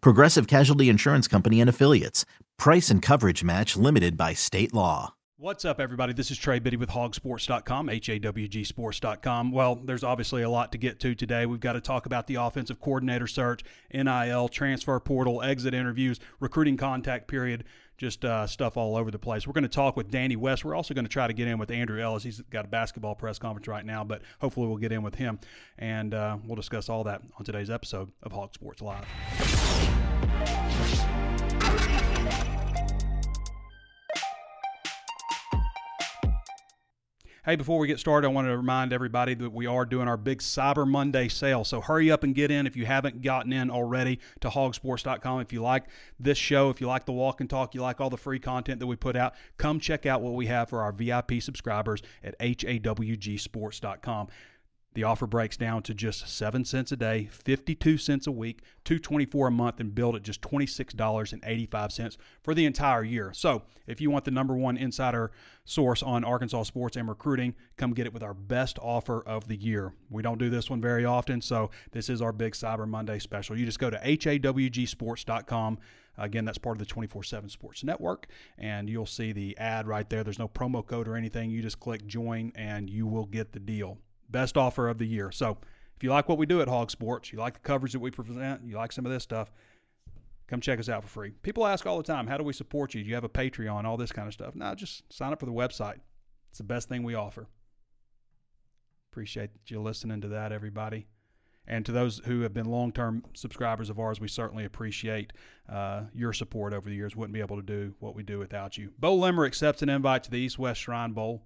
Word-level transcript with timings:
Progressive 0.00 0.46
Casualty 0.46 0.88
Insurance 0.88 1.28
Company 1.28 1.60
and 1.60 1.68
Affiliates. 1.68 2.24
Price 2.58 2.90
and 2.90 3.02
coverage 3.02 3.44
match 3.44 3.76
limited 3.76 4.16
by 4.16 4.32
state 4.32 4.72
law. 4.72 5.14
What's 5.42 5.64
up, 5.64 5.80
everybody? 5.80 6.12
This 6.12 6.30
is 6.30 6.38
Trey 6.38 6.60
Biddy 6.60 6.76
with 6.76 6.90
hawgsports.com, 6.90 7.88
H-A-W-G 7.88 8.62
sports.com. 8.62 9.50
Well, 9.50 9.74
there's 9.74 10.04
obviously 10.04 10.42
a 10.42 10.48
lot 10.48 10.70
to 10.70 10.78
get 10.78 11.00
to 11.00 11.16
today. 11.16 11.46
We've 11.46 11.58
got 11.58 11.72
to 11.72 11.80
talk 11.80 12.06
about 12.06 12.28
the 12.28 12.36
offensive 12.36 12.78
coordinator 12.78 13.26
search, 13.26 13.64
NIL, 13.92 14.48
transfer 14.48 15.00
portal, 15.00 15.42
exit 15.42 15.74
interviews, 15.74 16.20
recruiting 16.38 16.76
contact 16.76 17.26
period, 17.26 17.64
just 18.02 18.24
uh, 18.24 18.48
stuff 18.48 18.76
all 18.76 18.96
over 18.96 19.12
the 19.12 19.18
place. 19.18 19.46
We're 19.46 19.52
going 19.52 19.62
to 19.62 19.68
talk 19.68 19.96
with 19.96 20.10
Danny 20.10 20.34
West. 20.34 20.64
We're 20.64 20.74
also 20.74 20.92
going 20.92 21.04
to 21.04 21.08
try 21.08 21.28
to 21.28 21.32
get 21.32 21.46
in 21.46 21.56
with 21.56 21.70
Andrew 21.70 22.02
Ellis. 22.02 22.24
He's 22.24 22.40
got 22.40 22.64
a 22.64 22.68
basketball 22.68 23.14
press 23.14 23.38
conference 23.38 23.68
right 23.68 23.86
now, 23.86 24.02
but 24.02 24.22
hopefully 24.40 24.66
we'll 24.66 24.78
get 24.78 24.90
in 24.90 25.04
with 25.04 25.14
him. 25.14 25.38
And 25.78 26.12
uh, 26.12 26.38
we'll 26.44 26.56
discuss 26.56 26.88
all 26.88 27.04
that 27.04 27.22
on 27.38 27.44
today's 27.44 27.70
episode 27.70 28.10
of 28.24 28.32
Hawg 28.32 28.54
Sports 28.54 28.82
Live. 28.82 29.06
Hey, 37.44 37.56
before 37.56 37.80
we 37.80 37.88
get 37.88 37.98
started, 37.98 38.28
I 38.28 38.30
want 38.30 38.46
to 38.46 38.56
remind 38.56 38.92
everybody 38.92 39.34
that 39.34 39.52
we 39.52 39.66
are 39.66 39.84
doing 39.84 40.06
our 40.06 40.16
big 40.16 40.38
Cyber 40.38 40.86
Monday 40.86 41.26
sale. 41.26 41.64
So 41.64 41.80
hurry 41.80 42.08
up 42.08 42.22
and 42.22 42.36
get 42.36 42.52
in 42.52 42.68
if 42.68 42.76
you 42.76 42.86
haven't 42.86 43.20
gotten 43.20 43.52
in 43.52 43.68
already 43.68 44.20
to 44.42 44.48
hawgsports.com. 44.48 45.40
If 45.40 45.52
you 45.52 45.60
like 45.60 45.86
this 46.20 46.38
show, 46.38 46.70
if 46.70 46.80
you 46.80 46.86
like 46.86 47.04
the 47.04 47.10
walk 47.12 47.40
and 47.40 47.50
talk, 47.50 47.74
you 47.74 47.82
like 47.82 48.00
all 48.00 48.10
the 48.10 48.16
free 48.16 48.38
content 48.38 48.78
that 48.78 48.86
we 48.86 48.94
put 48.94 49.16
out, 49.16 49.34
come 49.56 49.80
check 49.80 50.06
out 50.06 50.22
what 50.22 50.34
we 50.34 50.46
have 50.46 50.68
for 50.68 50.82
our 50.82 50.92
VIP 50.92 51.42
subscribers 51.42 52.00
at 52.22 52.38
hawgsports.com. 52.38 54.28
The 54.94 55.04
offer 55.04 55.26
breaks 55.26 55.56
down 55.56 55.82
to 55.84 55.94
just 55.94 56.28
7 56.28 56.66
cents 56.66 56.92
a 56.92 56.96
day, 56.96 57.28
52 57.30 57.96
cents 57.96 58.26
a 58.26 58.32
week, 58.32 58.60
224 58.84 59.48
a 59.48 59.50
month 59.50 59.80
and 59.80 59.94
build 59.94 60.16
at 60.16 60.22
just 60.22 60.42
$26.85 60.42 62.16
for 62.42 62.52
the 62.54 62.66
entire 62.66 63.02
year. 63.02 63.32
So, 63.32 63.62
if 63.86 64.02
you 64.02 64.10
want 64.10 64.26
the 64.26 64.30
number 64.30 64.54
one 64.54 64.76
insider 64.76 65.30
source 65.64 66.02
on 66.02 66.24
Arkansas 66.24 66.64
sports 66.64 66.96
and 66.96 67.08
recruiting, 67.08 67.54
come 67.78 67.94
get 67.94 68.06
it 68.06 68.12
with 68.12 68.22
our 68.22 68.34
best 68.34 68.78
offer 68.80 69.22
of 69.22 69.48
the 69.48 69.56
year. 69.56 69.94
We 70.10 70.22
don't 70.22 70.38
do 70.38 70.50
this 70.50 70.68
one 70.68 70.82
very 70.82 71.06
often, 71.06 71.40
so 71.40 71.70
this 71.92 72.10
is 72.10 72.20
our 72.20 72.32
big 72.32 72.52
Cyber 72.52 72.86
Monday 72.86 73.18
special. 73.18 73.56
You 73.56 73.64
just 73.64 73.78
go 73.78 73.88
to 73.88 73.96
hawgsports.com. 73.96 75.78
Again, 76.18 76.44
that's 76.44 76.58
part 76.58 76.76
of 76.76 76.80
the 76.80 76.84
24 76.84 77.22
7 77.22 77.48
Sports 77.48 77.82
Network, 77.82 78.26
and 78.58 78.90
you'll 78.90 79.06
see 79.06 79.32
the 79.32 79.56
ad 79.56 79.86
right 79.86 80.10
there. 80.10 80.22
There's 80.22 80.38
no 80.38 80.48
promo 80.48 80.86
code 80.86 81.08
or 81.08 81.16
anything. 81.16 81.50
You 81.50 81.62
just 81.62 81.80
click 81.80 82.06
join, 82.06 82.52
and 82.54 82.90
you 82.90 83.06
will 83.06 83.24
get 83.24 83.52
the 83.52 83.60
deal 83.60 83.96
best 84.32 84.56
offer 84.56 84.88
of 84.88 84.98
the 84.98 85.06
year. 85.06 85.30
So 85.30 85.58
if 85.96 86.02
you 86.02 86.10
like 86.10 86.28
what 86.28 86.38
we 86.38 86.46
do 86.46 86.60
at 86.60 86.68
Hawg 86.68 86.90
Sports, 86.90 87.32
you 87.32 87.38
like 87.38 87.54
the 87.54 87.60
coverage 87.60 87.92
that 87.92 88.00
we 88.00 88.10
present, 88.10 88.62
you 88.64 88.76
like 88.76 88.92
some 88.92 89.06
of 89.06 89.12
this 89.12 89.22
stuff, 89.22 89.52
come 90.48 90.60
check 90.60 90.80
us 90.80 90.88
out 90.88 91.02
for 91.02 91.08
free. 91.08 91.30
People 91.42 91.66
ask 91.66 91.86
all 91.86 91.96
the 91.96 92.02
time, 92.02 92.26
how 92.26 92.36
do 92.36 92.44
we 92.44 92.52
support 92.52 92.94
you? 92.94 93.02
Do 93.02 93.08
you 93.08 93.14
have 93.14 93.24
a 93.24 93.28
Patreon? 93.28 93.84
All 93.84 93.96
this 93.96 94.12
kind 94.12 94.26
of 94.26 94.34
stuff. 94.34 94.54
No, 94.54 94.74
just 94.74 95.10
sign 95.12 95.32
up 95.32 95.40
for 95.40 95.46
the 95.46 95.52
website. 95.52 95.98
It's 96.50 96.58
the 96.58 96.64
best 96.64 96.88
thing 96.88 97.04
we 97.04 97.14
offer. 97.14 97.46
Appreciate 99.12 99.50
you 99.66 99.80
listening 99.80 100.20
to 100.22 100.28
that, 100.28 100.52
everybody. 100.52 101.06
And 101.66 101.86
to 101.86 101.92
those 101.92 102.20
who 102.24 102.40
have 102.40 102.52
been 102.52 102.66
long 102.66 102.92
term 102.92 103.22
subscribers 103.34 103.88
of 103.88 104.00
ours, 104.00 104.20
we 104.20 104.28
certainly 104.28 104.64
appreciate 104.64 105.32
uh, 105.70 106.02
your 106.12 106.32
support 106.32 106.72
over 106.72 106.88
the 106.88 106.96
years. 106.96 107.14
Wouldn't 107.14 107.32
be 107.32 107.40
able 107.40 107.56
to 107.56 107.62
do 107.62 107.94
what 108.00 108.16
we 108.16 108.22
do 108.22 108.38
without 108.38 108.76
you. 108.76 108.90
Beaux 108.98 109.14
Limmer 109.14 109.44
accepts 109.44 109.82
an 109.82 109.88
invite 109.88 110.24
to 110.24 110.30
the 110.30 110.38
East 110.38 110.58
West 110.58 110.80
Shrine 110.80 111.12
Bowl. 111.12 111.44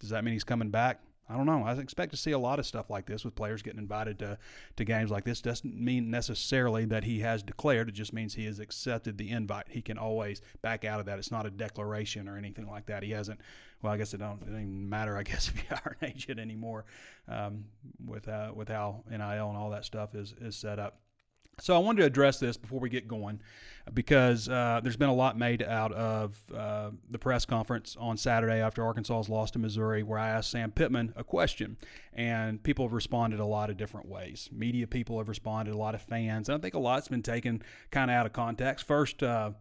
Does 0.00 0.10
that 0.10 0.22
mean 0.22 0.32
he's 0.32 0.44
coming 0.44 0.70
back? 0.70 1.00
I 1.30 1.36
don't 1.36 1.46
know. 1.46 1.62
I 1.62 1.74
expect 1.74 2.12
to 2.12 2.16
see 2.16 2.30
a 2.30 2.38
lot 2.38 2.58
of 2.58 2.64
stuff 2.64 2.88
like 2.88 3.04
this 3.04 3.24
with 3.24 3.34
players 3.34 3.60
getting 3.60 3.78
invited 3.78 4.18
to, 4.20 4.38
to 4.76 4.84
games 4.84 5.10
like 5.10 5.24
this. 5.24 5.42
Doesn't 5.42 5.78
mean 5.78 6.10
necessarily 6.10 6.86
that 6.86 7.04
he 7.04 7.20
has 7.20 7.42
declared. 7.42 7.90
It 7.90 7.92
just 7.92 8.14
means 8.14 8.34
he 8.34 8.46
has 8.46 8.60
accepted 8.60 9.18
the 9.18 9.30
invite. 9.30 9.66
He 9.68 9.82
can 9.82 9.98
always 9.98 10.40
back 10.62 10.86
out 10.86 11.00
of 11.00 11.06
that. 11.06 11.18
It's 11.18 11.30
not 11.30 11.44
a 11.44 11.50
declaration 11.50 12.28
or 12.28 12.38
anything 12.38 12.66
like 12.66 12.86
that. 12.86 13.02
He 13.02 13.10
hasn't. 13.10 13.40
Well, 13.82 13.92
I 13.92 13.98
guess 13.98 14.14
it 14.14 14.18
don't, 14.18 14.40
it 14.40 14.46
doesn't 14.46 14.60
even 14.60 14.88
matter. 14.88 15.16
I 15.18 15.22
guess 15.24 15.48
if 15.48 15.56
you 15.56 15.76
are 15.84 15.96
an 16.00 16.08
agent 16.08 16.40
anymore, 16.40 16.86
um, 17.28 17.64
with 18.04 18.26
uh, 18.26 18.52
with 18.54 18.68
how 18.68 19.04
NIL 19.10 19.20
and 19.20 19.56
all 19.56 19.70
that 19.70 19.84
stuff 19.84 20.14
is 20.14 20.34
is 20.40 20.56
set 20.56 20.78
up. 20.78 20.98
So 21.60 21.74
I 21.74 21.78
wanted 21.78 22.00
to 22.00 22.06
address 22.06 22.38
this 22.38 22.56
before 22.56 22.80
we 22.80 22.88
get 22.88 23.08
going 23.08 23.40
because 23.94 24.48
uh, 24.48 24.80
there's 24.82 24.96
been 24.96 25.08
a 25.08 25.14
lot 25.14 25.38
made 25.38 25.62
out 25.62 25.92
of 25.92 26.40
uh, 26.54 26.90
the 27.10 27.18
press 27.18 27.44
conference 27.44 27.96
on 27.98 28.16
Saturday 28.16 28.60
after 28.60 28.84
Arkansas's 28.84 29.28
lost 29.28 29.54
to 29.54 29.58
Missouri, 29.58 30.02
where 30.02 30.18
I 30.18 30.28
asked 30.28 30.50
Sam 30.50 30.70
Pittman 30.70 31.12
a 31.16 31.24
question, 31.24 31.76
and 32.12 32.62
people 32.62 32.84
have 32.84 32.92
responded 32.92 33.40
a 33.40 33.46
lot 33.46 33.70
of 33.70 33.76
different 33.76 34.08
ways. 34.08 34.48
Media 34.52 34.86
people 34.86 35.18
have 35.18 35.28
responded, 35.28 35.74
a 35.74 35.78
lot 35.78 35.94
of 35.94 36.02
fans, 36.02 36.48
and 36.48 36.58
I 36.58 36.60
think 36.60 36.74
a 36.74 36.78
lot's 36.78 37.08
been 37.08 37.22
taken 37.22 37.62
kind 37.90 38.10
of 38.10 38.16
out 38.16 38.26
of 38.26 38.32
context. 38.32 38.86
First, 38.86 39.22
uh, 39.22 39.52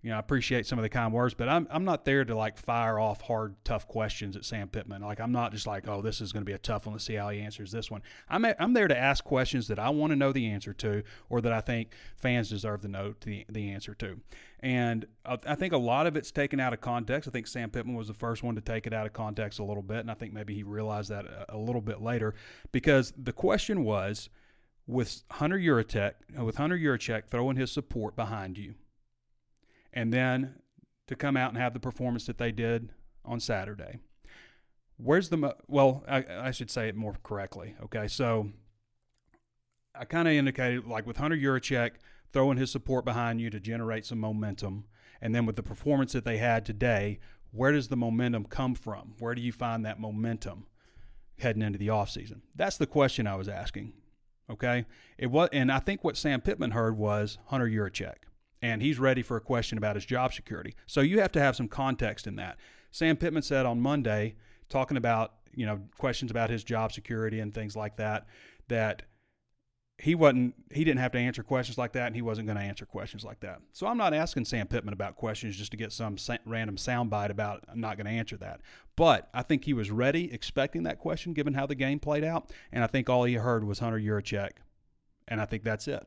you 0.00 0.10
know, 0.10 0.16
I 0.16 0.20
appreciate 0.20 0.64
some 0.64 0.78
of 0.78 0.84
the 0.84 0.88
kind 0.88 1.12
words, 1.12 1.34
but 1.34 1.48
I'm 1.48 1.66
I'm 1.70 1.84
not 1.84 2.04
there 2.04 2.24
to 2.24 2.36
like 2.36 2.56
fire 2.56 3.00
off 3.00 3.20
hard, 3.20 3.56
tough 3.64 3.88
questions 3.88 4.36
at 4.36 4.44
Sam 4.44 4.68
Pittman. 4.68 5.02
Like 5.02 5.20
I'm 5.20 5.32
not 5.32 5.50
just 5.50 5.66
like, 5.66 5.88
oh, 5.88 6.02
this 6.02 6.20
is 6.20 6.32
going 6.32 6.42
to 6.42 6.48
be 6.48 6.52
a 6.52 6.58
tough 6.58 6.86
one. 6.86 6.94
Let's 6.94 7.04
see 7.04 7.14
how 7.14 7.30
he 7.30 7.40
answers 7.40 7.72
this 7.72 7.90
one. 7.90 8.02
I'm 8.28 8.44
a, 8.44 8.54
I'm 8.60 8.74
there 8.74 8.86
to 8.86 8.96
ask 8.96 9.24
questions 9.24 9.66
that 9.68 9.80
I 9.80 9.90
want 9.90 10.12
to 10.12 10.16
know 10.16 10.30
the 10.30 10.46
answer 10.50 10.72
to, 10.74 11.02
or 11.28 11.40
that 11.40 11.52
I 11.52 11.60
think 11.60 11.94
fans 12.16 12.48
deserve 12.48 12.82
to 12.82 12.88
know 12.88 13.14
the 13.22 13.44
the 13.48 13.70
answer 13.70 13.92
to. 13.94 14.20
And 14.60 15.06
I 15.24 15.54
think 15.56 15.72
a 15.72 15.78
lot 15.78 16.06
of 16.06 16.16
it's 16.16 16.30
taken 16.30 16.60
out 16.60 16.72
of 16.72 16.80
context. 16.80 17.28
I 17.28 17.32
think 17.32 17.46
Sam 17.48 17.70
Pittman 17.70 17.96
was 17.96 18.08
the 18.08 18.14
first 18.14 18.42
one 18.42 18.54
to 18.54 18.60
take 18.60 18.86
it 18.86 18.92
out 18.92 19.06
of 19.06 19.12
context 19.12 19.58
a 19.58 19.64
little 19.64 19.82
bit, 19.82 19.98
and 19.98 20.10
I 20.10 20.14
think 20.14 20.32
maybe 20.32 20.54
he 20.54 20.62
realized 20.62 21.10
that 21.10 21.26
a, 21.26 21.56
a 21.56 21.58
little 21.58 21.80
bit 21.80 22.00
later, 22.00 22.34
because 22.70 23.12
the 23.16 23.32
question 23.32 23.84
was, 23.84 24.30
with 24.86 25.22
Hunter 25.32 25.58
Yurachek, 25.58 26.14
with 26.36 26.56
Hunter 26.56 26.78
Yurachek 26.78 27.26
throwing 27.26 27.56
his 27.56 27.70
support 27.70 28.16
behind 28.16 28.58
you 28.58 28.74
and 29.92 30.12
then 30.12 30.54
to 31.06 31.16
come 31.16 31.36
out 31.36 31.50
and 31.50 31.58
have 31.58 31.74
the 31.74 31.80
performance 31.80 32.26
that 32.26 32.38
they 32.38 32.52
did 32.52 32.90
on 33.24 33.40
Saturday. 33.40 33.98
Where's 34.96 35.28
the 35.28 35.56
well? 35.66 36.04
I, 36.08 36.24
I 36.28 36.50
should 36.50 36.70
say 36.70 36.88
it 36.88 36.96
more 36.96 37.14
correctly. 37.22 37.76
Okay, 37.84 38.08
so 38.08 38.50
I 39.94 40.04
kind 40.04 40.28
of 40.28 40.34
indicated 40.34 40.86
like 40.86 41.06
with 41.06 41.18
Hunter 41.18 41.36
Yurachek 41.36 41.92
throwing 42.32 42.58
his 42.58 42.70
support 42.70 43.04
behind 43.04 43.40
you 43.40 43.48
to 43.50 43.60
generate 43.60 44.04
some 44.04 44.18
momentum, 44.18 44.84
and 45.20 45.34
then 45.34 45.46
with 45.46 45.56
the 45.56 45.62
performance 45.62 46.12
that 46.12 46.24
they 46.24 46.38
had 46.38 46.64
today, 46.64 47.20
where 47.52 47.72
does 47.72 47.88
the 47.88 47.96
momentum 47.96 48.44
come 48.44 48.74
from? 48.74 49.14
Where 49.18 49.34
do 49.34 49.40
you 49.40 49.52
find 49.52 49.84
that 49.84 50.00
momentum 50.00 50.66
heading 51.38 51.62
into 51.62 51.78
the 51.78 51.88
offseason? 51.88 52.40
That's 52.54 52.76
the 52.76 52.86
question 52.86 53.26
I 53.26 53.36
was 53.36 53.48
asking. 53.48 53.92
Okay, 54.50 54.84
it 55.16 55.30
was, 55.30 55.48
and 55.52 55.70
I 55.70 55.78
think 55.78 56.02
what 56.02 56.16
Sam 56.16 56.40
Pittman 56.40 56.72
heard 56.72 56.98
was 56.98 57.38
Hunter 57.46 57.68
Yurachek 57.68 58.27
and 58.62 58.82
he's 58.82 58.98
ready 58.98 59.22
for 59.22 59.36
a 59.36 59.40
question 59.40 59.78
about 59.78 59.96
his 59.96 60.04
job 60.04 60.32
security. 60.32 60.74
So 60.86 61.00
you 61.00 61.20
have 61.20 61.32
to 61.32 61.40
have 61.40 61.56
some 61.56 61.68
context 61.68 62.26
in 62.26 62.36
that. 62.36 62.58
Sam 62.90 63.16
Pittman 63.16 63.42
said 63.42 63.66
on 63.66 63.80
Monday, 63.80 64.36
talking 64.68 64.96
about 64.96 65.34
you 65.54 65.66
know 65.66 65.80
questions 65.98 66.30
about 66.30 66.50
his 66.50 66.64
job 66.64 66.92
security 66.92 67.40
and 67.40 67.52
things 67.52 67.76
like 67.76 67.96
that, 67.96 68.26
that 68.68 69.02
he 69.98 70.14
wasn't 70.14 70.54
he 70.72 70.84
didn't 70.84 71.00
have 71.00 71.12
to 71.12 71.18
answer 71.18 71.42
questions 71.42 71.76
like 71.76 71.92
that, 71.92 72.06
and 72.06 72.14
he 72.14 72.22
wasn't 72.22 72.46
going 72.46 72.58
to 72.58 72.64
answer 72.64 72.86
questions 72.86 73.24
like 73.24 73.40
that. 73.40 73.60
So 73.72 73.86
I'm 73.86 73.98
not 73.98 74.14
asking 74.14 74.44
Sam 74.44 74.66
Pittman 74.68 74.92
about 74.92 75.16
questions 75.16 75.56
just 75.56 75.72
to 75.72 75.76
get 75.76 75.92
some 75.92 76.16
random 76.46 76.76
soundbite 76.76 77.30
about 77.30 77.64
I'm 77.68 77.80
not 77.80 77.96
going 77.96 78.06
to 78.06 78.12
answer 78.12 78.36
that. 78.38 78.60
But 78.96 79.28
I 79.34 79.42
think 79.42 79.64
he 79.64 79.74
was 79.74 79.90
ready, 79.90 80.32
expecting 80.32 80.84
that 80.84 80.98
question, 80.98 81.32
given 81.32 81.54
how 81.54 81.66
the 81.66 81.74
game 81.74 81.98
played 81.98 82.24
out, 82.24 82.52
and 82.72 82.84
I 82.84 82.86
think 82.86 83.10
all 83.10 83.24
he 83.24 83.34
heard 83.34 83.64
was 83.64 83.80
Hunter 83.80 83.98
Yurachek, 83.98 84.50
and 85.26 85.40
I 85.40 85.46
think 85.46 85.64
that's 85.64 85.88
it. 85.88 86.06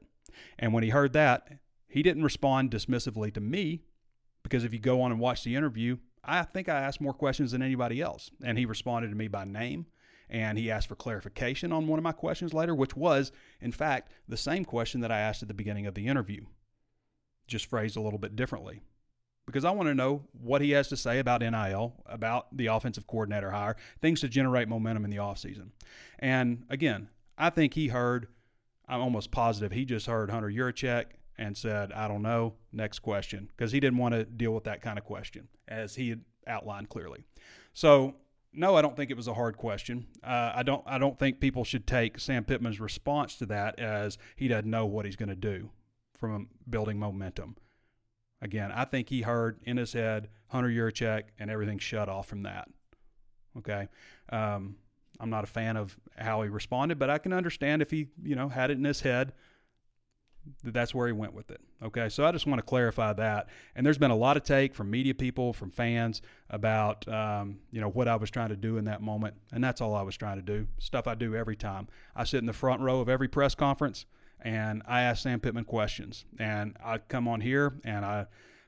And 0.57 0.74
when 0.74 0.83
he 0.83 0.89
heard 0.89 1.13
that, 1.13 1.48
he 1.91 2.01
didn't 2.01 2.23
respond 2.23 2.71
dismissively 2.71 3.33
to 3.33 3.41
me 3.41 3.83
because 4.43 4.63
if 4.63 4.73
you 4.73 4.79
go 4.79 5.01
on 5.01 5.11
and 5.11 5.19
watch 5.19 5.43
the 5.43 5.55
interview, 5.57 5.97
I 6.23 6.43
think 6.43 6.69
I 6.69 6.79
asked 6.79 7.01
more 7.01 7.13
questions 7.13 7.51
than 7.51 7.61
anybody 7.61 8.01
else. 8.01 8.31
And 8.43 8.57
he 8.57 8.65
responded 8.65 9.09
to 9.09 9.15
me 9.15 9.27
by 9.27 9.43
name 9.43 9.88
and 10.29 10.57
he 10.57 10.71
asked 10.71 10.88
for 10.88 10.95
clarification 10.95 11.73
on 11.73 11.88
one 11.88 11.99
of 11.99 12.03
my 12.03 12.13
questions 12.13 12.53
later, 12.53 12.73
which 12.73 12.95
was, 12.95 13.33
in 13.59 13.73
fact, 13.73 14.09
the 14.29 14.38
same 14.38 14.63
question 14.63 15.01
that 15.01 15.11
I 15.11 15.19
asked 15.19 15.41
at 15.41 15.49
the 15.49 15.53
beginning 15.53 15.85
of 15.85 15.93
the 15.93 16.07
interview, 16.07 16.45
just 17.45 17.65
phrased 17.65 17.97
a 17.97 18.01
little 18.01 18.19
bit 18.19 18.38
differently. 18.38 18.81
Because 19.45 19.65
I 19.65 19.71
want 19.71 19.89
to 19.89 19.95
know 19.95 20.23
what 20.31 20.61
he 20.61 20.71
has 20.71 20.88
to 20.89 20.97
say 20.97 21.19
about 21.19 21.41
NIL, 21.41 21.93
about 22.05 22.55
the 22.55 22.67
offensive 22.67 23.05
coordinator 23.05 23.51
hire, 23.51 23.75
things 24.01 24.21
to 24.21 24.29
generate 24.29 24.69
momentum 24.69 25.03
in 25.03 25.11
the 25.11 25.17
offseason. 25.17 25.71
And 26.19 26.63
again, 26.69 27.09
I 27.38 27.49
think 27.49 27.73
he 27.73 27.89
heard, 27.89 28.27
I'm 28.88 29.01
almost 29.01 29.31
positive, 29.31 29.73
he 29.73 29.83
just 29.83 30.05
heard 30.05 30.29
Hunter 30.29 30.49
Yurachek 30.49 31.05
and 31.37 31.57
said, 31.57 31.91
I 31.91 32.07
don't 32.07 32.21
know, 32.21 32.53
next 32.71 32.99
question, 32.99 33.49
because 33.55 33.71
he 33.71 33.79
didn't 33.79 33.97
want 33.97 34.13
to 34.13 34.25
deal 34.25 34.53
with 34.53 34.65
that 34.65 34.81
kind 34.81 34.97
of 34.97 35.05
question, 35.05 35.47
as 35.67 35.95
he 35.95 36.09
had 36.09 36.21
outlined 36.47 36.89
clearly. 36.89 37.23
So 37.73 38.15
no, 38.53 38.75
I 38.75 38.81
don't 38.81 38.95
think 38.95 39.11
it 39.11 39.17
was 39.17 39.27
a 39.27 39.33
hard 39.33 39.57
question. 39.57 40.07
Uh, 40.23 40.51
I 40.55 40.63
don't. 40.63 40.83
I 40.85 40.97
don't 40.97 41.17
think 41.17 41.39
people 41.39 41.63
should 41.63 41.87
take 41.87 42.19
Sam 42.19 42.43
Pittman's 42.43 42.79
response 42.79 43.35
to 43.37 43.45
that 43.47 43.79
as 43.79 44.17
he 44.35 44.47
doesn't 44.47 44.69
know 44.69 44.85
what 44.85 45.05
he's 45.05 45.15
going 45.15 45.29
to 45.29 45.35
do 45.35 45.69
from 46.17 46.49
building 46.69 46.99
momentum. 46.99 47.55
Again, 48.41 48.71
I 48.71 48.85
think 48.85 49.09
he 49.09 49.21
heard 49.21 49.59
in 49.63 49.77
his 49.77 49.93
head 49.93 50.29
Hunter 50.47 50.69
Yurachek 50.69 51.23
and 51.39 51.49
everything 51.49 51.79
shut 51.79 52.09
off 52.09 52.27
from 52.27 52.43
that. 52.43 52.67
Okay, 53.57 53.87
um, 54.29 54.75
I'm 55.19 55.29
not 55.29 55.43
a 55.43 55.47
fan 55.47 55.77
of 55.77 55.97
how 56.17 56.41
he 56.41 56.49
responded, 56.49 56.99
but 56.99 57.09
I 57.09 57.19
can 57.19 57.31
understand 57.31 57.81
if 57.81 57.91
he, 57.91 58.07
you 58.21 58.35
know, 58.35 58.49
had 58.49 58.71
it 58.71 58.77
in 58.77 58.83
his 58.83 59.01
head 59.01 59.33
that's 60.63 60.93
where 60.93 61.07
he 61.07 61.13
went 61.13 61.33
with 61.33 61.51
it. 61.51 61.61
Okay, 61.83 62.09
so 62.09 62.25
I 62.25 62.31
just 62.31 62.47
want 62.47 62.59
to 62.59 62.65
clarify 62.65 63.13
that. 63.13 63.47
And 63.75 63.85
there's 63.85 63.97
been 63.97 64.11
a 64.11 64.15
lot 64.15 64.38
of 64.38 64.43
take 64.43 64.73
from 64.73 64.89
media 64.89 65.13
people, 65.13 65.53
from 65.53 65.71
fans 65.71 66.21
about 66.49 67.07
um, 67.07 67.59
you 67.71 67.81
know 67.81 67.89
what 67.89 68.07
I 68.07 68.15
was 68.15 68.29
trying 68.29 68.49
to 68.49 68.55
do 68.55 68.77
in 68.77 68.85
that 68.85 69.01
moment, 69.01 69.35
and 69.51 69.63
that's 69.63 69.81
all 69.81 69.95
I 69.95 70.01
was 70.01 70.17
trying 70.17 70.38
to 70.38 70.43
do. 70.43 70.67
Stuff 70.79 71.07
I 71.07 71.15
do 71.15 71.35
every 71.35 71.55
time. 71.55 71.88
I 72.15 72.23
sit 72.23 72.39
in 72.39 72.45
the 72.45 72.53
front 72.53 72.81
row 72.81 72.99
of 72.99 73.09
every 73.09 73.27
press 73.27 73.55
conference, 73.55 74.05
and 74.41 74.81
I 74.88 75.01
ask 75.01 75.23
Sam 75.23 75.39
Pittman 75.39 75.65
questions. 75.65 76.25
And 76.39 76.75
I 76.83 76.97
come 76.97 77.27
on 77.27 77.41
here 77.41 77.73
and 77.83 78.03
I 78.05 78.25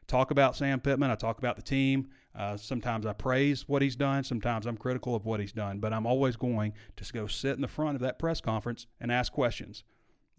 talk 0.07 0.31
about 0.31 0.55
Sam 0.55 0.79
Pittman. 0.79 1.11
I 1.11 1.15
talk 1.15 1.37
about 1.37 1.55
the 1.55 1.61
team. 1.61 2.09
Uh, 2.35 2.57
sometimes 2.57 3.05
I 3.05 3.13
praise 3.13 3.67
what 3.67 3.81
he's 3.81 3.95
done. 3.95 4.23
Sometimes 4.23 4.65
I'm 4.65 4.77
critical 4.77 5.15
of 5.15 5.25
what 5.25 5.39
he's 5.39 5.51
done. 5.51 5.79
But 5.79 5.93
I'm 5.93 6.05
always 6.05 6.35
going 6.35 6.73
to 6.95 7.13
go 7.13 7.27
sit 7.27 7.55
in 7.55 7.61
the 7.61 7.67
front 7.67 7.95
of 7.95 8.01
that 8.01 8.19
press 8.19 8.41
conference 8.41 8.87
and 8.99 9.11
ask 9.11 9.31
questions 9.31 9.83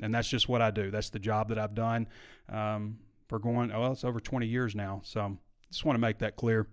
and 0.00 0.14
that's 0.14 0.28
just 0.28 0.48
what 0.48 0.62
I 0.62 0.70
do. 0.70 0.90
That's 0.90 1.10
the 1.10 1.18
job 1.18 1.48
that 1.48 1.58
I've 1.58 1.74
done 1.74 2.06
um, 2.48 2.98
for 3.28 3.38
going. 3.38 3.72
Oh, 3.72 3.92
it's 3.92 4.04
over 4.04 4.20
20 4.20 4.46
years 4.46 4.74
now. 4.74 5.00
So 5.04 5.38
just 5.70 5.84
want 5.84 5.96
to 5.96 6.00
make 6.00 6.18
that 6.18 6.36
clear 6.36 6.68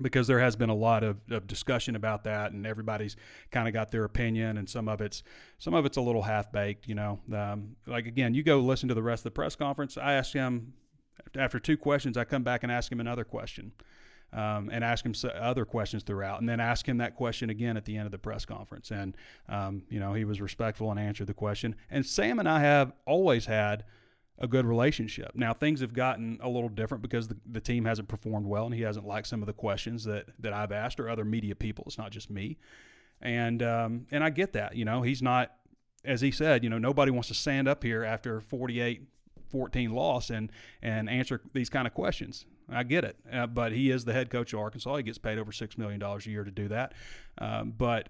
because 0.00 0.26
there 0.26 0.40
has 0.40 0.56
been 0.56 0.68
a 0.68 0.74
lot 0.74 1.02
of, 1.02 1.18
of 1.30 1.46
discussion 1.46 1.96
about 1.96 2.24
that, 2.24 2.52
and 2.52 2.66
everybody's 2.66 3.16
kind 3.50 3.66
of 3.66 3.72
got 3.72 3.90
their 3.90 4.04
opinion, 4.04 4.58
and 4.58 4.68
some 4.68 4.88
of 4.88 5.00
it's 5.00 5.22
some 5.58 5.74
of 5.74 5.86
it's 5.86 5.96
a 5.96 6.02
little 6.02 6.22
half 6.22 6.52
baked. 6.52 6.86
You 6.86 6.94
know, 6.94 7.20
um, 7.34 7.76
like 7.86 8.06
again, 8.06 8.34
you 8.34 8.42
go 8.42 8.60
listen 8.60 8.88
to 8.88 8.94
the 8.94 9.02
rest 9.02 9.20
of 9.20 9.24
the 9.24 9.30
press 9.32 9.56
conference. 9.56 9.96
I 9.96 10.12
ask 10.14 10.32
him 10.32 10.74
after 11.34 11.58
two 11.58 11.76
questions, 11.76 12.16
I 12.16 12.24
come 12.24 12.42
back 12.42 12.62
and 12.62 12.70
ask 12.70 12.90
him 12.90 13.00
another 13.00 13.24
question 13.24 13.72
um, 14.32 14.70
and 14.72 14.84
ask 14.84 15.04
him 15.04 15.14
other 15.34 15.64
questions 15.64 16.02
throughout, 16.02 16.40
and 16.40 16.48
then 16.48 16.60
ask 16.60 16.86
him 16.86 16.98
that 16.98 17.14
question 17.14 17.50
again 17.50 17.76
at 17.76 17.84
the 17.84 17.96
end 17.96 18.06
of 18.06 18.12
the 18.12 18.18
press 18.18 18.44
conference. 18.44 18.90
And 18.90 19.16
um, 19.48 19.82
you 19.88 20.00
know, 20.00 20.14
he 20.14 20.24
was 20.24 20.40
respectful 20.40 20.90
and 20.90 21.00
answered 21.00 21.26
the 21.26 21.34
question. 21.34 21.74
And 21.90 22.04
Sam 22.04 22.38
and 22.38 22.48
I 22.48 22.60
have 22.60 22.92
always 23.06 23.46
had 23.46 23.84
a 24.38 24.46
good 24.46 24.66
relationship. 24.66 25.32
Now 25.34 25.54
things 25.54 25.80
have 25.80 25.94
gotten 25.94 26.38
a 26.42 26.48
little 26.48 26.68
different 26.68 27.02
because 27.02 27.28
the, 27.28 27.36
the 27.46 27.60
team 27.60 27.84
hasn't 27.84 28.08
performed 28.08 28.46
well, 28.46 28.66
and 28.66 28.74
he 28.74 28.82
hasn't 28.82 29.06
liked 29.06 29.26
some 29.26 29.42
of 29.42 29.46
the 29.46 29.52
questions 29.52 30.04
that 30.04 30.26
that 30.40 30.52
I've 30.52 30.72
asked 30.72 31.00
or 31.00 31.08
other 31.08 31.24
media 31.24 31.54
people. 31.54 31.84
It's 31.86 31.98
not 31.98 32.10
just 32.10 32.30
me, 32.30 32.58
and 33.22 33.62
um, 33.62 34.06
and 34.10 34.22
I 34.22 34.30
get 34.30 34.52
that. 34.52 34.76
You 34.76 34.84
know, 34.84 35.02
he's 35.02 35.22
not. 35.22 35.52
As 36.04 36.20
he 36.20 36.30
said, 36.30 36.62
you 36.62 36.70
know, 36.70 36.78
nobody 36.78 37.10
wants 37.10 37.26
to 37.28 37.34
stand 37.34 37.66
up 37.66 37.82
here 37.82 38.04
after 38.04 38.40
48 38.40 39.08
14 39.50 39.92
loss 39.92 40.30
and 40.30 40.50
and 40.82 41.08
answer 41.08 41.40
these 41.52 41.70
kind 41.70 41.86
of 41.86 41.94
questions. 41.94 42.46
I 42.68 42.82
get 42.82 43.04
it, 43.04 43.16
uh, 43.32 43.46
but 43.46 43.72
he 43.72 43.90
is 43.90 44.04
the 44.04 44.12
head 44.12 44.30
coach 44.30 44.52
of 44.52 44.58
Arkansas. 44.60 44.96
He 44.96 45.02
gets 45.04 45.18
paid 45.18 45.38
over 45.38 45.52
six 45.52 45.78
million 45.78 46.00
dollars 46.00 46.26
a 46.26 46.30
year 46.30 46.44
to 46.44 46.50
do 46.50 46.68
that. 46.68 46.94
Um, 47.38 47.72
but 47.76 48.08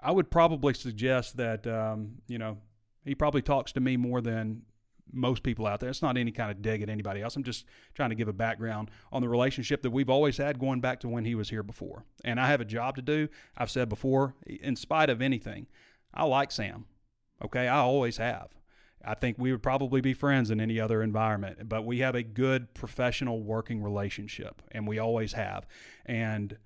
I 0.00 0.10
would 0.10 0.30
probably 0.30 0.74
suggest 0.74 1.36
that 1.36 1.66
um, 1.66 2.22
you 2.26 2.38
know 2.38 2.58
he 3.04 3.14
probably 3.14 3.42
talks 3.42 3.72
to 3.72 3.80
me 3.80 3.96
more 3.96 4.20
than 4.20 4.62
most 5.12 5.42
people 5.42 5.66
out 5.66 5.80
there. 5.80 5.90
It's 5.90 6.02
not 6.02 6.16
any 6.16 6.30
kind 6.30 6.50
of 6.50 6.62
dig 6.62 6.80
at 6.82 6.88
anybody 6.88 7.20
else. 7.20 7.36
I'm 7.36 7.42
just 7.42 7.66
trying 7.94 8.10
to 8.10 8.16
give 8.16 8.28
a 8.28 8.32
background 8.32 8.90
on 9.12 9.20
the 9.20 9.28
relationship 9.28 9.82
that 9.82 9.90
we've 9.90 10.08
always 10.08 10.38
had 10.38 10.58
going 10.58 10.80
back 10.80 11.00
to 11.00 11.08
when 11.08 11.24
he 11.24 11.34
was 11.34 11.50
here 11.50 11.62
before. 11.62 12.04
And 12.24 12.40
I 12.40 12.46
have 12.48 12.60
a 12.60 12.64
job 12.64 12.96
to 12.96 13.02
do. 13.02 13.28
I've 13.56 13.70
said 13.70 13.88
before, 13.88 14.34
in 14.46 14.76
spite 14.76 15.10
of 15.10 15.20
anything, 15.20 15.66
I 16.14 16.24
like 16.24 16.50
Sam. 16.50 16.86
Okay, 17.44 17.68
I 17.68 17.78
always 17.78 18.16
have. 18.16 18.48
I 19.04 19.14
think 19.14 19.36
we 19.38 19.52
would 19.52 19.62
probably 19.62 20.00
be 20.00 20.14
friends 20.14 20.50
in 20.50 20.60
any 20.60 20.78
other 20.78 21.02
environment, 21.02 21.68
but 21.68 21.84
we 21.84 21.98
have 21.98 22.14
a 22.14 22.22
good 22.22 22.72
professional 22.74 23.42
working 23.42 23.82
relationship, 23.82 24.62
and 24.70 24.86
we 24.86 24.98
always 24.98 25.32
have. 25.32 25.66
And 26.06 26.56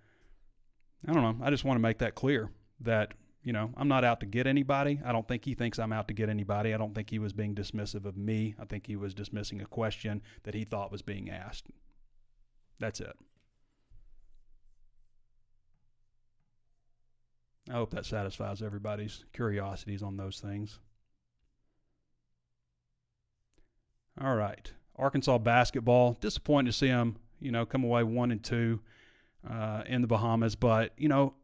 I 1.07 1.13
don't 1.13 1.23
know. 1.23 1.45
I 1.45 1.51
just 1.51 1.65
want 1.65 1.77
to 1.77 1.83
make 1.83 1.99
that 1.99 2.15
clear 2.15 2.51
that 2.81 3.15
you 3.43 3.53
know 3.53 3.73
I'm 3.77 3.89
not 3.89 4.05
out 4.05 4.21
to 4.21 4.27
get 4.27 4.47
anybody. 4.47 5.01
I 5.05 5.13
don't 5.13 5.27
think 5.27 5.45
he 5.45 5.55
thinks 5.55 5.79
I'm 5.79 5.93
out 5.93 6.09
to 6.09 6.15
get 6.15 6.29
anybody. 6.29 6.75
I 6.75 6.79
don't 6.79 6.95
think 6.95 7.11
he 7.11 7.19
was 7.19 7.33
being 7.33 7.55
dismissive 7.55 8.05
of 8.05 8.17
me. 8.17 8.55
I 8.61 8.65
think 8.65 8.87
he 8.87 8.97
was 8.97 9.15
dismissing 9.15 9.61
a 9.61 9.67
question 9.67 10.23
that 10.43 10.55
he 10.55 10.65
thought 10.65 10.93
was 10.93 11.03
being 11.03 11.31
asked. 11.31 11.69
That's 12.79 13.01
it. 13.01 13.17
I 17.69 17.75
hope 17.75 17.91
that 17.91 18.07
satisfies 18.07 18.63
everybody's 18.63 19.25
curiosities 19.33 20.03
on 20.03 20.17
those 20.17 20.39
things. 20.39 20.79
All 24.21 24.35
right. 24.35 24.73
Arkansas 24.97 25.39
basketball. 25.39 26.17
Disappointed 26.21 26.71
to 26.71 26.77
see 26.77 26.89
them, 26.89 27.17
you 27.41 27.51
know, 27.51 27.67
come 27.67 27.85
away 27.85 28.03
one 28.03 28.31
and 28.31 28.43
two 28.43 28.81
uh, 29.49 29.83
in 29.87 30.01
the 30.01 30.09
Bahamas. 30.09 30.55
But, 30.57 30.93
you 30.97 31.09
know, 31.09 31.35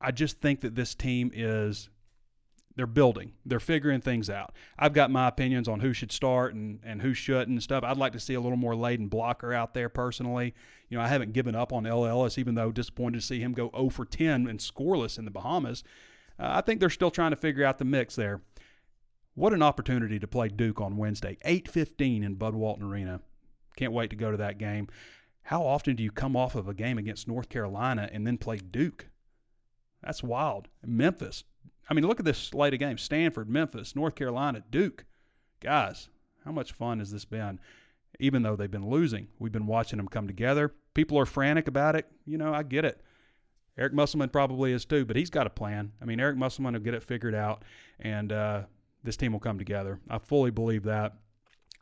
I 0.00 0.10
just 0.10 0.40
think 0.40 0.60
that 0.60 0.74
this 0.74 0.94
team 0.94 1.30
is 1.34 1.88
they're 2.78 2.86
building. 2.86 3.32
They're 3.44 3.58
figuring 3.58 4.00
things 4.00 4.30
out. 4.30 4.54
I've 4.78 4.92
got 4.92 5.10
my 5.10 5.26
opinions 5.26 5.66
on 5.66 5.80
who 5.80 5.92
should 5.92 6.12
start 6.12 6.54
and, 6.54 6.78
and 6.84 7.02
who 7.02 7.12
shouldn't 7.12 7.48
and 7.48 7.62
stuff. 7.62 7.82
I'd 7.82 7.96
like 7.96 8.12
to 8.12 8.20
see 8.20 8.34
a 8.34 8.40
little 8.40 8.56
more 8.56 8.74
Layden 8.74 9.10
Blocker 9.10 9.52
out 9.52 9.74
there 9.74 9.88
personally. 9.88 10.54
You 10.88 10.96
know, 10.96 11.02
I 11.02 11.08
haven't 11.08 11.32
given 11.32 11.56
up 11.56 11.72
on 11.72 11.86
El 11.86 12.06
Ellis, 12.06 12.38
even 12.38 12.54
though 12.54 12.70
disappointed 12.70 13.20
to 13.20 13.26
see 13.26 13.40
him 13.40 13.52
go 13.52 13.72
0 13.74 13.88
for 13.88 14.04
10 14.04 14.46
and 14.46 14.60
scoreless 14.60 15.18
in 15.18 15.24
the 15.24 15.32
Bahamas. 15.32 15.82
Uh, 16.38 16.50
I 16.50 16.60
think 16.60 16.78
they're 16.78 16.88
still 16.88 17.10
trying 17.10 17.32
to 17.32 17.36
figure 17.36 17.64
out 17.64 17.78
the 17.78 17.84
mix 17.84 18.14
there. 18.14 18.42
What 19.38 19.52
an 19.52 19.62
opportunity 19.62 20.18
to 20.18 20.26
play 20.26 20.48
Duke 20.48 20.80
on 20.80 20.96
Wednesday, 20.96 21.38
8:15 21.44 22.24
in 22.24 22.34
Bud 22.34 22.56
Walton 22.56 22.84
Arena. 22.84 23.20
Can't 23.76 23.92
wait 23.92 24.10
to 24.10 24.16
go 24.16 24.32
to 24.32 24.36
that 24.36 24.58
game. 24.58 24.88
How 25.42 25.64
often 25.64 25.94
do 25.94 26.02
you 26.02 26.10
come 26.10 26.34
off 26.34 26.56
of 26.56 26.66
a 26.66 26.74
game 26.74 26.98
against 26.98 27.28
North 27.28 27.48
Carolina 27.48 28.10
and 28.12 28.26
then 28.26 28.36
play 28.36 28.56
Duke? 28.56 29.06
That's 30.02 30.24
wild. 30.24 30.66
Memphis. 30.84 31.44
I 31.88 31.94
mean, 31.94 32.04
look 32.04 32.18
at 32.18 32.24
this 32.24 32.36
slate 32.36 32.74
of 32.74 32.80
games: 32.80 33.00
Stanford, 33.00 33.48
Memphis, 33.48 33.94
North 33.94 34.16
Carolina, 34.16 34.64
Duke. 34.72 35.04
Guys, 35.60 36.08
how 36.44 36.50
much 36.50 36.72
fun 36.72 36.98
has 36.98 37.12
this 37.12 37.24
been? 37.24 37.60
Even 38.18 38.42
though 38.42 38.56
they've 38.56 38.68
been 38.68 38.90
losing, 38.90 39.28
we've 39.38 39.52
been 39.52 39.68
watching 39.68 39.98
them 39.98 40.08
come 40.08 40.26
together. 40.26 40.74
People 40.94 41.16
are 41.16 41.26
frantic 41.26 41.68
about 41.68 41.94
it. 41.94 42.10
You 42.26 42.38
know, 42.38 42.52
I 42.52 42.64
get 42.64 42.84
it. 42.84 43.00
Eric 43.78 43.92
Musselman 43.92 44.30
probably 44.30 44.72
is 44.72 44.84
too, 44.84 45.04
but 45.04 45.14
he's 45.14 45.30
got 45.30 45.46
a 45.46 45.50
plan. 45.50 45.92
I 46.02 46.06
mean, 46.06 46.18
Eric 46.18 46.36
Musselman 46.38 46.74
will 46.74 46.80
get 46.80 46.94
it 46.94 47.04
figured 47.04 47.36
out, 47.36 47.62
and 48.00 48.32
uh, 48.32 48.62
this 49.08 49.16
team 49.16 49.32
will 49.32 49.40
come 49.40 49.56
together. 49.56 50.00
I 50.10 50.18
fully 50.18 50.50
believe 50.50 50.82
that. 50.82 51.14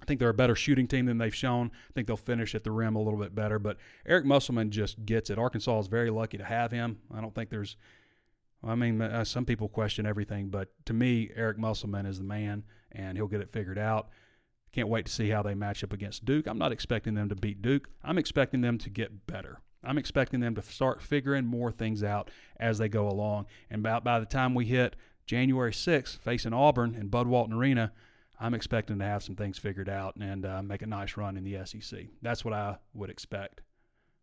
I 0.01 0.05
think 0.05 0.21
they're 0.21 0.29
a 0.29 0.35
better 0.35 0.55
shooting 0.55 0.87
team 0.87 1.07
than 1.07 1.19
they've 1.19 1.35
shown. 1.35 1.73
I 1.91 1.93
think 1.93 2.07
they'll 2.07 2.17
finish 2.17 2.55
at 2.55 2.63
the 2.63 2.71
rim 2.71 2.95
a 2.95 3.03
little 3.03 3.19
bit 3.19 3.35
better. 3.35 3.59
But 3.59 3.79
Eric 4.07 4.25
Musselman 4.25 4.71
just 4.71 5.05
gets 5.05 5.29
it. 5.29 5.37
Arkansas 5.37 5.81
is 5.81 5.87
very 5.89 6.09
lucky 6.09 6.39
to 6.39 6.45
have 6.45 6.71
him. 6.71 6.99
I 7.13 7.21
don't 7.21 7.35
think 7.35 7.51
there's, 7.51 7.77
I 8.63 8.77
mean, 8.77 9.03
uh, 9.03 9.25
some 9.25 9.45
people 9.45 9.69
question 9.69 10.07
everything, 10.07 10.51
but 10.51 10.69
to 10.85 10.93
me, 10.93 11.33
Eric 11.35 11.59
Musselman 11.59 12.07
is 12.07 12.19
the 12.19 12.25
man, 12.25 12.63
and 12.93 13.19
he'll 13.19 13.27
get 13.27 13.41
it 13.41 13.51
figured 13.51 13.79
out. 13.79 14.11
Can't 14.71 14.89
wait 14.89 15.07
to 15.07 15.13
see 15.13 15.31
how 15.31 15.43
they 15.43 15.57
match 15.57 15.83
up 15.83 15.93
against 15.93 16.25
Duke. 16.25 16.47
I'm 16.47 16.59
not 16.59 16.71
expecting 16.71 17.15
them 17.15 17.29
to 17.29 17.35
beat 17.35 17.61
Duke. 17.61 17.89
I'm 18.05 18.19
expecting 18.19 18.61
them 18.61 18.79
to 18.79 18.89
get 18.89 19.27
better. 19.27 19.63
I'm 19.83 19.99
expecting 19.99 20.39
them 20.39 20.55
to 20.55 20.63
start 20.63 21.03
figuring 21.03 21.45
more 21.45 21.73
things 21.73 22.05
out 22.05 22.31
as 22.61 22.79
they 22.79 22.89
go 22.89 23.09
along. 23.09 23.47
And 23.69 23.81
about 23.81 24.05
by 24.05 24.21
the 24.21 24.27
time 24.27 24.55
we 24.55 24.67
hit 24.67 24.95
January 25.27 25.73
6th, 25.73 26.19
facing 26.21 26.53
Auburn 26.53 26.95
in 26.95 27.09
Bud 27.09 27.27
Walton 27.27 27.55
Arena, 27.55 27.93
I'm 28.39 28.55
expecting 28.55 28.99
to 28.99 29.05
have 29.05 29.23
some 29.23 29.35
things 29.35 29.59
figured 29.59 29.89
out 29.89 30.17
and 30.17 30.45
uh, 30.45 30.63
make 30.63 30.83
a 30.83 30.87
nice 30.87 31.17
run 31.17 31.37
in 31.37 31.45
the 31.45 31.65
SEC. 31.65 32.07
That's 32.21 32.45
what 32.45 32.55
I 32.55 32.77
would 32.95 33.11
expect 33.11 33.63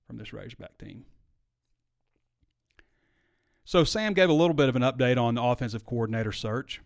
from 0.05 0.17
this 0.17 0.33
Razorback 0.33 0.77
team. 0.77 1.05
So 3.65 3.83
Sam 3.83 4.13
gave 4.13 4.29
a 4.29 4.33
little 4.33 4.53
bit 4.53 4.69
of 4.69 4.75
an 4.75 4.81
update 4.81 5.17
on 5.17 5.35
the 5.35 5.41
offensive 5.41 5.85
coordinator 5.85 6.31
search. 6.31 6.81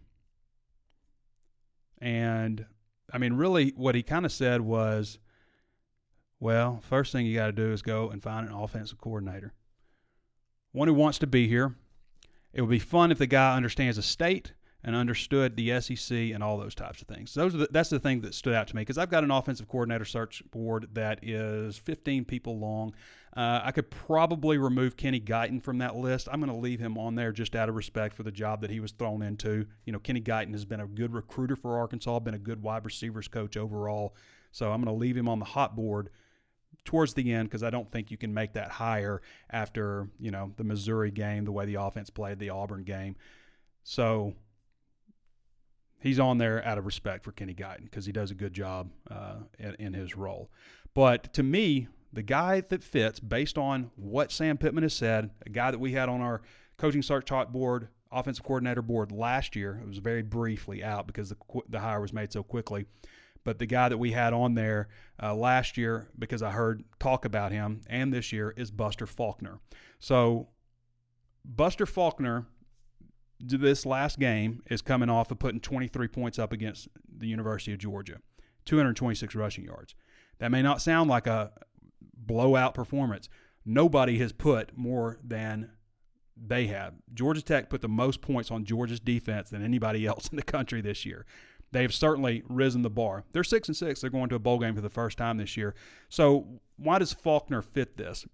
And 1.99 2.65
I 3.11 3.17
mean, 3.17 3.33
really, 3.33 3.73
what 3.75 3.95
he 3.95 4.03
kind 4.03 4.25
of 4.25 4.31
said 4.31 4.61
was, 4.61 5.17
well, 6.39 6.79
first 6.81 7.11
thing 7.11 7.25
you 7.25 7.35
got 7.35 7.47
to 7.47 7.51
do 7.51 7.71
is 7.73 7.81
go 7.81 8.09
and 8.09 8.21
find 8.21 8.47
an 8.47 8.53
offensive 8.53 9.01
coordinator, 9.01 9.53
one 10.71 10.87
who 10.87 10.93
wants 10.93 11.17
to 11.19 11.27
be 11.27 11.47
here. 11.47 11.75
It 12.57 12.61
would 12.61 12.71
be 12.71 12.79
fun 12.79 13.11
if 13.11 13.19
the 13.19 13.27
guy 13.27 13.55
understands 13.55 13.97
the 13.97 14.01
state 14.01 14.53
and 14.83 14.95
understood 14.95 15.55
the 15.55 15.79
SEC 15.79 16.17
and 16.17 16.41
all 16.41 16.57
those 16.57 16.73
types 16.73 17.03
of 17.03 17.07
things. 17.07 17.35
Those 17.35 17.53
are 17.53 17.59
the, 17.59 17.67
that's 17.69 17.91
the 17.91 17.99
thing 17.99 18.21
that 18.21 18.33
stood 18.33 18.55
out 18.55 18.67
to 18.69 18.75
me 18.75 18.81
because 18.81 18.97
I've 18.97 19.11
got 19.11 19.23
an 19.23 19.29
offensive 19.29 19.67
coordinator 19.67 20.05
search 20.05 20.41
board 20.49 20.87
that 20.93 21.19
is 21.21 21.77
15 21.77 22.25
people 22.25 22.57
long. 22.57 22.95
Uh, 23.35 23.61
I 23.63 23.71
could 23.71 23.91
probably 23.91 24.57
remove 24.57 24.97
Kenny 24.97 25.21
Guiton 25.21 25.61
from 25.61 25.77
that 25.77 25.97
list. 25.97 26.27
I'm 26.31 26.39
going 26.39 26.51
to 26.51 26.57
leave 26.57 26.79
him 26.79 26.97
on 26.97 27.13
there 27.13 27.31
just 27.31 27.55
out 27.55 27.69
of 27.69 27.75
respect 27.75 28.15
for 28.15 28.23
the 28.23 28.31
job 28.31 28.61
that 28.61 28.71
he 28.71 28.79
was 28.79 28.91
thrown 28.91 29.21
into. 29.21 29.67
You 29.85 29.93
know, 29.93 29.99
Kenny 29.99 30.21
Guiton 30.21 30.53
has 30.53 30.65
been 30.65 30.79
a 30.79 30.87
good 30.87 31.13
recruiter 31.13 31.55
for 31.55 31.77
Arkansas, 31.77 32.17
been 32.21 32.33
a 32.33 32.39
good 32.39 32.63
wide 32.63 32.85
receivers 32.85 33.27
coach 33.27 33.55
overall. 33.55 34.15
So 34.51 34.71
I'm 34.71 34.81
going 34.81 34.95
to 34.95 34.99
leave 34.99 35.15
him 35.15 35.29
on 35.29 35.37
the 35.37 35.45
hot 35.45 35.75
board 35.75 36.09
towards 36.87 37.13
the 37.13 37.31
end 37.33 37.49
because 37.49 37.61
I 37.61 37.69
don't 37.69 37.87
think 37.87 38.09
you 38.09 38.17
can 38.17 38.33
make 38.33 38.53
that 38.53 38.71
higher 38.71 39.21
after 39.51 40.09
you 40.19 40.31
know 40.31 40.53
the 40.57 40.63
Missouri 40.63 41.11
game, 41.11 41.45
the 41.45 41.51
way 41.51 41.65
the 41.65 41.75
offense 41.75 42.09
played, 42.09 42.39
the 42.39 42.49
Auburn 42.49 42.83
game. 42.83 43.15
So 43.83 44.33
he's 45.99 46.19
on 46.19 46.39
there 46.39 46.65
out 46.65 46.77
of 46.77 46.85
respect 46.85 47.23
for 47.23 47.31
Kenny 47.31 47.53
Guiton 47.53 47.83
because 47.83 48.05
he 48.05 48.11
does 48.11 48.31
a 48.31 48.35
good 48.35 48.53
job 48.53 48.89
uh, 49.11 49.35
in, 49.59 49.75
in, 49.75 49.93
his 49.93 50.15
role. 50.15 50.49
But 50.93 51.33
to 51.33 51.43
me, 51.43 51.87
the 52.11 52.23
guy 52.23 52.61
that 52.61 52.83
fits 52.83 53.19
based 53.19 53.57
on 53.57 53.91
what 53.95 54.31
Sam 54.31 54.57
Pittman 54.57 54.83
has 54.83 54.93
said, 54.93 55.29
a 55.45 55.49
guy 55.49 55.71
that 55.71 55.79
we 55.79 55.91
had 55.91 56.09
on 56.09 56.21
our 56.21 56.41
coaching 56.77 57.01
search 57.01 57.25
talk 57.25 57.51
board, 57.51 57.89
offensive 58.11 58.43
coordinator 58.43 58.81
board 58.81 59.11
last 59.11 59.55
year, 59.55 59.79
it 59.81 59.87
was 59.87 59.97
very 59.97 60.21
briefly 60.21 60.83
out 60.83 61.05
because 61.05 61.29
the, 61.29 61.37
the 61.67 61.79
hire 61.79 61.99
was 61.99 62.13
made 62.13 62.31
so 62.31 62.43
quickly. 62.43 62.85
But 63.47 63.59
the 63.59 63.65
guy 63.65 63.87
that 63.87 63.97
we 63.97 64.11
had 64.11 64.33
on 64.33 64.55
there 64.55 64.89
uh, 65.23 65.33
last 65.33 65.77
year, 65.77 66.09
because 66.19 66.43
I 66.43 66.51
heard 66.51 66.83
talk 66.99 67.23
about 67.23 67.53
him, 67.53 67.79
and 67.87 68.13
this 68.13 68.33
year 68.33 68.53
is 68.57 68.71
Buster 68.71 69.05
Faulkner. 69.05 69.61
So 69.99 70.49
Buster 71.45 71.85
Faulkner 71.85 72.47
this 73.39 73.85
last 73.85 74.19
game 74.19 74.63
is 74.69 74.81
coming 74.81 75.09
off 75.09 75.31
of 75.31 75.39
putting 75.39 75.61
23 75.61 76.09
points 76.09 76.37
up 76.37 76.51
against 76.51 76.89
the 77.09 77.27
University 77.27 77.71
of 77.71 77.79
Georgia, 77.79 78.17
226 78.65 79.33
rushing 79.33 79.63
yards. 79.63 79.95
That 80.39 80.51
may 80.51 80.61
not 80.61 80.81
sound 80.81 81.09
like 81.09 81.25
a 81.25 81.53
blowout 82.01 82.73
performance. 82.73 83.29
Nobody 83.65 84.17
has 84.17 84.33
put 84.33 84.77
more 84.77 85.19
than 85.23 85.69
they 86.35 86.67
have. 86.67 86.95
Georgia 87.13 87.41
Tech 87.41 87.69
put 87.69 87.81
the 87.81 87.87
most 87.87 88.19
points 88.21 88.51
on 88.51 88.65
Georgia's 88.65 88.99
defense 88.99 89.49
than 89.49 89.63
anybody 89.63 90.05
else 90.05 90.27
in 90.27 90.35
the 90.35 90.43
country 90.43 90.81
this 90.81 91.05
year. 91.05 91.25
They 91.71 91.81
have 91.81 91.93
certainly 91.93 92.43
risen 92.47 92.81
the 92.81 92.89
bar. 92.89 93.25
They're 93.33 93.43
six 93.43 93.67
and 93.67 93.75
six. 93.75 94.01
They're 94.01 94.09
going 94.09 94.29
to 94.29 94.35
a 94.35 94.39
bowl 94.39 94.59
game 94.59 94.75
for 94.75 94.81
the 94.81 94.89
first 94.89 95.17
time 95.17 95.37
this 95.37 95.57
year. 95.57 95.75
So 96.09 96.61
why 96.77 96.99
does 96.99 97.13
Faulkner 97.13 97.61
fit 97.61 97.97
this? 97.97 98.25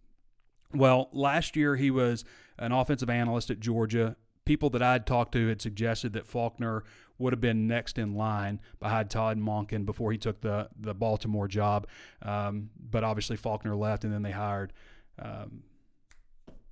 Well, 0.73 1.09
last 1.11 1.55
year 1.55 1.75
he 1.75 1.91
was 1.91 2.25
an 2.57 2.71
offensive 2.71 3.09
analyst 3.09 3.49
at 3.49 3.59
Georgia 3.59 4.15
people 4.45 4.69
that 4.71 4.83
I'd 4.83 5.05
talked 5.05 5.31
to 5.33 5.47
had 5.47 5.61
suggested 5.61 6.13
that 6.13 6.25
Faulkner 6.25 6.83
would 7.17 7.33
have 7.33 7.41
been 7.41 7.67
next 7.67 7.97
in 7.97 8.15
line 8.15 8.59
behind 8.79 9.09
Todd 9.09 9.37
Monken 9.37 9.85
before 9.85 10.11
he 10.11 10.17
took 10.17 10.41
the 10.41 10.69
the 10.79 10.93
Baltimore 10.93 11.47
job. 11.47 11.87
Um, 12.21 12.69
but 12.77 13.03
obviously 13.03 13.37
Faulkner 13.37 13.75
left, 13.75 14.03
and 14.03 14.13
then 14.13 14.23
they 14.23 14.31
hired 14.31 14.73
um, 15.19 15.63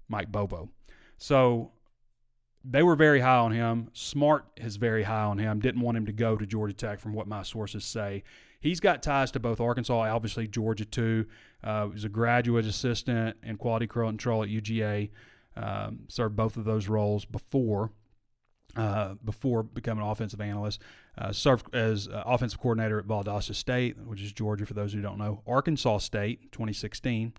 Mike 0.07 0.31
Bobo. 0.31 0.69
So 1.17 1.71
they 2.63 2.83
were 2.83 2.95
very 2.95 3.21
high 3.21 3.37
on 3.37 3.51
him. 3.51 3.89
Smart 3.93 4.45
is 4.57 4.75
very 4.75 5.03
high 5.03 5.23
on 5.23 5.39
him. 5.39 5.59
Didn't 5.59 5.81
want 5.81 5.97
him 5.97 6.05
to 6.05 6.11
go 6.11 6.37
to 6.37 6.45
Georgia 6.45 6.73
Tech, 6.73 6.99
from 6.99 7.13
what 7.13 7.27
my 7.27 7.43
sources 7.43 7.83
say. 7.83 8.23
He's 8.59 8.79
got 8.79 9.01
ties 9.01 9.31
to 9.31 9.39
both 9.39 9.59
Arkansas, 9.59 9.93
obviously 9.93 10.47
Georgia 10.47 10.85
too. 10.85 11.25
Uh, 11.63 11.87
was 11.91 12.03
a 12.03 12.09
graduate 12.09 12.65
assistant 12.65 13.37
and 13.41 13.57
quality 13.57 13.87
control 13.87 14.43
at 14.43 14.49
UGA. 14.49 15.09
Um, 15.55 16.01
served 16.07 16.35
both 16.35 16.57
of 16.57 16.65
those 16.65 16.87
roles 16.87 17.25
before 17.25 17.91
uh, 18.75 19.15
before 19.23 19.63
becoming 19.63 20.03
an 20.03 20.09
offensive 20.09 20.39
analyst. 20.39 20.81
Uh, 21.17 21.31
served 21.31 21.73
as 21.75 22.07
uh, 22.07 22.23
offensive 22.25 22.59
coordinator 22.59 22.99
at 22.99 23.05
Valdosta 23.05 23.53
State, 23.53 23.97
which 24.05 24.21
is 24.21 24.31
Georgia 24.31 24.65
for 24.65 24.73
those 24.73 24.93
who 24.93 25.01
don't 25.01 25.17
know. 25.17 25.41
Arkansas 25.45 25.97
State, 25.97 26.51
2016. 26.51 27.33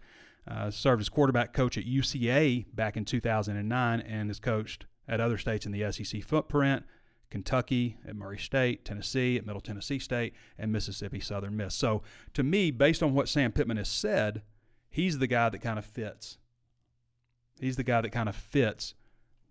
Uh, 0.47 0.71
served 0.73 1.01
as 1.01 1.09
quarterback 1.09 1.53
coach 1.53 1.79
at 1.79 1.87
UCA 1.87 2.67
back 2.75 2.97
in 2.97 3.05
2009 3.05 4.01
and 4.01 4.29
has 4.29 4.41
coached 4.41 4.87
at 5.09 5.21
other 5.21 5.39
states 5.39 5.67
in 5.67 5.73
the 5.73 5.91
SEC 5.93 6.23
footprint. 6.23 6.85
Kentucky 7.31 7.97
at 8.07 8.15
Murray 8.15 8.37
State, 8.37 8.85
Tennessee 8.85 9.39
at 9.39 9.47
Middle 9.47 9.63
Tennessee 9.63 9.99
State, 9.99 10.35
and 10.59 10.71
Mississippi 10.71 11.19
Southern 11.19 11.57
Miss. 11.57 11.75
So, 11.75 12.03
to 12.35 12.43
me, 12.43 12.71
based 12.71 13.03
on 13.03 13.15
what 13.15 13.27
Sam 13.27 13.53
Pittman 13.53 13.79
has 13.79 13.89
said, 13.89 14.43
he's 14.91 15.19
the 15.19 15.27
guy 15.27 15.49
that 15.49 15.61
kind 15.61 15.79
of 15.79 15.87
fits 15.87 16.37
He's 17.63 17.77
the 17.77 17.85
guy 17.85 18.01
that 18.01 18.11
kind 18.11 18.29
of 18.29 18.35
fits 18.35 18.95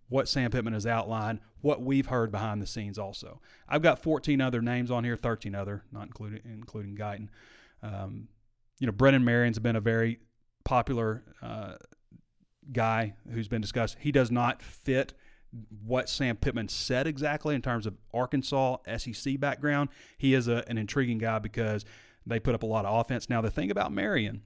what 0.08 0.28
Sam 0.28 0.50
Pittman 0.50 0.74
has 0.74 0.86
outlined, 0.86 1.40
what 1.62 1.80
we've 1.80 2.06
heard 2.06 2.30
behind 2.30 2.60
the 2.60 2.66
scenes 2.66 2.98
also. 2.98 3.40
I've 3.66 3.80
got 3.80 4.02
14 4.02 4.40
other 4.40 4.60
names 4.60 4.90
on 4.90 5.04
here, 5.04 5.16
13 5.16 5.54
other, 5.54 5.84
not 5.90 6.08
including 6.08 6.40
including 6.44 6.94
Guiton. 6.94 7.28
Um, 7.82 8.28
you 8.78 8.86
know, 8.86 8.92
Brennan 8.92 9.24
Marion's 9.24 9.58
been 9.58 9.76
a 9.76 9.80
very 9.80 10.18
popular 10.64 11.24
uh, 11.40 11.76
guy 12.70 13.14
who's 13.32 13.48
been 13.48 13.62
discussed. 13.62 13.96
He 14.00 14.12
does 14.12 14.30
not 14.30 14.60
fit 14.60 15.14
what 15.84 16.08
Sam 16.08 16.36
Pittman 16.36 16.68
said 16.68 17.06
exactly 17.06 17.54
in 17.54 17.62
terms 17.62 17.86
of 17.86 17.94
Arkansas 18.14 18.78
SEC 18.96 19.38
background. 19.38 19.90
He 20.16 20.34
is 20.34 20.48
a, 20.48 20.64
an 20.68 20.78
intriguing 20.78 21.18
guy 21.18 21.38
because 21.38 21.84
they 22.26 22.40
put 22.40 22.54
up 22.54 22.62
a 22.62 22.66
lot 22.66 22.84
of 22.84 22.98
offense. 23.00 23.28
Now, 23.28 23.40
the 23.40 23.50
thing 23.50 23.70
about 23.70 23.92
Marion 23.92 24.42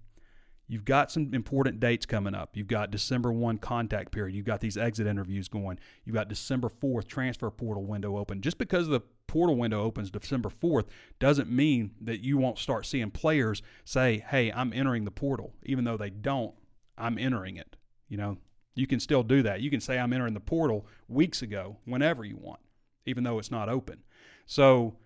You've 0.68 0.84
got 0.84 1.12
some 1.12 1.32
important 1.32 1.78
dates 1.78 2.06
coming 2.06 2.34
up. 2.34 2.56
You've 2.56 2.66
got 2.66 2.90
December 2.90 3.32
1 3.32 3.58
contact 3.58 4.10
period. 4.10 4.34
You've 4.34 4.46
got 4.46 4.60
these 4.60 4.76
exit 4.76 5.06
interviews 5.06 5.48
going. 5.48 5.78
You've 6.04 6.14
got 6.14 6.28
December 6.28 6.68
4th 6.68 7.06
transfer 7.06 7.50
portal 7.50 7.84
window 7.84 8.16
open. 8.16 8.40
Just 8.42 8.58
because 8.58 8.88
the 8.88 9.00
portal 9.28 9.56
window 9.56 9.82
opens 9.82 10.10
December 10.10 10.48
4th 10.48 10.86
doesn't 11.20 11.48
mean 11.48 11.92
that 12.00 12.20
you 12.20 12.36
won't 12.36 12.58
start 12.58 12.84
seeing 12.84 13.10
players 13.12 13.62
say, 13.84 14.25
"Hey, 14.28 14.50
I'm 14.50 14.72
entering 14.72 15.04
the 15.04 15.10
portal." 15.12 15.54
Even 15.64 15.84
though 15.84 15.96
they 15.96 16.10
don't, 16.10 16.54
I'm 16.98 17.16
entering 17.16 17.56
it. 17.56 17.76
You 18.08 18.16
know, 18.16 18.38
you 18.76 18.87
can 18.87 19.00
still 19.00 19.25
do 19.25 19.42
that. 19.42 19.61
You 19.61 19.71
can 19.71 19.80
say 19.80 19.99
I'm 19.99 20.12
entering 20.12 20.35
the 20.35 20.40
portal 20.40 20.87
weeks 21.09 21.42
ago, 21.42 21.78
whenever 21.85 22.25
you 22.25 22.37
want, 22.37 22.61
even 23.04 23.25
though 23.25 23.40
it's 23.40 23.50
not 23.50 23.68
open. 23.68 24.04
So, 24.47 24.99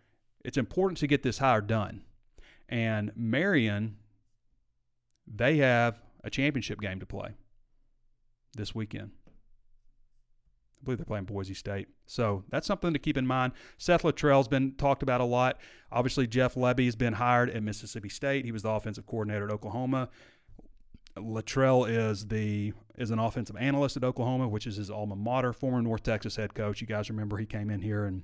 it's 0.45 0.59
important 0.59 0.99
to 0.99 1.07
get 1.07 1.23
this 1.23 1.39
hire 1.39 1.61
done. 1.63 2.03
And 2.69 3.13
Marion 3.15 3.97
they 5.33 5.59
have 5.59 6.01
a 6.25 6.31
championship 6.31 6.81
game 6.81 7.01
to 7.01 7.07
play 7.07 7.31
this 8.57 8.75
weekend. 8.75 9.11
I 9.27 10.85
believe 10.85 10.99
they're 10.99 11.05
playing 11.05 11.25
Boise 11.25 11.55
State. 11.55 11.89
So 12.07 12.45
that's 12.49 12.67
something 12.67 12.93
to 12.93 12.99
keep 12.99 13.17
in 13.17 13.27
mind. 13.27 13.53
Seth 13.79 14.03
Littrell's 14.03 14.49
been 14.49 14.73
talked 14.77 15.03
about 15.03 15.21
a 15.21 15.25
lot. 15.25 15.61
Obviously, 15.93 16.27
Jeff 16.27 16.55
Lebby 16.55 16.87
has 16.87 16.97
been 16.97 17.13
hired 17.15 17.51
at 17.51 17.63
Mississippi 17.63 18.09
State. 18.09 18.45
He 18.45 18.53
was 18.53 18.63
the 18.63 18.71
offensive 18.71 19.07
coordinator 19.07 19.47
at 19.47 19.53
Oklahoma. 19.53 20.09
Littrell 21.17 21.89
is 21.89 22.27
the 22.27 22.73
is 22.97 23.11
an 23.11 23.19
offensive 23.19 23.57
analyst 23.57 23.97
at 23.97 24.05
Oklahoma, 24.05 24.49
which 24.49 24.67
is 24.67 24.77
his 24.77 24.91
alma 24.91 25.17
mater. 25.17 25.53
Former 25.53 25.83
North 25.83 26.03
Texas 26.03 26.37
head 26.37 26.55
coach. 26.55 26.81
You 26.81 26.87
guys 26.87 27.11
remember 27.11 27.39
he 27.39 27.47
came 27.47 27.71
in 27.71 27.81
here 27.81 28.05
and 28.05 28.23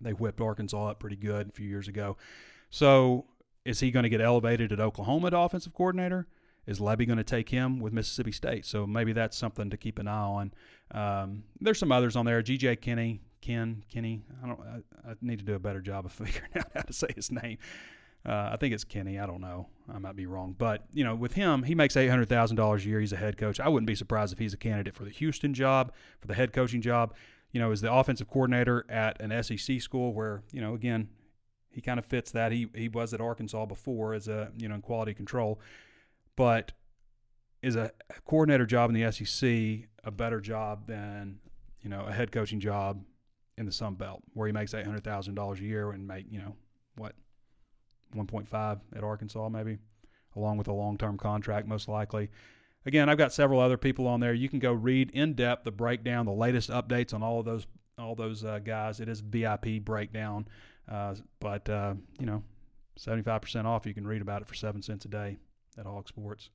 they 0.00 0.12
whipped 0.12 0.40
Arkansas 0.40 0.90
up 0.90 1.00
pretty 1.00 1.16
good 1.16 1.48
a 1.48 1.52
few 1.52 1.66
years 1.66 1.88
ago. 1.88 2.16
So 2.70 3.26
is 3.64 3.80
he 3.80 3.90
going 3.90 4.04
to 4.04 4.08
get 4.08 4.20
elevated 4.20 4.72
at 4.72 4.80
Oklahoma 4.80 5.30
to 5.30 5.38
offensive 5.38 5.74
coordinator? 5.74 6.26
Is 6.66 6.80
Lebby 6.80 7.06
going 7.06 7.18
to 7.18 7.24
take 7.24 7.48
him 7.48 7.80
with 7.80 7.92
Mississippi 7.92 8.32
State? 8.32 8.66
So 8.66 8.86
maybe 8.86 9.12
that's 9.12 9.36
something 9.36 9.70
to 9.70 9.76
keep 9.76 9.98
an 9.98 10.06
eye 10.06 10.12
on. 10.12 10.52
Um, 10.90 11.44
there's 11.60 11.78
some 11.78 11.90
others 11.90 12.14
on 12.14 12.26
there. 12.26 12.42
G.J. 12.42 12.76
Kinney, 12.76 13.22
Ken 13.40 13.84
Kinney. 13.88 14.22
I 14.42 14.46
don't. 14.46 14.60
I, 14.60 15.10
I, 15.10 15.14
need 15.22 15.38
to 15.38 15.44
do 15.44 15.54
a 15.54 15.58
better 15.58 15.80
job 15.80 16.04
of 16.04 16.12
figuring 16.12 16.50
out 16.56 16.70
how 16.74 16.82
to 16.82 16.92
say 16.92 17.08
his 17.14 17.30
name. 17.30 17.58
Uh, 18.26 18.50
I 18.52 18.56
think 18.56 18.74
it's 18.74 18.84
Kenny. 18.84 19.18
I 19.18 19.26
don't 19.26 19.40
know. 19.40 19.68
I 19.92 19.98
might 19.98 20.16
be 20.16 20.26
wrong. 20.26 20.54
But 20.56 20.84
you 20.92 21.04
know, 21.04 21.14
with 21.14 21.34
him, 21.34 21.62
he 21.62 21.74
makes 21.74 21.96
eight 21.96 22.08
hundred 22.08 22.28
thousand 22.28 22.56
dollars 22.56 22.84
a 22.84 22.88
year. 22.88 23.00
He's 23.00 23.12
a 23.12 23.16
head 23.16 23.36
coach. 23.36 23.60
I 23.60 23.68
wouldn't 23.68 23.86
be 23.86 23.94
surprised 23.94 24.32
if 24.32 24.38
he's 24.38 24.52
a 24.52 24.58
candidate 24.58 24.94
for 24.94 25.04
the 25.04 25.10
Houston 25.10 25.54
job, 25.54 25.92
for 26.20 26.26
the 26.26 26.34
head 26.34 26.52
coaching 26.52 26.80
job. 26.80 27.14
You 27.52 27.60
know, 27.60 27.72
as 27.72 27.80
the 27.80 27.92
offensive 27.92 28.28
coordinator 28.28 28.84
at 28.90 29.20
an 29.22 29.42
SEC 29.42 29.80
school, 29.80 30.12
where 30.12 30.42
you 30.52 30.60
know, 30.60 30.74
again, 30.74 31.08
he 31.70 31.80
kind 31.80 31.98
of 31.98 32.04
fits 32.04 32.30
that. 32.32 32.52
He 32.52 32.68
he 32.74 32.88
was 32.88 33.14
at 33.14 33.20
Arkansas 33.20 33.66
before 33.66 34.14
as 34.14 34.28
a 34.28 34.52
you 34.58 34.68
know 34.68 34.74
in 34.74 34.82
quality 34.82 35.14
control, 35.14 35.60
but 36.36 36.72
is 37.62 37.76
a 37.76 37.90
coordinator 38.24 38.66
job 38.66 38.90
in 38.90 39.00
the 39.00 39.10
SEC 39.10 39.88
a 40.04 40.10
better 40.10 40.40
job 40.40 40.86
than 40.86 41.38
you 41.80 41.90
know 41.90 42.04
a 42.06 42.12
head 42.12 42.30
coaching 42.30 42.60
job 42.60 43.02
in 43.56 43.66
the 43.66 43.72
Sun 43.72 43.94
Belt 43.94 44.22
where 44.34 44.46
he 44.46 44.52
makes 44.52 44.74
eight 44.74 44.84
hundred 44.84 45.04
thousand 45.04 45.34
dollars 45.34 45.60
a 45.60 45.64
year 45.64 45.90
and 45.90 46.06
make 46.06 46.26
you 46.30 46.38
know 46.38 46.56
what 48.10 48.18
one 48.18 48.26
point 48.26 48.48
five 48.48 48.78
at 48.94 49.04
Arkansas 49.04 49.48
maybe 49.48 49.78
along 50.36 50.56
with 50.58 50.68
a 50.68 50.72
long 50.72 50.98
term 50.98 51.16
contract 51.16 51.66
most 51.66 51.88
likely. 51.88 52.30
Again, 52.86 53.08
I've 53.08 53.18
got 53.18 53.32
several 53.32 53.60
other 53.60 53.76
people 53.76 54.06
on 54.06 54.20
there. 54.20 54.32
You 54.32 54.48
can 54.48 54.60
go 54.60 54.72
read 54.72 55.10
in 55.10 55.34
depth 55.34 55.64
the 55.64 55.72
breakdown, 55.72 56.26
the 56.26 56.32
latest 56.32 56.70
updates 56.70 57.12
on 57.12 57.22
all 57.22 57.40
of 57.40 57.44
those 57.44 57.66
all 57.98 58.14
those 58.14 58.44
uh, 58.44 58.60
guys. 58.60 59.00
It 59.00 59.08
is 59.08 59.20
VIP 59.20 59.84
breakdown 59.84 60.46
Uh, 60.88 61.14
but, 61.40 61.68
uh, 61.68 61.94
you 62.18 62.26
know, 62.26 62.42
75% 62.98 63.64
off. 63.66 63.86
You 63.86 63.92
can 63.94 64.06
read 64.06 64.22
about 64.22 64.42
it 64.42 64.48
for 64.48 64.54
seven 64.54 64.80
cents 64.82 65.04
a 65.04 65.08
day 65.08 65.36
at 65.76 65.84
Hawg 65.84 66.08
Sports. 66.08 66.50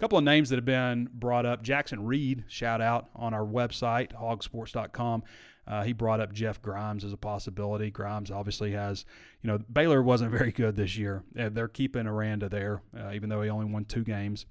Couple 0.00 0.16
of 0.16 0.24
names 0.24 0.48
that 0.48 0.56
have 0.56 0.64
been 0.64 1.10
brought 1.12 1.44
up. 1.44 1.62
Jackson 1.62 2.06
Reed, 2.06 2.44
shout 2.48 2.80
out 2.80 3.10
on 3.14 3.34
our 3.34 3.44
website, 3.44 4.14
hawgsports.com. 4.14 5.22
Uh, 5.66 5.82
he 5.82 5.92
brought 5.92 6.20
up 6.20 6.32
Jeff 6.32 6.62
Grimes 6.62 7.04
as 7.04 7.12
a 7.12 7.18
possibility. 7.18 7.90
Grimes 7.90 8.30
obviously 8.30 8.72
has, 8.72 9.04
you 9.42 9.48
know, 9.48 9.58
Baylor 9.70 10.02
wasn't 10.02 10.30
very 10.32 10.52
good 10.52 10.74
this 10.74 10.96
year. 10.96 11.22
They're 11.34 11.68
keeping 11.68 12.06
Aranda 12.06 12.48
there, 12.48 12.80
uh, 12.98 13.12
even 13.12 13.28
though 13.28 13.42
he 13.42 13.50
only 13.50 13.66
won 13.66 13.84
two 13.84 14.02
games. 14.02 14.46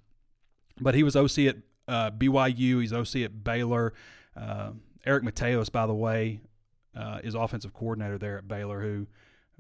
But 0.79 0.93
he 0.93 1.01
was 1.01 1.15
OC 1.15 1.39
at 1.39 1.57
uh, 1.87 2.11
BYU. 2.11 2.81
He's 2.81 2.93
OC 2.93 3.23
at 3.23 3.43
Baylor. 3.43 3.93
Uh, 4.37 4.73
Eric 5.03 5.23
Mateos, 5.23 5.71
by 5.71 5.87
the 5.87 5.95
way, 5.95 6.41
uh, 6.95 7.21
is 7.23 7.33
offensive 7.33 7.73
coordinator 7.73 8.19
there 8.19 8.37
at 8.37 8.47
Baylor, 8.47 8.81
who 8.81 9.07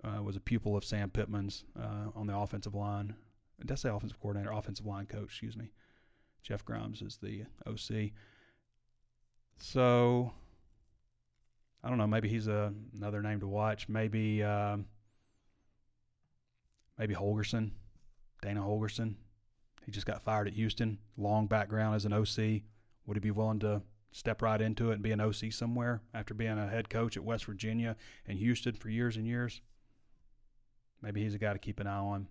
uh, 0.03 0.21
was 0.21 0.35
a 0.35 0.39
pupil 0.39 0.77
of 0.77 0.85
Sam 0.85 1.09
Pittman's 1.09 1.63
on 2.15 2.27
the 2.27 2.37
offensive 2.37 2.75
line. 2.75 3.15
Did 3.59 3.71
I 3.71 3.75
say 3.75 3.89
offensive 3.89 4.19
coordinator? 4.19 4.51
Offensive 4.51 4.85
line 4.85 5.05
coach, 5.05 5.25
excuse 5.25 5.57
me. 5.57 5.71
Jeff 6.43 6.63
Grimes 6.63 7.01
is 7.01 7.17
the 7.17 7.43
OC. 7.67 8.11
So 9.57 10.31
I 11.83 11.89
don't 11.89 11.97
know. 11.97 12.07
Maybe 12.07 12.29
he's 12.29 12.47
a, 12.47 12.73
another 12.95 13.21
name 13.21 13.39
to 13.41 13.47
watch. 13.47 13.89
Maybe 13.89 14.43
uh, 14.43 14.77
maybe 16.97 17.15
Holgorsen, 17.15 17.71
Dana 18.41 18.61
Holgorsen. 18.61 19.15
He 19.85 19.91
just 19.91 20.05
got 20.05 20.21
fired 20.21 20.47
at 20.47 20.53
Houston. 20.53 20.99
Long 21.17 21.47
background 21.47 21.95
as 21.95 22.05
an 22.05 22.13
OC. 22.13 22.63
Would 23.05 23.17
he 23.17 23.19
be 23.19 23.31
willing 23.31 23.59
to 23.59 23.81
step 24.11 24.41
right 24.41 24.61
into 24.61 24.91
it 24.91 24.95
and 24.95 25.03
be 25.03 25.11
an 25.11 25.21
OC 25.21 25.51
somewhere 25.51 26.01
after 26.13 26.33
being 26.33 26.57
a 26.57 26.67
head 26.67 26.89
coach 26.89 27.17
at 27.17 27.23
West 27.23 27.45
Virginia 27.45 27.95
and 28.27 28.37
Houston 28.37 28.73
for 28.75 28.89
years 28.89 29.15
and 29.15 29.25
years? 29.25 29.61
Maybe 31.01 31.23
he's 31.23 31.33
a 31.33 31.39
guy 31.39 31.53
to 31.53 31.59
keep 31.59 31.79
an 31.79 31.87
eye 31.87 31.97
on 31.97 32.27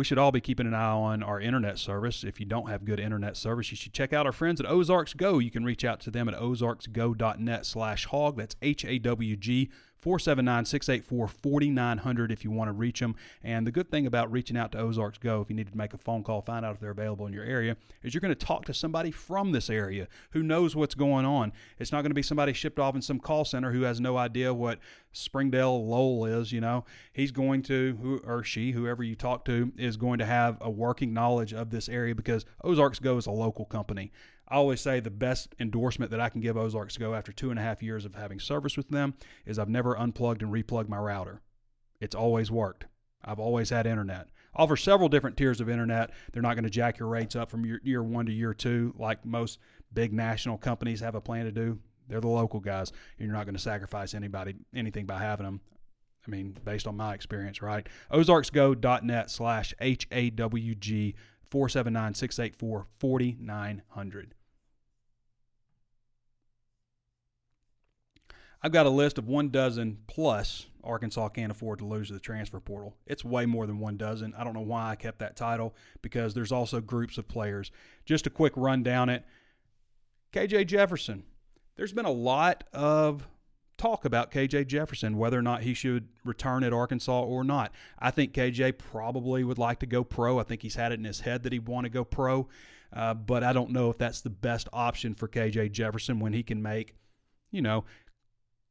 we 0.00 0.04
should 0.04 0.16
all 0.16 0.32
be 0.32 0.40
keeping 0.40 0.66
an 0.66 0.72
eye 0.72 0.92
on 0.92 1.22
our 1.22 1.38
internet 1.38 1.78
service. 1.78 2.24
If 2.24 2.40
you 2.40 2.46
don't 2.46 2.70
have 2.70 2.86
good 2.86 2.98
internet 2.98 3.36
service, 3.36 3.70
you 3.70 3.76
should 3.76 3.92
check 3.92 4.14
out 4.14 4.24
our 4.24 4.32
friends 4.32 4.58
at 4.58 4.66
Ozarks 4.66 5.12
Go. 5.12 5.38
You 5.38 5.50
can 5.50 5.62
reach 5.62 5.84
out 5.84 6.00
to 6.00 6.10
them 6.10 6.26
at 6.26 6.34
ozarksgo.net 6.34 7.66
slash 7.66 8.06
hog. 8.06 8.38
That's 8.38 8.56
H-A-W-G 8.62 9.68
479 10.00 10.64
684 10.64 11.28
4900 11.28 12.32
if 12.32 12.44
you 12.44 12.50
want 12.50 12.68
to 12.68 12.72
reach 12.72 13.00
them. 13.00 13.14
And 13.42 13.66
the 13.66 13.70
good 13.70 13.90
thing 13.90 14.06
about 14.06 14.32
reaching 14.32 14.56
out 14.56 14.72
to 14.72 14.78
Ozarks 14.78 15.18
Go, 15.18 15.40
if 15.40 15.50
you 15.50 15.56
need 15.56 15.70
to 15.70 15.76
make 15.76 15.94
a 15.94 15.98
phone 15.98 16.22
call, 16.22 16.40
find 16.42 16.64
out 16.64 16.74
if 16.74 16.80
they're 16.80 16.90
available 16.90 17.26
in 17.26 17.32
your 17.32 17.44
area, 17.44 17.76
is 18.02 18.14
you're 18.14 18.20
going 18.20 18.34
to 18.34 18.46
talk 18.46 18.64
to 18.66 18.74
somebody 18.74 19.10
from 19.10 19.52
this 19.52 19.68
area 19.68 20.08
who 20.30 20.42
knows 20.42 20.74
what's 20.74 20.94
going 20.94 21.24
on. 21.24 21.52
It's 21.78 21.92
not 21.92 22.02
going 22.02 22.10
to 22.10 22.14
be 22.14 22.22
somebody 22.22 22.52
shipped 22.52 22.78
off 22.78 22.94
in 22.94 23.02
some 23.02 23.20
call 23.20 23.44
center 23.44 23.72
who 23.72 23.82
has 23.82 24.00
no 24.00 24.16
idea 24.16 24.54
what 24.54 24.78
Springdale 25.12 25.86
Lowell 25.86 26.24
is, 26.24 26.52
you 26.52 26.60
know. 26.60 26.84
He's 27.12 27.30
going 27.30 27.62
to, 27.64 27.98
who 28.00 28.18
or 28.24 28.42
she, 28.42 28.72
whoever 28.72 29.02
you 29.02 29.14
talk 29.14 29.44
to, 29.46 29.72
is 29.76 29.96
going 29.96 30.18
to 30.18 30.26
have 30.26 30.56
a 30.60 30.70
working 30.70 31.12
knowledge 31.12 31.52
of 31.52 31.70
this 31.70 31.88
area 31.88 32.14
because 32.14 32.44
Ozarks 32.62 32.98
Go 32.98 33.16
is 33.16 33.26
a 33.26 33.30
local 33.30 33.64
company. 33.64 34.12
I 34.50 34.56
always 34.56 34.80
say 34.80 34.98
the 34.98 35.10
best 35.10 35.54
endorsement 35.60 36.10
that 36.10 36.20
I 36.20 36.28
can 36.28 36.40
give 36.40 36.56
Ozarks 36.56 36.98
Go 36.98 37.14
after 37.14 37.32
two 37.32 37.50
and 37.50 37.58
a 37.58 37.62
half 37.62 37.82
years 37.82 38.04
of 38.04 38.16
having 38.16 38.40
service 38.40 38.76
with 38.76 38.88
them 38.88 39.14
is 39.46 39.58
I've 39.58 39.68
never 39.68 39.96
unplugged 39.96 40.42
and 40.42 40.52
replugged 40.52 40.88
my 40.88 40.98
router. 40.98 41.40
It's 42.00 42.16
always 42.16 42.50
worked. 42.50 42.86
I've 43.24 43.38
always 43.38 43.70
had 43.70 43.86
internet. 43.86 44.28
Offer 44.54 44.76
several 44.76 45.08
different 45.08 45.36
tiers 45.36 45.60
of 45.60 45.68
internet. 45.68 46.10
They're 46.32 46.42
not 46.42 46.54
going 46.54 46.64
to 46.64 46.70
jack 46.70 46.98
your 46.98 47.08
rates 47.08 47.36
up 47.36 47.50
from 47.50 47.64
year, 47.64 47.80
year 47.84 48.02
one 48.02 48.26
to 48.26 48.32
year 48.32 48.52
two 48.52 48.92
like 48.98 49.24
most 49.24 49.60
big 49.92 50.12
national 50.12 50.58
companies 50.58 51.00
have 51.00 51.14
a 51.14 51.20
plan 51.20 51.44
to 51.44 51.52
do. 51.52 51.78
They're 52.08 52.20
the 52.20 52.28
local 52.28 52.58
guys, 52.58 52.90
and 52.90 53.26
you're 53.26 53.36
not 53.36 53.44
going 53.44 53.54
to 53.54 53.60
sacrifice 53.60 54.14
anybody 54.14 54.56
anything 54.74 55.06
by 55.06 55.18
having 55.20 55.46
them. 55.46 55.60
I 56.26 56.30
mean, 56.30 56.56
based 56.64 56.88
on 56.88 56.96
my 56.96 57.14
experience, 57.14 57.62
right? 57.62 57.86
OzarksGo.net 58.12 59.30
slash 59.30 59.72
H 59.80 60.08
A 60.10 60.30
W 60.30 60.74
G 60.74 61.14
479 61.50 62.14
684 62.14 62.86
4900. 62.98 64.34
I've 68.62 68.72
got 68.72 68.86
a 68.86 68.90
list 68.90 69.18
of 69.18 69.26
one 69.26 69.48
dozen 69.48 69.98
plus 70.06 70.66
Arkansas 70.84 71.28
can't 71.30 71.50
afford 71.50 71.78
to 71.78 71.86
lose 71.86 72.08
to 72.08 72.14
the 72.14 72.20
transfer 72.20 72.60
portal. 72.60 72.96
It's 73.06 73.24
way 73.24 73.46
more 73.46 73.66
than 73.66 73.78
one 73.78 73.96
dozen. 73.96 74.34
I 74.36 74.44
don't 74.44 74.54
know 74.54 74.60
why 74.60 74.90
I 74.90 74.96
kept 74.96 75.18
that 75.20 75.36
title 75.36 75.74
because 76.02 76.34
there's 76.34 76.52
also 76.52 76.80
groups 76.80 77.18
of 77.18 77.28
players. 77.28 77.70
Just 78.04 78.26
a 78.26 78.30
quick 78.30 78.52
rundown 78.56 79.08
it. 79.08 79.24
KJ 80.32 80.66
Jefferson. 80.66 81.24
There's 81.76 81.92
been 81.92 82.04
a 82.04 82.10
lot 82.10 82.64
of 82.72 83.26
talk 83.78 84.04
about 84.04 84.30
KJ 84.30 84.66
Jefferson, 84.66 85.16
whether 85.16 85.38
or 85.38 85.42
not 85.42 85.62
he 85.62 85.72
should 85.72 86.08
return 86.24 86.62
at 86.62 86.72
Arkansas 86.72 87.22
or 87.22 87.42
not. 87.42 87.72
I 87.98 88.10
think 88.10 88.34
KJ 88.34 88.76
probably 88.76 89.42
would 89.42 89.58
like 89.58 89.80
to 89.80 89.86
go 89.86 90.04
pro. 90.04 90.38
I 90.38 90.42
think 90.42 90.62
he's 90.62 90.74
had 90.74 90.92
it 90.92 90.98
in 90.98 91.04
his 91.04 91.20
head 91.20 91.42
that 91.42 91.52
he'd 91.52 91.66
want 91.66 91.86
to 91.86 91.90
go 91.90 92.04
pro, 92.04 92.46
uh, 92.92 93.14
but 93.14 93.42
I 93.42 93.54
don't 93.54 93.70
know 93.70 93.88
if 93.88 93.96
that's 93.96 94.20
the 94.20 94.30
best 94.30 94.68
option 94.72 95.14
for 95.14 95.28
KJ 95.28 95.72
Jefferson 95.72 96.20
when 96.20 96.34
he 96.34 96.42
can 96.42 96.60
make, 96.60 96.94
you 97.50 97.62
know, 97.62 97.84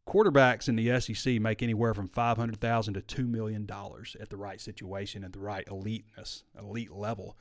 quarterbacks 0.09 0.67
in 0.67 0.75
the 0.75 0.99
SEC 0.99 1.39
make 1.39 1.61
anywhere 1.61 1.93
from 1.93 2.07
five 2.07 2.37
hundred 2.37 2.59
thousand 2.59 2.95
to 2.95 3.01
two 3.01 3.27
million 3.27 3.65
dollars 3.65 4.17
at 4.19 4.29
the 4.29 4.37
right 4.37 4.59
situation 4.59 5.23
at 5.23 5.33
the 5.33 5.39
right 5.39 5.67
eliteness, 5.67 6.43
elite 6.59 6.91
level. 6.91 7.37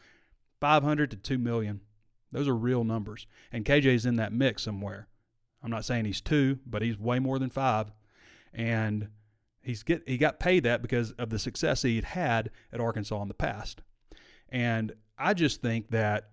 Five 0.60 0.82
hundred 0.82 1.10
to 1.12 1.16
two 1.16 1.38
million. 1.38 1.80
Those 2.30 2.46
are 2.46 2.54
real 2.54 2.84
numbers, 2.84 3.26
and 3.50 3.64
KJ's 3.64 4.04
in 4.04 4.16
that 4.16 4.32
mix 4.32 4.62
somewhere. 4.62 5.08
I'm 5.62 5.70
not 5.70 5.86
saying 5.86 6.04
he's 6.04 6.20
two, 6.20 6.58
but 6.66 6.82
he's 6.82 6.98
way 6.98 7.18
more 7.18 7.38
than 7.38 7.50
five, 7.50 7.90
and 8.52 9.08
he's 9.62 9.82
get 9.82 10.02
he 10.06 10.18
got 10.18 10.38
paid 10.38 10.64
that 10.64 10.82
because 10.82 11.12
of 11.12 11.30
the 11.30 11.38
success 11.38 11.82
he'd 11.82 12.04
had 12.04 12.50
at 12.72 12.80
Arkansas 12.80 13.22
in 13.22 13.28
the 13.28 13.34
past. 13.34 13.80
And 14.50 14.92
I 15.18 15.32
just 15.34 15.62
think 15.62 15.90
that 15.90 16.30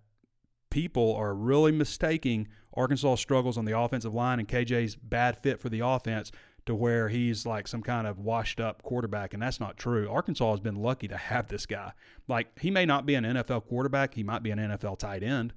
people 0.69 1.15
are 1.15 1.34
really 1.34 1.71
mistaking 1.71 2.50
Arkansas 2.76 3.16
struggles 3.16 3.58
on 3.58 3.66
the 3.66 3.78
offensive 3.78 4.14
line 4.14 4.40
and 4.40 4.48
KJ's 4.48 4.96
bad 4.96 5.38
fit 5.38 5.60
for 5.60 5.70
the 5.70 5.80
offense 5.80 6.32
to 6.66 6.74
where 6.74 7.10
he's 7.10 7.46
like 7.46 7.68
some 7.68 7.82
kind 7.82 8.08
of 8.08 8.20
washed 8.20 8.60
up 8.60 8.82
quarterback, 8.82 9.34
and 9.34 9.42
that's 9.42 9.60
not 9.60 9.78
true. 9.78 10.10
Arkansas 10.10 10.52
has 10.52 10.60
been 10.60 10.76
lucky 10.76 11.08
to 11.08 11.18
have 11.18 11.48
this 11.48 11.66
guy. 11.66 11.94
Like, 12.28 12.60
he 12.60 12.72
may 12.72 12.86
not 12.86 13.06
be 13.06 13.16
an 13.16 13.24
NFL 13.24 13.68
quarterback, 13.68 14.16
he 14.16 14.24
might 14.24 14.44
be 14.44 14.52
an 14.52 14.60
NFL 14.60 14.98
tight 14.98 15.22
end, 15.22 15.54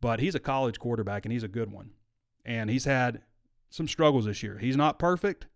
but 0.00 0.20
he's 0.20 0.34
a 0.34 0.40
college 0.40 0.78
quarterback 0.78 1.24
and 1.24 1.32
he's 1.32 1.42
a 1.42 1.48
good 1.48 1.70
one. 1.70 1.90
And 2.44 2.70
he's 2.70 2.86
had 2.86 3.22
some 3.68 3.86
struggles 3.86 4.24
this 4.24 4.42
year. 4.42 4.58
He's 4.58 4.76
not 4.76 4.98
perfect. 4.98 5.46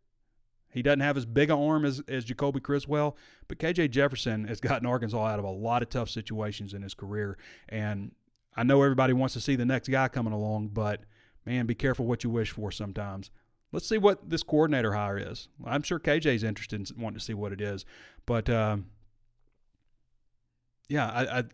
He 0.73 0.83
doesn't 0.83 1.01
have 1.01 1.17
as 1.17 1.27
big 1.27 1.51
an 1.51 1.59
arm 1.59 1.85
as, 1.85 2.03
as 2.09 2.25
Jacoby 2.25 2.61
Criswell, 2.61 3.17
but 3.49 3.59
KJ 3.59 3.91
Jefferson 3.91 4.47
has 4.47 4.61
gotten 4.61 4.87
Arkansas 4.87 5.25
out 5.25 5.39
of 5.39 5.45
a 5.45 5.51
lot 5.51 5.83
of 5.83 5.91
tough 5.91 6.09
situations 6.09 6.75
in 6.75 6.83
his 6.83 6.95
career. 6.95 7.39
And 7.69 8.13
I 8.57 8.63
know 8.63 8.83
everybody 8.83 9.13
wants 9.13 9.35
to 9.35 9.41
see 9.41 9.57
the 9.57 9.65
next 9.65 9.89
guy 9.89 10.09
coming 10.09 10.33
along, 10.33 10.69
but 10.69 11.03
man, 11.47 11.67
be 11.67 11.75
careful 11.75 12.07
what 12.07 12.25
you 12.25 12.31
wish 12.31 12.51
for 12.51 12.71
sometimes. 12.71 13.31
Let's 13.73 13.89
see 13.89 13.99
what 13.99 14.29
this 14.29 14.43
coordinator 14.43 14.93
hire 14.93 15.19
is. 15.19 15.49
I'm 15.65 15.83
sure 15.83 15.99
KJ's 15.99 16.45
interested 16.45 16.79
in 16.79 17.03
wanting 17.03 17.19
to 17.19 17.25
see 17.25 17.35
what 17.35 17.53
it 17.53 17.61
is, 17.61 17.87
but 18.27 18.51
um, 18.51 18.87
yeah, 20.89 21.09
I, 21.09 21.39
I, 21.39 21.45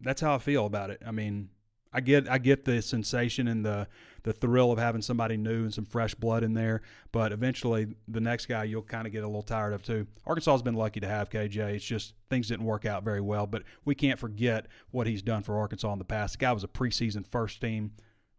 that's 0.00 0.22
how 0.22 0.34
I 0.34 0.38
feel 0.38 0.64
about 0.64 0.90
it. 0.90 1.02
I 1.06 1.10
mean, 1.10 1.50
I 1.92 2.00
get 2.00 2.28
I 2.28 2.38
get 2.38 2.64
the 2.64 2.80
sensation 2.80 3.46
and 3.48 3.64
the 3.64 3.88
the 4.26 4.32
thrill 4.32 4.72
of 4.72 4.78
having 4.78 5.00
somebody 5.00 5.36
new 5.36 5.62
and 5.62 5.72
some 5.72 5.84
fresh 5.84 6.12
blood 6.16 6.42
in 6.42 6.52
there, 6.52 6.82
but 7.12 7.30
eventually 7.30 7.86
the 8.08 8.20
next 8.20 8.46
guy 8.46 8.64
you'll 8.64 8.82
kind 8.82 9.06
of 9.06 9.12
get 9.12 9.22
a 9.22 9.26
little 9.26 9.40
tired 9.40 9.72
of 9.72 9.84
too. 9.84 10.04
Arkansas 10.26 10.50
has 10.50 10.62
been 10.62 10.74
lucky 10.74 10.98
to 10.98 11.06
have 11.06 11.30
KJ. 11.30 11.76
It's 11.76 11.84
just 11.84 12.12
things 12.28 12.48
didn't 12.48 12.64
work 12.66 12.84
out 12.84 13.04
very 13.04 13.20
well, 13.20 13.46
but 13.46 13.62
we 13.84 13.94
can't 13.94 14.18
forget 14.18 14.66
what 14.90 15.06
he's 15.06 15.22
done 15.22 15.44
for 15.44 15.56
Arkansas 15.56 15.92
in 15.92 16.00
the 16.00 16.04
past. 16.04 16.34
The 16.34 16.38
guy 16.38 16.52
was 16.52 16.64
a 16.64 16.68
preseason 16.68 17.24
first 17.24 17.60
team. 17.60 17.92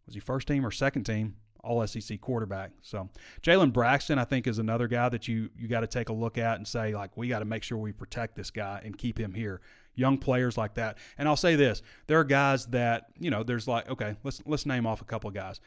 Was 0.06 0.14
he 0.14 0.20
first 0.20 0.50
team 0.50 0.66
or 0.66 0.72
second 0.72 1.06
team? 1.06 1.36
all 1.64 1.86
SEC 1.86 2.22
quarterback. 2.22 2.72
So 2.82 3.10
Jalen 3.42 3.74
Braxton, 3.74 4.18
I 4.18 4.24
think, 4.24 4.48
is 4.48 4.58
another 4.58 4.88
guy 4.88 5.10
that 5.10 5.28
you 5.28 5.50
you 5.58 5.68
got 5.68 5.82
to 5.82 5.88
take 5.88 6.08
a 6.08 6.14
look 6.14 6.38
at 6.38 6.56
and 6.58 6.68
say 6.68 6.96
like 6.96 7.18
we 7.18 7.28
got 7.28 7.40
to 7.40 7.46
make 7.46 7.64
sure 7.64 7.78
we 7.78 7.92
protect 7.92 8.36
this 8.36 8.52
guy 8.52 8.82
and 8.86 8.98
keep 8.98 9.20
him 9.20 9.34
here 9.34 9.60
young 9.98 10.18
players 10.18 10.58
like 10.58 10.76
that. 10.76 10.98
And 11.18 11.28
I'll 11.28 11.36
say 11.36 11.56
this: 11.56 11.82
there 12.08 12.20
are 12.20 12.24
guys 12.24 12.66
that 12.68 13.08
you 13.20 13.30
know. 13.30 13.44
There's 13.44 13.68
like 13.68 13.90
okay, 13.90 14.16
let's 14.24 14.42
let's 14.46 14.66
name 14.66 14.86
off 14.86 15.02
a 15.02 15.06
couple 15.06 15.28
of 15.28 15.34
guys. 15.34 15.60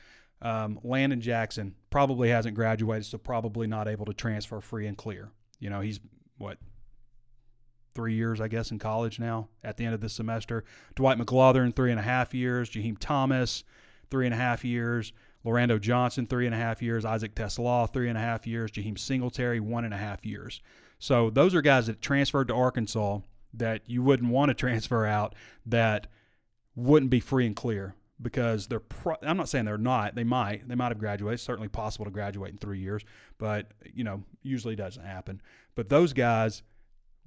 Um, 0.43 0.81
Landon 0.83 1.21
Jackson 1.21 1.75
probably 1.91 2.31
hasn't 2.31 2.55
graduated, 2.55 3.05
so 3.05 3.19
probably 3.19 3.67
not 3.67 3.89
able 3.89 4.07
to 4.07 4.15
transfer 4.15 4.61
free 4.61 4.87
and 4.87 4.97
clear. 4.97 5.31
You 5.59 5.69
know, 5.69 5.81
he's 5.81 6.01
what 6.39 6.59
three 7.95 8.15
years, 8.15 8.41
I 8.41 8.49
guess, 8.49 8.71
in 8.71 8.79
college 8.79 9.19
now. 9.19 9.49
At 9.63 9.77
the 9.77 9.85
end 9.85 9.95
of 9.95 10.01
this 10.01 10.15
semester, 10.15 10.65
Dwight 10.95 11.19
McGlothern 11.19 11.75
three 11.75 11.91
and 11.91 12.01
a 12.01 12.05
half 12.05 12.33
years. 12.33 12.71
Jaheim 12.71 12.97
Thomas 12.99 13.65
three 14.11 14.27
and 14.27 14.35
a 14.35 14.39
half 14.39 14.65
years. 14.65 15.13
Lorando 15.45 15.81
Johnson, 15.81 16.27
three 16.27 16.45
and 16.47 16.55
a 16.55 16.59
half 16.59 16.83
years. 16.83 17.05
Isaac 17.05 17.35
Tesla, 17.35 17.89
three 17.91 18.09
and 18.09 18.19
a 18.19 18.21
half 18.21 18.47
years. 18.47 18.71
Jaheim 18.71 18.99
Singletary, 18.99 19.61
one 19.61 19.85
and 19.85 19.95
a 19.95 19.97
half 19.97 20.25
years. 20.25 20.61
So 20.99 21.31
those 21.31 21.55
are 21.55 21.63
guys 21.63 21.87
that 21.87 22.03
transferred 22.03 22.49
to 22.49 22.55
Arkansas 22.55 23.21
that 23.55 23.83
you 23.87 24.03
wouldn't 24.03 24.31
want 24.31 24.49
to 24.51 24.55
transfer 24.55 25.05
out 25.07 25.35
that 25.67 26.07
wouldn't 26.75 27.11
be 27.11 27.21
free 27.21 27.47
and 27.47 27.57
clear. 27.57 27.95
because 28.23 28.67
they're. 28.67 28.81
Pro- 28.81 29.17
I'm 29.23 29.37
not 29.39 29.49
saying 29.49 29.65
they're 29.65 29.79
not. 29.79 30.15
They 30.15 30.25
might. 30.25 30.69
They 30.69 30.75
might 30.75 30.89
have 30.89 30.99
graduated. 30.99 31.35
It's 31.35 31.43
certainly 31.43 31.69
possible 31.69 32.05
to 32.05 32.11
graduate 32.11 32.53
in 32.53 32.59
three 32.59 32.79
years, 32.79 33.03
but 33.39 33.73
you 33.95 34.05
know, 34.05 34.23
usually 34.43 34.77
doesn't 34.77 35.05
happen. 35.05 35.41
But 35.75 35.89
those 35.89 36.13
guys 36.13 36.63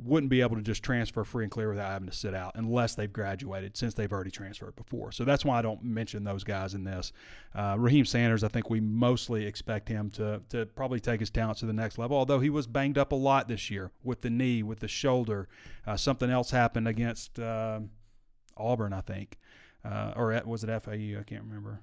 wouldn't 0.03 0.29
be 0.29 0.41
able 0.41 0.55
to 0.55 0.61
just 0.61 0.83
transfer 0.83 1.23
free 1.23 1.43
and 1.45 1.51
clear 1.51 1.69
without 1.69 1.89
having 1.89 2.09
to 2.09 2.15
sit 2.15 2.33
out 2.33 2.53
unless 2.55 2.95
they've 2.95 3.11
graduated 3.11 3.77
since 3.77 3.93
they've 3.93 4.11
already 4.11 4.31
transferred 4.31 4.75
before. 4.75 5.11
So 5.11 5.23
that's 5.23 5.45
why 5.45 5.59
I 5.59 5.61
don't 5.61 5.83
mention 5.83 6.23
those 6.23 6.43
guys 6.43 6.73
in 6.73 6.83
this. 6.83 7.13
Uh, 7.55 7.75
Raheim 7.75 8.05
Sanders, 8.05 8.43
I 8.43 8.47
think 8.47 8.69
we 8.69 8.79
mostly 8.79 9.45
expect 9.45 9.87
him 9.87 10.09
to, 10.11 10.41
to 10.49 10.65
probably 10.65 10.99
take 10.99 11.19
his 11.19 11.29
talents 11.29 11.61
to 11.61 11.65
the 11.65 11.73
next 11.73 11.97
level, 11.97 12.17
although 12.17 12.39
he 12.39 12.49
was 12.49 12.67
banged 12.67 12.97
up 12.97 13.11
a 13.11 13.15
lot 13.15 13.47
this 13.47 13.69
year 13.69 13.91
with 14.03 14.21
the 14.21 14.29
knee, 14.29 14.63
with 14.63 14.79
the 14.79 14.87
shoulder. 14.87 15.47
Uh, 15.87 15.95
something 15.95 16.29
else 16.29 16.51
happened 16.51 16.87
against 16.87 17.39
uh, 17.39 17.79
Auburn, 18.57 18.93
I 18.93 19.01
think. 19.01 19.37
Uh, 19.85 20.13
or 20.15 20.41
was 20.45 20.63
it 20.63 20.83
FAU? 20.83 21.19
I 21.19 21.23
can't 21.25 21.43
remember. 21.43 21.81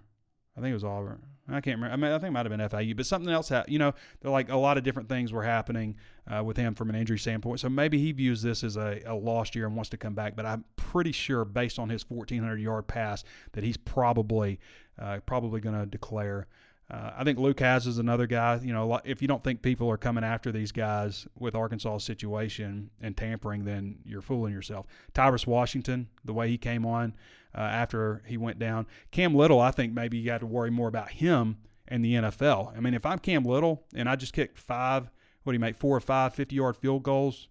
I 0.61 0.63
think 0.63 0.73
it 0.73 0.75
was 0.75 0.85
Auburn. 0.85 1.23
I 1.49 1.61
can't 1.63 1.79
remember. 1.81 1.95
I 1.95 1.97
mean, 1.97 2.13
I 2.13 2.19
think 2.19 2.29
it 2.29 2.33
might 2.33 2.47
have 2.47 2.57
been 2.57 2.69
FAU, 2.69 2.95
but 2.95 3.07
something 3.07 3.33
else. 3.33 3.49
Ha- 3.49 3.65
you 3.67 3.79
know, 3.79 3.95
they're 4.21 4.31
like 4.31 4.51
a 4.51 4.57
lot 4.57 4.77
of 4.77 4.85
different 4.85 5.09
things 5.09 5.33
were 5.33 5.43
happening 5.43 5.97
uh, 6.29 6.45
with 6.45 6.59
him 6.59 6.75
from 6.75 6.91
an 6.91 6.97
injury 6.97 7.19
standpoint. 7.19 7.61
So 7.61 7.71
maybe 7.71 7.99
he 7.99 8.13
views 8.13 8.43
this 8.43 8.63
as 8.63 8.77
a, 8.77 9.01
a, 9.07 9.15
lost 9.15 9.57
year 9.57 9.67
and 9.67 9.75
wants 9.75 9.89
to 9.91 9.97
come 9.97 10.15
back. 10.15 10.37
But 10.37 10.45
I'm 10.45 10.65
pretty 10.77 11.13
sure, 11.13 11.47
based 11.47 11.79
on 11.79 11.89
his 11.89 12.09
1,400 12.09 12.61
yard 12.61 12.87
pass, 12.87 13.25
that 13.53 13.65
he's 13.65 13.79
probably 13.79 14.61
uh, 14.99 15.21
probably 15.25 15.61
going 15.61 15.79
to 15.81 15.87
declare. 15.87 16.47
Uh, 16.91 17.13
I 17.17 17.25
think 17.25 17.39
Luke 17.39 17.61
Hasz 17.61 17.87
is 17.87 17.99
another 17.99 18.27
guy. 18.27 18.61
You 18.63 18.75
know, 18.75 19.01
if 19.05 19.23
you 19.23 19.29
don't 19.29 19.43
think 19.43 19.63
people 19.63 19.89
are 19.89 19.97
coming 19.97 20.25
after 20.25 20.53
these 20.53 20.73
guys 20.73 21.27
with 21.39 21.55
Arkansas' 21.55 21.99
situation 21.99 22.91
and 23.01 23.17
tampering, 23.17 23.65
then 23.65 24.01
you're 24.05 24.23
fooling 24.23 24.53
yourself. 24.53 24.87
Tyrus 25.15 25.47
Washington, 25.47 26.09
the 26.25 26.35
way 26.35 26.49
he 26.49 26.59
came 26.59 26.85
on 26.85 27.15
uh, 27.55 27.61
after 27.61 28.23
he 28.27 28.37
went 28.37 28.59
down. 28.59 28.87
Cam 29.11 29.35
Little, 29.35 29.61
I 29.61 29.71
think 29.71 29.93
maybe 29.93 30.19
you 30.19 30.27
got 30.27 30.41
to 30.41 30.47
worry 30.47 30.71
more 30.71 30.89
about 30.89 31.11
him 31.11 31.59
and 31.89 32.05
the 32.05 32.15
NFL. 32.15 32.77
I 32.77 32.81
mean, 32.81 32.95
if 32.95 33.05
I'm 33.05 33.19
Cam 33.19 33.45
Little 33.45 33.85
and 33.95 34.09
I 34.09 34.17
just 34.17 34.33
kicked 34.33 34.59
five, 34.59 35.11
what 35.43 35.53
do 35.53 35.55
you 35.55 35.61
make, 35.61 35.77
four 35.77 35.97
or 35.97 36.01
five 36.01 36.35
50 36.35 36.55
yard 36.55 36.77
field 36.77 37.03
goals, 37.03 37.49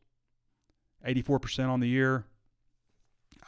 84% 1.05 1.69
on 1.69 1.79
the 1.79 1.87
year, 1.87 2.25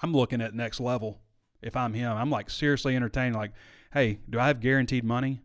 I'm 0.01 0.13
looking 0.13 0.41
at 0.41 0.53
next 0.53 0.79
level. 0.79 1.21
If 1.61 1.75
I'm 1.75 1.93
him, 1.93 2.17
I'm 2.17 2.31
like 2.31 2.49
seriously 2.49 2.95
entertaining, 2.95 3.33
like, 3.33 3.51
hey, 3.93 4.19
do 4.29 4.39
I 4.39 4.47
have 4.47 4.59
guaranteed 4.59 5.03
money? 5.03 5.41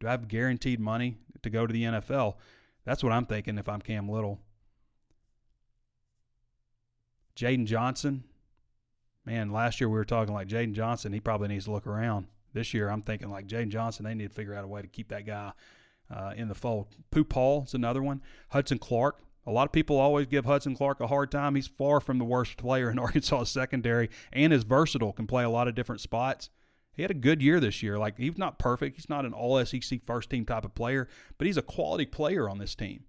Do 0.00 0.06
I 0.06 0.10
have 0.10 0.28
guaranteed 0.28 0.80
money 0.80 1.16
to 1.42 1.48
go 1.48 1.66
to 1.66 1.72
the 1.72 1.84
NFL? 1.84 2.34
That's 2.84 3.02
what 3.02 3.12
I'm 3.12 3.24
thinking 3.24 3.56
if 3.56 3.68
I'm 3.68 3.80
Cam 3.80 4.08
Little. 4.08 4.40
Jaden 7.34 7.66
Johnson, 7.66 8.24
man, 9.26 9.50
last 9.50 9.80
year 9.80 9.88
we 9.88 9.98
were 9.98 10.04
talking 10.04 10.32
like 10.32 10.48
Jaden 10.48 10.72
Johnson, 10.72 11.12
he 11.12 11.20
probably 11.20 11.48
needs 11.48 11.66
to 11.66 11.72
look 11.72 11.86
around. 11.86 12.28
This 12.54 12.72
year, 12.72 12.88
I'm 12.88 13.02
thinking 13.02 13.28
like 13.28 13.46
Jaden 13.46 13.68
Johnson, 13.68 14.06
they 14.06 14.14
need 14.14 14.28
to 14.28 14.34
figure 14.34 14.54
out 14.54 14.64
a 14.64 14.68
way 14.68 14.80
to 14.80 14.88
keep 14.88 15.08
that 15.08 15.26
guy 15.26 15.52
uh, 16.14 16.32
in 16.36 16.48
the 16.48 16.54
fold. 16.54 16.86
Pooh 17.10 17.24
Paul 17.24 17.64
is 17.66 17.74
another 17.74 18.02
one. 18.02 18.22
Hudson 18.50 18.78
Clark. 18.78 19.20
A 19.48 19.52
lot 19.52 19.66
of 19.66 19.72
people 19.72 19.98
always 19.98 20.26
give 20.26 20.44
Hudson 20.44 20.74
Clark 20.74 21.00
a 21.00 21.06
hard 21.06 21.30
time. 21.30 21.54
He's 21.54 21.68
far 21.68 22.00
from 22.00 22.18
the 22.18 22.24
worst 22.24 22.56
player 22.56 22.90
in 22.90 22.98
Arkansas 22.98 23.44
secondary 23.44 24.10
and 24.32 24.52
is 24.52 24.64
versatile, 24.64 25.12
can 25.12 25.26
play 25.26 25.44
a 25.44 25.50
lot 25.50 25.68
of 25.68 25.74
different 25.74 26.00
spots. 26.00 26.50
He 26.92 27.02
had 27.02 27.10
a 27.10 27.14
good 27.14 27.42
year 27.42 27.60
this 27.60 27.82
year. 27.82 27.98
Like 27.98 28.16
he's 28.16 28.38
not 28.38 28.58
perfect. 28.58 28.96
He's 28.96 29.08
not 29.08 29.26
an 29.26 29.34
all 29.34 29.62
SEC 29.64 30.00
first 30.06 30.30
team 30.30 30.46
type 30.46 30.64
of 30.64 30.74
player, 30.74 31.08
but 31.36 31.46
he's 31.46 31.58
a 31.58 31.62
quality 31.62 32.06
player 32.06 32.48
on 32.48 32.58
this 32.58 32.74
team. 32.74 33.04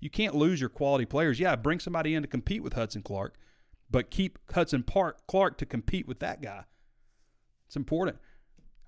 You 0.00 0.10
can't 0.10 0.34
lose 0.34 0.60
your 0.60 0.68
quality 0.68 1.04
players. 1.04 1.38
Yeah, 1.38 1.54
bring 1.54 1.78
somebody 1.78 2.14
in 2.14 2.22
to 2.22 2.28
compete 2.28 2.64
with 2.64 2.72
Hudson 2.72 3.02
Clark, 3.02 3.36
but 3.92 4.10
keep 4.10 4.38
Hudson 4.52 4.82
Park 4.82 5.18
Clark 5.28 5.58
to 5.58 5.66
compete 5.66 6.08
with 6.08 6.18
that 6.20 6.42
guy. 6.42 6.64
It's 7.66 7.76
important. 7.76 8.16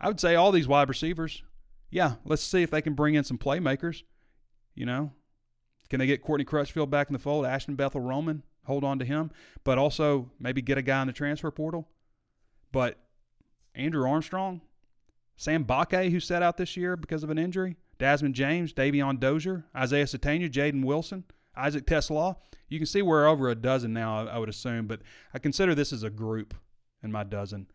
I 0.00 0.08
would 0.08 0.18
say 0.18 0.34
all 0.34 0.50
these 0.50 0.66
wide 0.66 0.88
receivers, 0.88 1.42
yeah, 1.90 2.14
let's 2.24 2.42
see 2.42 2.62
if 2.62 2.70
they 2.70 2.82
can 2.82 2.94
bring 2.94 3.14
in 3.14 3.22
some 3.22 3.38
playmakers. 3.38 4.02
You 4.74 4.86
know, 4.86 5.12
can 5.88 6.00
they 6.00 6.06
get 6.06 6.22
Courtney 6.22 6.44
Crutchfield 6.44 6.90
back 6.90 7.08
in 7.08 7.12
the 7.12 7.18
fold? 7.18 7.46
Ashton 7.46 7.76
Bethel 7.76 8.00
Roman, 8.00 8.42
hold 8.64 8.82
on 8.82 8.98
to 8.98 9.04
him, 9.04 9.30
but 9.62 9.78
also 9.78 10.30
maybe 10.40 10.60
get 10.60 10.78
a 10.78 10.82
guy 10.82 11.02
in 11.02 11.06
the 11.06 11.12
transfer 11.12 11.50
portal. 11.50 11.88
But 12.72 12.98
Andrew 13.74 14.08
Armstrong, 14.08 14.62
Sam 15.36 15.64
Mbake, 15.64 16.10
who 16.10 16.18
sat 16.18 16.42
out 16.42 16.56
this 16.56 16.76
year 16.76 16.96
because 16.96 17.22
of 17.22 17.30
an 17.30 17.38
injury, 17.38 17.76
Desmond 17.98 18.34
James, 18.34 18.72
Davion 18.72 19.20
Dozier, 19.20 19.66
Isaiah 19.76 20.06
Sategna, 20.06 20.50
Jaden 20.50 20.84
Wilson, 20.84 21.24
Isaac 21.56 21.86
Tesla. 21.86 22.36
You 22.68 22.78
can 22.78 22.86
see 22.86 23.02
we're 23.02 23.26
over 23.26 23.48
a 23.48 23.54
dozen 23.54 23.92
now, 23.92 24.26
I 24.26 24.38
would 24.38 24.48
assume, 24.48 24.86
but 24.86 25.00
I 25.32 25.38
consider 25.38 25.74
this 25.74 25.92
as 25.92 26.02
a 26.02 26.10
group 26.10 26.54
in 27.02 27.12
my 27.12 27.24
dozen. 27.24 27.66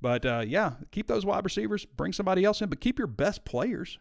But 0.00 0.26
uh, 0.26 0.44
yeah, 0.46 0.74
keep 0.90 1.06
those 1.06 1.24
wide 1.24 1.44
receivers, 1.44 1.84
bring 1.84 2.12
somebody 2.12 2.44
else 2.44 2.60
in, 2.60 2.68
but 2.68 2.80
keep 2.80 2.98
your 2.98 3.06
best 3.06 3.44
players. 3.44 3.98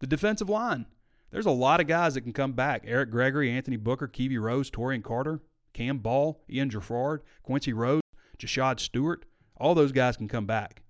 The 0.00 0.06
defensive 0.06 0.48
line. 0.48 0.86
There's 1.30 1.46
a 1.46 1.50
lot 1.50 1.80
of 1.80 1.86
guys 1.86 2.14
that 2.14 2.22
can 2.22 2.32
come 2.32 2.52
back. 2.52 2.84
Eric 2.86 3.10
Gregory, 3.10 3.50
Anthony 3.50 3.76
Booker, 3.76 4.06
Kiwi 4.06 4.38
Rose, 4.38 4.70
Torian 4.70 5.02
Carter, 5.02 5.40
Cam 5.72 5.98
Ball, 5.98 6.42
Ian 6.50 6.70
Gerard, 6.70 7.22
Quincy 7.42 7.72
Rose, 7.72 8.02
Jashad 8.38 8.80
Stewart. 8.80 9.24
All 9.56 9.74
those 9.74 9.92
guys 9.92 10.16
can 10.16 10.28
come 10.28 10.46
back. 10.46 10.82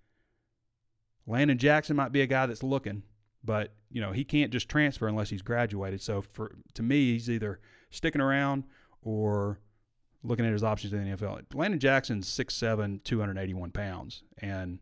Landon 1.26 1.58
Jackson 1.58 1.94
might 1.94 2.10
be 2.10 2.22
a 2.22 2.26
guy 2.26 2.46
that's 2.46 2.62
looking, 2.62 3.02
but 3.44 3.74
you 3.92 4.00
know 4.00 4.12
he 4.12 4.24
can't 4.24 4.50
just 4.50 4.68
transfer 4.68 5.06
unless 5.06 5.30
he's 5.30 5.42
graduated. 5.42 6.00
So 6.00 6.22
for 6.22 6.56
to 6.74 6.82
me, 6.82 7.12
he's 7.12 7.30
either 7.30 7.60
sticking 7.90 8.20
around 8.20 8.64
or 9.02 9.60
looking 10.24 10.46
at 10.46 10.52
his 10.52 10.64
options 10.64 10.92
in 10.92 11.10
the 11.10 11.16
NFL. 11.16 11.42
Landon 11.54 11.80
Jackson's 11.80 12.28
6'7", 12.28 13.02
281 13.02 13.70
pounds, 13.72 14.22
and 14.38 14.78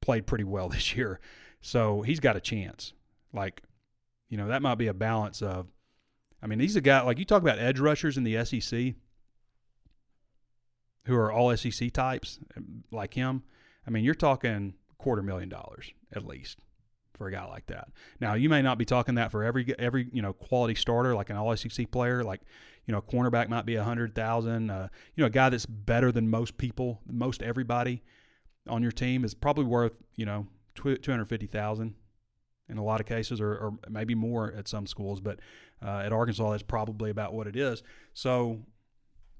played 0.00 0.26
pretty 0.26 0.44
well 0.44 0.68
this 0.70 0.96
year. 0.96 1.20
So 1.60 2.02
he's 2.02 2.20
got 2.20 2.36
a 2.36 2.40
chance. 2.40 2.92
Like, 3.32 3.62
you 4.28 4.36
know, 4.36 4.48
that 4.48 4.62
might 4.62 4.76
be 4.76 4.86
a 4.88 4.94
balance 4.94 5.42
of, 5.42 5.68
I 6.42 6.46
mean, 6.46 6.60
he's 6.60 6.76
a 6.76 6.80
guy, 6.80 7.02
like 7.02 7.18
you 7.18 7.24
talk 7.24 7.42
about 7.42 7.58
edge 7.58 7.80
rushers 7.80 8.16
in 8.16 8.24
the 8.24 8.44
SEC 8.44 8.94
who 11.06 11.16
are 11.16 11.32
all 11.32 11.56
SEC 11.56 11.92
types 11.92 12.38
like 12.90 13.14
him. 13.14 13.42
I 13.86 13.90
mean, 13.90 14.04
you're 14.04 14.14
talking 14.14 14.74
quarter 14.98 15.22
million 15.22 15.48
dollars 15.48 15.92
at 16.14 16.24
least 16.24 16.58
for 17.22 17.28
a 17.28 17.32
guy 17.32 17.44
like 17.44 17.66
that. 17.66 17.88
Now, 18.20 18.34
you 18.34 18.48
may 18.48 18.62
not 18.62 18.78
be 18.78 18.84
talking 18.84 19.14
that 19.14 19.30
for 19.30 19.44
every 19.44 19.72
every 19.78 20.08
you 20.12 20.22
know 20.22 20.32
quality 20.32 20.74
starter 20.74 21.14
like 21.14 21.30
an 21.30 21.36
All 21.36 21.56
SEC 21.56 21.88
player, 21.92 22.24
like 22.24 22.42
you 22.84 22.92
know 22.92 22.98
a 22.98 23.02
cornerback 23.02 23.48
might 23.48 23.64
be 23.64 23.76
a 23.76 23.84
hundred 23.84 24.12
thousand. 24.12 24.70
Uh, 24.70 24.88
you 25.14 25.22
know, 25.22 25.28
a 25.28 25.30
guy 25.30 25.48
that's 25.48 25.66
better 25.66 26.10
than 26.10 26.28
most 26.28 26.58
people, 26.58 27.00
most 27.06 27.40
everybody 27.40 28.02
on 28.68 28.82
your 28.82 28.90
team 28.90 29.24
is 29.24 29.34
probably 29.34 29.64
worth 29.64 29.92
you 30.16 30.26
know 30.26 30.48
two 30.74 30.98
hundred 31.06 31.26
fifty 31.26 31.46
thousand 31.46 31.94
in 32.68 32.76
a 32.76 32.82
lot 32.82 33.00
of 33.00 33.06
cases, 33.06 33.40
or, 33.40 33.52
or, 33.52 33.72
maybe 33.88 34.14
more 34.14 34.52
at 34.56 34.66
some 34.66 34.86
schools. 34.86 35.20
But 35.20 35.38
uh, 35.84 35.98
at 35.98 36.12
Arkansas, 36.12 36.50
that's 36.50 36.62
probably 36.62 37.10
about 37.10 37.34
what 37.34 37.46
it 37.46 37.54
is. 37.54 37.82
So 38.14 38.62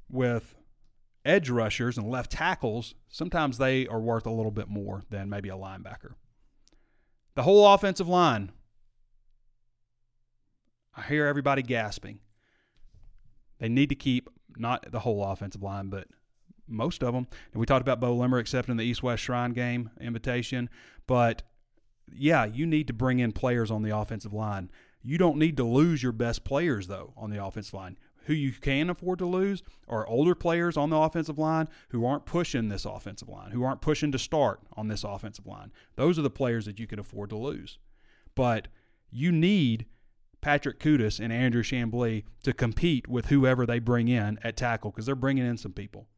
with 0.08 0.54
edge 1.24 1.48
rushers 1.48 1.96
and 1.96 2.08
left 2.08 2.30
tackles, 2.30 2.94
sometimes 3.08 3.58
they 3.58 3.88
are 3.88 4.00
worth 4.00 4.26
a 4.26 4.30
little 4.30 4.50
bit 4.50 4.68
more 4.68 5.02
than 5.08 5.30
maybe 5.30 5.48
a 5.48 5.56
linebacker. 5.56 6.14
The 7.34 7.42
whole 7.42 7.66
offensive 7.72 8.08
line. 8.08 8.52
I 10.94 11.02
hear 11.02 11.26
everybody 11.26 11.62
gasping. 11.62 12.20
They 13.58 13.68
need 13.68 13.88
to 13.88 13.94
keep 13.94 14.28
not 14.56 14.90
the 14.90 15.00
whole 15.00 15.24
offensive 15.24 15.62
line, 15.62 15.88
but 15.88 16.08
most 16.68 17.02
of 17.02 17.14
them. 17.14 17.26
And 17.52 17.60
we 17.60 17.66
talked 17.66 17.82
about 17.82 18.00
Beaux 18.00 18.14
Limmer 18.14 18.38
accepting 18.38 18.76
the 18.76 18.84
East 18.84 19.02
West 19.02 19.22
Shrine 19.22 19.52
game 19.52 19.90
invitation, 20.00 20.68
but 21.06 21.42
yeah, 22.12 22.44
you 22.44 22.66
need 22.66 22.86
to 22.88 22.92
bring 22.92 23.20
in 23.20 23.32
players 23.32 23.70
on 23.70 23.82
the 23.82 23.96
offensive 23.96 24.32
line. 24.32 24.70
You 25.02 25.16
don't 25.16 25.38
need 25.38 25.56
to 25.56 25.64
lose 25.64 26.02
your 26.02 26.12
best 26.12 26.44
players 26.44 26.86
though 26.86 27.14
on 27.16 27.30
the 27.30 27.42
offensive 27.42 27.74
line 27.74 27.96
who 28.26 28.32
you 28.32 28.52
can 28.52 28.90
afford 28.90 29.18
to 29.18 29.26
lose 29.26 29.62
are 29.88 30.06
older 30.06 30.34
players 30.34 30.76
on 30.76 30.90
the 30.90 30.96
offensive 30.96 31.38
line 31.38 31.68
who 31.90 32.04
aren't 32.04 32.26
pushing 32.26 32.68
this 32.68 32.84
offensive 32.84 33.28
line, 33.28 33.50
who 33.50 33.62
aren't 33.62 33.80
pushing 33.80 34.12
to 34.12 34.18
start 34.18 34.60
on 34.76 34.88
this 34.88 35.04
offensive 35.04 35.46
line. 35.46 35.72
Those 35.96 36.18
are 36.18 36.22
the 36.22 36.30
players 36.30 36.64
that 36.66 36.78
you 36.78 36.86
can 36.86 36.98
afford 36.98 37.30
to 37.30 37.36
lose. 37.36 37.78
But 38.34 38.68
you 39.10 39.32
need 39.32 39.86
Patrick 40.40 40.80
Kutas 40.80 41.20
and 41.20 41.32
Andrew 41.32 41.62
Chamblee 41.62 42.24
to 42.42 42.52
compete 42.52 43.08
with 43.08 43.26
whoever 43.26 43.64
they 43.64 43.78
bring 43.78 44.08
in 44.08 44.38
at 44.42 44.56
tackle 44.56 44.90
because 44.90 45.06
they're 45.06 45.14
bringing 45.14 45.46
in 45.46 45.56
some 45.56 45.72
people. 45.72 46.08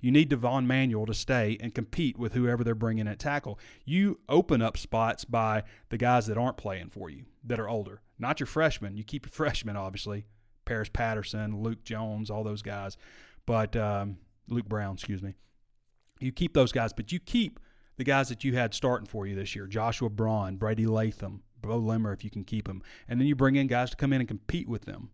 You 0.00 0.12
need 0.12 0.28
Devon 0.28 0.66
Manuel 0.66 1.06
to 1.06 1.14
stay 1.14 1.58
and 1.60 1.74
compete 1.74 2.16
with 2.16 2.32
whoever 2.32 2.62
they're 2.62 2.74
bringing 2.76 3.08
at 3.08 3.18
tackle. 3.18 3.58
You 3.84 4.20
open 4.28 4.62
up 4.62 4.76
spots 4.76 5.24
by 5.24 5.64
the 5.88 5.98
guys 5.98 6.26
that 6.26 6.38
aren't 6.38 6.56
playing 6.56 6.90
for 6.90 7.10
you, 7.10 7.24
that 7.44 7.58
are 7.58 7.68
older. 7.68 8.00
Not 8.18 8.38
your 8.38 8.46
freshmen. 8.46 8.96
You 8.96 9.02
keep 9.02 9.26
your 9.26 9.30
freshmen, 9.32 9.76
obviously, 9.76 10.26
Paris 10.68 10.90
Patterson, 10.90 11.62
Luke 11.62 11.82
Jones, 11.82 12.30
all 12.30 12.44
those 12.44 12.60
guys. 12.60 12.98
But 13.46 13.74
um, 13.74 14.18
Luke 14.48 14.68
Brown, 14.68 14.94
excuse 14.94 15.22
me. 15.22 15.34
You 16.20 16.30
keep 16.30 16.52
those 16.52 16.72
guys, 16.72 16.92
but 16.92 17.10
you 17.10 17.18
keep 17.18 17.58
the 17.96 18.04
guys 18.04 18.28
that 18.28 18.44
you 18.44 18.54
had 18.54 18.74
starting 18.74 19.06
for 19.06 19.26
you 19.26 19.34
this 19.34 19.56
year 19.56 19.66
Joshua 19.66 20.10
Braun, 20.10 20.56
Brady 20.56 20.86
Latham, 20.86 21.42
Beaux 21.62 21.78
Limmer, 21.78 22.12
if 22.12 22.22
you 22.22 22.30
can 22.30 22.44
keep 22.44 22.66
them. 22.66 22.82
And 23.08 23.18
then 23.18 23.26
you 23.26 23.34
bring 23.34 23.56
in 23.56 23.66
guys 23.66 23.90
to 23.90 23.96
come 23.96 24.12
in 24.12 24.20
and 24.20 24.28
compete 24.28 24.68
with 24.68 24.84
them. 24.84 25.10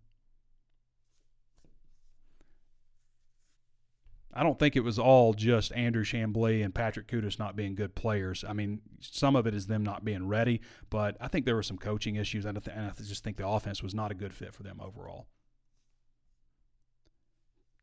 I 4.36 4.42
don't 4.42 4.58
think 4.58 4.74
it 4.74 4.80
was 4.80 4.98
all 4.98 5.32
just 5.32 5.72
Andrew 5.74 6.02
Chamblee 6.02 6.64
and 6.64 6.74
Patrick 6.74 7.06
Kutas 7.06 7.38
not 7.38 7.54
being 7.54 7.76
good 7.76 7.94
players. 7.94 8.44
I 8.46 8.52
mean, 8.52 8.80
some 9.00 9.36
of 9.36 9.46
it 9.46 9.54
is 9.54 9.68
them 9.68 9.84
not 9.84 10.04
being 10.04 10.26
ready, 10.26 10.60
but 10.90 11.16
I 11.20 11.28
think 11.28 11.46
there 11.46 11.54
were 11.54 11.62
some 11.62 11.78
coaching 11.78 12.16
issues, 12.16 12.44
and 12.44 12.58
I 12.58 12.90
just 13.00 13.22
think 13.22 13.36
the 13.36 13.46
offense 13.46 13.80
was 13.80 13.94
not 13.94 14.10
a 14.10 14.14
good 14.14 14.34
fit 14.34 14.52
for 14.52 14.64
them 14.64 14.80
overall. 14.80 15.28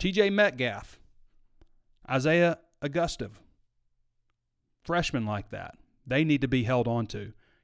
TJ 0.01 0.33
Metcalf, 0.33 0.99
Isaiah 2.09 2.57
Augustave, 2.81 3.39
freshmen 4.83 5.27
like 5.27 5.51
that, 5.51 5.77
they 6.07 6.23
need 6.23 6.41
to 6.41 6.47
be 6.47 6.63
held 6.63 6.87
on 6.87 7.05
to. 7.05 7.19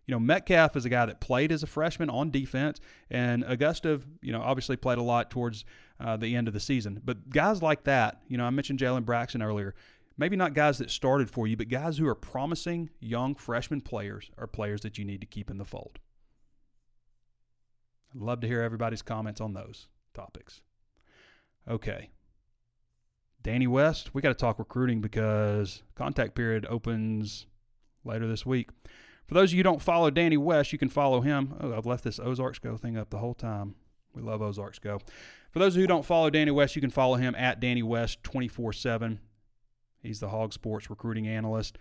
You 0.06 0.12
know, 0.12 0.20
Metcalf 0.20 0.76
is 0.76 0.86
a 0.86 0.90
guy 0.90 1.08
that 1.08 1.20
played 1.20 1.52
as 1.52 1.64
a 1.64 1.68
freshman 1.68 2.12
on 2.12 2.30
defense, 2.30 2.80
and 3.10 3.44
Augustave, 3.44 4.06
you 4.22 4.32
know, 4.32 4.40
obviously 4.40 4.76
played 4.76 5.00
a 5.00 5.02
lot 5.02 5.32
towards 5.32 5.66
uh, 6.00 6.16
the 6.16 6.36
end 6.36 6.48
of 6.48 6.54
the 6.54 6.60
season. 6.60 7.02
But 7.04 7.28
guys 7.32 7.64
like 7.64 7.86
that, 7.86 8.22
you 8.28 8.38
know, 8.38 8.46
I 8.46 8.52
mentioned 8.52 8.78
Jalen 8.78 9.04
Braxton 9.04 9.42
earlier. 9.42 9.74
Maybe 10.16 10.36
not 10.36 10.54
guys 10.54 10.78
that 10.78 10.92
started 10.92 11.32
for 11.32 11.48
you, 11.48 11.58
but 11.58 11.70
guys 11.70 11.98
who 11.98 12.08
are 12.08 12.14
promising 12.14 12.92
young 13.00 13.34
freshman 13.34 13.82
players 13.82 14.30
are 14.38 14.46
players 14.46 14.82
that 14.82 15.00
you 15.00 15.06
need 15.06 15.22
to 15.22 15.28
keep 15.28 15.50
in 15.50 15.58
the 15.58 15.66
fold. 15.66 15.98
I'd 18.14 18.22
love 18.22 18.42
to 18.42 18.48
hear 18.48 18.62
everybody's 18.62 19.02
comments 19.02 19.42
on 19.42 19.56
those 19.56 19.88
topics. 20.14 20.62
Okay. 21.68 22.12
Danny 23.48 23.66
West, 23.66 24.14
we 24.14 24.22
got 24.22 24.28
to 24.28 24.36
talk 24.36 24.60
recruiting 24.60 25.00
because 25.00 25.82
contact 25.96 26.36
period 26.36 26.66
opens 26.70 27.46
later 28.04 28.28
this 28.28 28.46
week. 28.46 28.72
For 29.26 29.36
those 29.36 29.52
of 29.52 29.54
you 29.54 29.60
who 29.60 29.64
don't 29.64 29.82
follow 29.82 30.10
Danny 30.10 30.36
West, 30.36 30.74
you 30.74 30.78
can 30.78 30.90
follow 30.90 31.22
him. 31.22 31.56
Oh, 31.62 31.74
I've 31.74 31.86
left 31.86 32.04
this 32.04 32.20
Ozarks 32.20 32.60
Go 32.60 32.76
thing 32.76 32.98
up 32.98 33.10
the 33.10 33.20
whole 33.20 33.34
time. 33.34 33.76
We 34.14 34.22
love 34.22 34.42
Ozarks 34.42 34.80
Go. 34.80 35.00
For 35.52 35.60
those 35.60 35.76
of 35.76 35.78
you 35.78 35.84
who 35.84 35.88
don't 35.88 36.04
follow 36.04 36.30
Danny 36.30 36.52
West, 36.52 36.76
you 36.76 36.82
can 36.82 36.90
follow 36.90 37.16
him 37.16 37.36
at 37.36 37.62
Danny 37.62 37.82
West 37.82 38.22
24 38.24 38.74
7. 38.74 39.18
He's 40.04 40.20
the 40.20 40.28
Hawg 40.28 40.52
Sports 40.52 40.90
recruiting 40.90 41.26
analyst. 41.26 41.78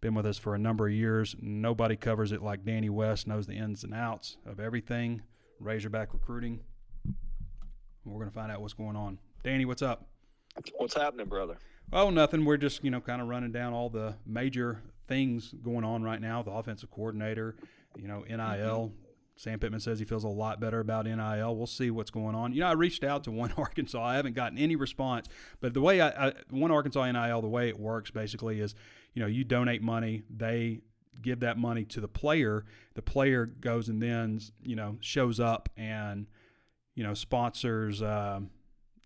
Been 0.00 0.14
with 0.14 0.24
us 0.24 0.38
for 0.38 0.54
a 0.54 0.58
number 0.58 0.86
of 0.86 0.92
years. 0.92 1.34
Nobody 1.40 1.96
covers 1.96 2.30
it 2.30 2.42
like 2.42 2.64
Danny 2.64 2.90
West, 2.90 3.26
knows 3.26 3.48
the 3.48 3.54
ins 3.54 3.82
and 3.82 3.92
outs 3.92 4.36
of 4.46 4.60
everything. 4.60 5.22
Razorback 5.58 6.12
recruiting. 6.12 6.60
We're 8.04 8.20
going 8.20 8.30
to 8.30 8.34
find 8.34 8.52
out 8.52 8.60
what's 8.60 8.74
going 8.74 8.94
on. 8.94 9.18
Danny, 9.42 9.64
what's 9.64 9.82
up? 9.82 10.06
What's 10.76 10.94
happening, 10.94 11.26
brother? 11.26 11.58
Oh, 11.92 12.10
nothing. 12.10 12.44
We're 12.44 12.56
just, 12.56 12.84
you 12.84 12.90
know, 12.90 13.00
kind 13.00 13.22
of 13.22 13.28
running 13.28 13.52
down 13.52 13.72
all 13.72 13.88
the 13.88 14.16
major 14.26 14.82
things 15.06 15.54
going 15.62 15.84
on 15.84 16.02
right 16.02 16.20
now. 16.20 16.42
The 16.42 16.50
offensive 16.50 16.90
coordinator, 16.90 17.56
you 17.96 18.08
know, 18.08 18.24
NIL. 18.28 18.36
Mm-hmm. 18.36 18.94
Sam 19.36 19.60
Pittman 19.60 19.78
says 19.80 20.00
he 20.00 20.04
feels 20.04 20.24
a 20.24 20.28
lot 20.28 20.58
better 20.60 20.80
about 20.80 21.06
NIL. 21.06 21.54
We'll 21.54 21.68
see 21.68 21.92
what's 21.92 22.10
going 22.10 22.34
on. 22.34 22.52
You 22.52 22.60
know, 22.60 22.66
I 22.66 22.72
reached 22.72 23.04
out 23.04 23.24
to 23.24 23.30
one 23.32 23.52
Arkansas. 23.56 24.02
I 24.04 24.16
haven't 24.16 24.34
gotten 24.34 24.58
any 24.58 24.76
response, 24.76 25.28
but 25.60 25.74
the 25.74 25.80
way 25.80 26.00
I, 26.00 26.28
I 26.28 26.32
one 26.50 26.70
Arkansas 26.70 27.10
NIL, 27.10 27.40
the 27.40 27.48
way 27.48 27.68
it 27.68 27.78
works 27.78 28.10
basically 28.10 28.60
is, 28.60 28.74
you 29.14 29.22
know, 29.22 29.28
you 29.28 29.44
donate 29.44 29.80
money, 29.80 30.24
they 30.28 30.80
give 31.22 31.40
that 31.40 31.56
money 31.56 31.84
to 31.84 32.00
the 32.00 32.08
player. 32.08 32.64
The 32.94 33.02
player 33.02 33.46
goes 33.46 33.88
and 33.88 34.02
then, 34.02 34.40
you 34.62 34.76
know, 34.76 34.96
shows 35.00 35.40
up 35.40 35.68
and, 35.76 36.26
you 36.94 37.04
know, 37.04 37.14
sponsors. 37.14 38.02
Um, 38.02 38.50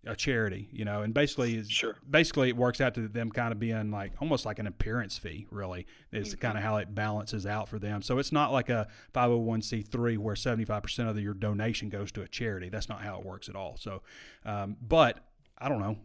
a 0.04 0.16
charity, 0.16 0.68
you 0.72 0.84
know, 0.84 1.02
and 1.02 1.14
basically, 1.14 1.62
sure. 1.64 1.96
basically 2.08 2.48
it 2.48 2.56
works 2.56 2.80
out 2.80 2.94
to 2.94 3.06
them 3.06 3.30
kind 3.30 3.52
of 3.52 3.60
being 3.60 3.90
like 3.90 4.12
almost 4.20 4.44
like 4.44 4.58
an 4.58 4.66
appearance 4.66 5.16
fee. 5.16 5.46
Really, 5.50 5.86
is 6.10 6.30
mm-hmm. 6.30 6.40
kind 6.40 6.58
of 6.58 6.64
how 6.64 6.76
it 6.78 6.94
balances 6.94 7.46
out 7.46 7.68
for 7.68 7.78
them. 7.78 8.02
So 8.02 8.18
it's 8.18 8.32
not 8.32 8.52
like 8.52 8.68
a 8.68 8.88
501c3 9.14 10.18
where 10.18 10.34
75 10.34 10.82
percent 10.82 11.08
of 11.08 11.18
your 11.20 11.34
donation 11.34 11.88
goes 11.88 12.10
to 12.12 12.22
a 12.22 12.28
charity. 12.28 12.68
That's 12.68 12.88
not 12.88 13.02
how 13.02 13.18
it 13.18 13.24
works 13.24 13.48
at 13.48 13.54
all. 13.54 13.76
So, 13.78 14.02
um, 14.44 14.76
but 14.80 15.20
I 15.58 15.68
don't 15.68 15.80
know. 15.80 15.96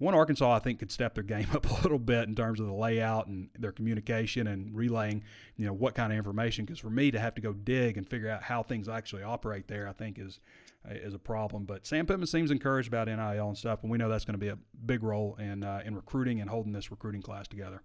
One 0.00 0.14
Arkansas, 0.14 0.52
I 0.52 0.60
think, 0.60 0.78
could 0.78 0.92
step 0.92 1.14
their 1.14 1.24
game 1.24 1.48
up 1.54 1.68
a 1.68 1.82
little 1.82 1.98
bit 1.98 2.28
in 2.28 2.34
terms 2.34 2.60
of 2.60 2.66
the 2.66 2.72
layout 2.72 3.26
and 3.26 3.48
their 3.58 3.72
communication 3.72 4.46
and 4.46 4.76
relaying, 4.76 5.24
you 5.56 5.66
know, 5.66 5.72
what 5.72 5.94
kind 5.94 6.12
of 6.12 6.18
information. 6.18 6.64
Because 6.64 6.78
for 6.78 6.90
me 6.90 7.10
to 7.10 7.18
have 7.18 7.34
to 7.36 7.40
go 7.40 7.52
dig 7.52 7.96
and 7.96 8.08
figure 8.08 8.28
out 8.28 8.42
how 8.42 8.62
things 8.62 8.88
actually 8.88 9.22
operate 9.22 9.66
there, 9.66 9.88
I 9.88 9.92
think 9.92 10.18
is 10.18 10.40
is 10.88 11.14
a 11.14 11.18
problem. 11.18 11.64
But 11.64 11.86
Sam 11.86 12.06
Pittman 12.06 12.26
seems 12.26 12.50
encouraged 12.50 12.88
about 12.88 13.08
NIL 13.08 13.48
and 13.48 13.58
stuff, 13.58 13.82
and 13.82 13.90
we 13.90 13.98
know 13.98 14.08
that's 14.08 14.24
going 14.24 14.34
to 14.34 14.38
be 14.38 14.48
a 14.48 14.58
big 14.84 15.02
role 15.02 15.36
in 15.38 15.64
uh, 15.64 15.82
in 15.84 15.94
recruiting 15.94 16.40
and 16.40 16.50
holding 16.50 16.72
this 16.72 16.90
recruiting 16.90 17.22
class 17.22 17.48
together. 17.48 17.82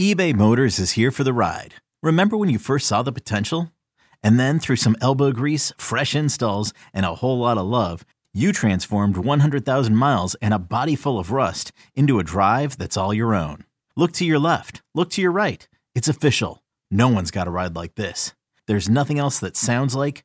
eBay 0.00 0.34
Motors 0.34 0.78
is 0.78 0.92
here 0.92 1.10
for 1.10 1.24
the 1.24 1.32
ride. 1.32 1.74
Remember 2.02 2.36
when 2.36 2.48
you 2.48 2.58
first 2.58 2.86
saw 2.86 3.02
the 3.02 3.12
potential? 3.12 3.72
And 4.22 4.38
then 4.38 4.58
through 4.58 4.76
some 4.76 4.96
elbow 5.00 5.30
grease, 5.32 5.72
fresh 5.78 6.14
installs, 6.14 6.72
and 6.92 7.06
a 7.06 7.16
whole 7.16 7.38
lot 7.38 7.58
of 7.58 7.66
love, 7.66 8.04
you 8.34 8.52
transformed 8.52 9.16
100,000 9.16 9.96
miles 9.96 10.34
and 10.36 10.52
a 10.52 10.58
body 10.58 10.94
full 10.96 11.18
of 11.18 11.30
rust 11.30 11.72
into 11.94 12.18
a 12.18 12.24
drive 12.24 12.76
that's 12.78 12.96
all 12.96 13.14
your 13.14 13.34
own. 13.34 13.64
Look 13.96 14.12
to 14.12 14.24
your 14.24 14.38
left. 14.38 14.82
Look 14.94 15.10
to 15.10 15.22
your 15.22 15.32
right. 15.32 15.66
It's 15.94 16.08
official. 16.08 16.62
No 16.90 17.08
one's 17.08 17.30
got 17.30 17.48
a 17.48 17.50
ride 17.50 17.74
like 17.74 17.94
this. 17.94 18.34
There's 18.66 18.88
nothing 18.88 19.18
else 19.18 19.38
that 19.40 19.56
sounds 19.56 19.94
like, 19.94 20.24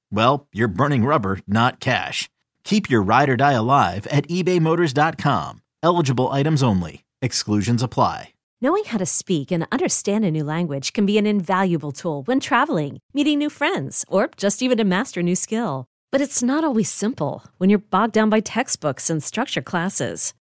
well, 0.11 0.47
you're 0.51 0.67
burning 0.67 1.05
rubber, 1.05 1.39
not 1.47 1.79
cash. 1.79 2.29
Keep 2.63 2.89
your 2.89 3.01
ride 3.01 3.29
or 3.29 3.37
die 3.37 3.53
alive 3.53 4.07
at 4.07 4.27
ebaymotors.com. 4.27 5.61
Eligible 5.83 6.27
items 6.29 6.61
only. 6.61 7.03
Exclusions 7.21 7.83
apply. 7.83 8.33
Knowing 8.63 8.83
how 8.85 8.99
to 8.99 9.07
speak 9.07 9.51
and 9.51 9.65
understand 9.71 10.23
a 10.23 10.29
new 10.29 10.43
language 10.43 10.93
can 10.93 11.07
be 11.07 11.17
an 11.17 11.25
invaluable 11.25 11.91
tool 11.91 12.21
when 12.23 12.39
traveling, 12.39 12.99
meeting 13.11 13.39
new 13.39 13.49
friends, 13.49 14.05
or 14.07 14.29
just 14.37 14.61
even 14.61 14.77
to 14.77 14.83
master 14.83 15.21
a 15.21 15.23
new 15.23 15.35
skill. 15.35 15.87
But 16.11 16.21
it's 16.21 16.43
not 16.43 16.63
always 16.63 16.91
simple 16.91 17.43
when 17.57 17.71
you're 17.71 17.79
bogged 17.79 18.13
down 18.13 18.29
by 18.29 18.39
textbooks 18.39 19.09
and 19.09 19.23
structure 19.23 19.63
classes. 19.63 20.35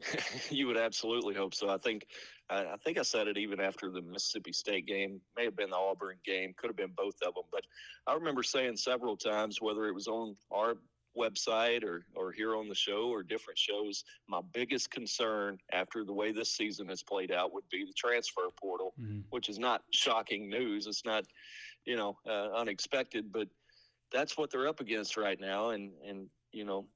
you 0.50 0.66
would 0.66 0.76
absolutely 0.76 1.34
hope 1.34 1.54
so. 1.54 1.68
I 1.68 1.78
think 1.78 2.06
I, 2.50 2.58
I, 2.58 2.76
think 2.84 2.98
I 2.98 3.02
said 3.02 3.28
it 3.28 3.38
even 3.38 3.60
after 3.60 3.90
the 3.90 4.02
Mississippi 4.02 4.52
State 4.52 4.86
game, 4.86 5.20
may 5.36 5.44
have 5.44 5.56
been 5.56 5.70
the 5.70 5.76
Auburn 5.76 6.16
game, 6.24 6.54
could 6.56 6.68
have 6.68 6.76
been 6.76 6.92
both 6.96 7.16
of 7.26 7.34
them. 7.34 7.44
But 7.50 7.62
I 8.06 8.14
remember 8.14 8.42
saying 8.42 8.76
several 8.76 9.16
times, 9.16 9.60
whether 9.60 9.86
it 9.86 9.94
was 9.94 10.08
on 10.08 10.36
our 10.50 10.76
website 11.16 11.82
or, 11.82 12.04
or 12.14 12.30
here 12.30 12.56
on 12.56 12.68
the 12.68 12.74
show 12.74 13.08
or 13.08 13.22
different 13.22 13.58
shows, 13.58 14.04
my 14.28 14.40
biggest 14.52 14.90
concern 14.90 15.58
after 15.72 16.04
the 16.04 16.12
way 16.12 16.30
this 16.30 16.54
season 16.54 16.88
has 16.88 17.02
played 17.02 17.32
out 17.32 17.52
would 17.52 17.68
be 17.70 17.84
the 17.84 17.94
transfer 17.96 18.42
portal, 18.60 18.92
mm-hmm. 19.00 19.20
which 19.30 19.48
is 19.48 19.58
not 19.58 19.82
shocking 19.92 20.50
news. 20.50 20.86
It's 20.86 21.04
not, 21.04 21.24
you 21.84 21.96
know, 21.96 22.18
uh, 22.28 22.50
unexpected, 22.54 23.32
but 23.32 23.48
that's 24.12 24.36
what 24.36 24.50
they're 24.50 24.68
up 24.68 24.80
against 24.80 25.16
right 25.16 25.40
now. 25.40 25.70
And, 25.70 25.92
and, 26.06 26.28
you 26.56 26.64
know, 26.64 26.86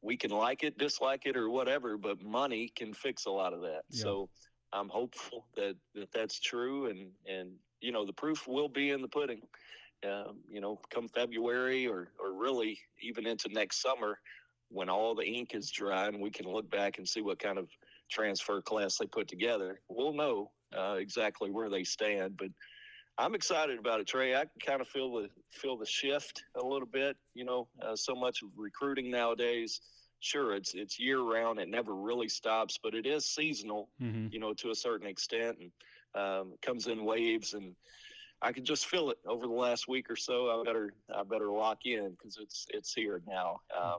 we 0.00 0.16
can 0.16 0.30
like 0.30 0.62
it, 0.62 0.78
dislike 0.78 1.26
it, 1.26 1.36
or 1.36 1.50
whatever, 1.50 1.98
but 1.98 2.22
money 2.22 2.70
can 2.76 2.94
fix 2.94 3.26
a 3.26 3.30
lot 3.30 3.52
of 3.52 3.60
that. 3.62 3.82
Yeah. 3.90 4.02
So 4.02 4.28
I'm 4.72 4.88
hopeful 4.88 5.46
that, 5.56 5.74
that 5.96 6.12
that's 6.12 6.38
true, 6.38 6.86
and 6.86 7.10
and 7.26 7.50
you 7.80 7.90
know 7.90 8.06
the 8.06 8.12
proof 8.12 8.46
will 8.46 8.68
be 8.68 8.90
in 8.90 9.02
the 9.02 9.08
pudding. 9.08 9.42
Um, 10.04 10.38
you 10.48 10.60
know, 10.60 10.78
come 10.94 11.08
February 11.08 11.88
or 11.88 12.12
or 12.22 12.32
really 12.32 12.78
even 13.02 13.26
into 13.26 13.48
next 13.48 13.82
summer, 13.82 14.20
when 14.68 14.88
all 14.88 15.16
the 15.16 15.26
ink 15.26 15.52
is 15.52 15.68
dry 15.68 16.06
and 16.06 16.20
we 16.20 16.30
can 16.30 16.46
look 16.46 16.70
back 16.70 16.98
and 16.98 17.08
see 17.08 17.20
what 17.20 17.40
kind 17.40 17.58
of 17.58 17.68
transfer 18.08 18.62
class 18.62 18.98
they 18.98 19.06
put 19.06 19.26
together, 19.26 19.80
we'll 19.88 20.12
know 20.12 20.52
uh, 20.78 20.94
exactly 20.98 21.50
where 21.50 21.68
they 21.68 21.82
stand. 21.82 22.36
But 22.36 22.50
I'm 23.18 23.34
excited 23.34 23.80
about 23.80 24.00
it, 24.00 24.06
Trey. 24.06 24.36
I 24.36 24.40
can 24.40 24.60
kind 24.64 24.80
of 24.80 24.86
feel 24.86 25.12
the 25.12 25.28
feel 25.50 25.76
the 25.76 25.86
shift 25.86 26.44
a 26.54 26.64
little 26.64 26.86
bit. 26.86 27.16
You 27.34 27.44
know, 27.44 27.66
uh, 27.82 27.96
so 27.96 28.14
much 28.14 28.42
of 28.42 28.50
recruiting 28.56 29.10
nowadays. 29.10 29.80
Sure, 30.20 30.54
it's 30.54 30.74
it's 30.74 31.00
year 31.00 31.20
round. 31.20 31.58
It 31.58 31.68
never 31.68 31.94
really 31.94 32.28
stops, 32.28 32.78
but 32.80 32.94
it 32.94 33.06
is 33.06 33.24
seasonal. 33.24 33.88
Mm-hmm. 34.00 34.28
You 34.30 34.38
know, 34.38 34.54
to 34.54 34.70
a 34.70 34.74
certain 34.74 35.08
extent, 35.08 35.58
and 35.60 35.70
um, 36.14 36.52
comes 36.62 36.86
in 36.86 37.04
waves. 37.04 37.54
And 37.54 37.74
I 38.40 38.52
can 38.52 38.64
just 38.64 38.86
feel 38.86 39.10
it 39.10 39.18
over 39.26 39.46
the 39.46 39.52
last 39.52 39.88
week 39.88 40.08
or 40.10 40.16
so. 40.16 40.60
I 40.60 40.64
better 40.64 40.92
I 41.14 41.24
better 41.24 41.50
lock 41.50 41.86
in 41.86 42.10
because 42.10 42.38
it's 42.40 42.66
it's 42.70 42.94
here 42.94 43.20
now. 43.26 43.60
Um, 43.76 43.98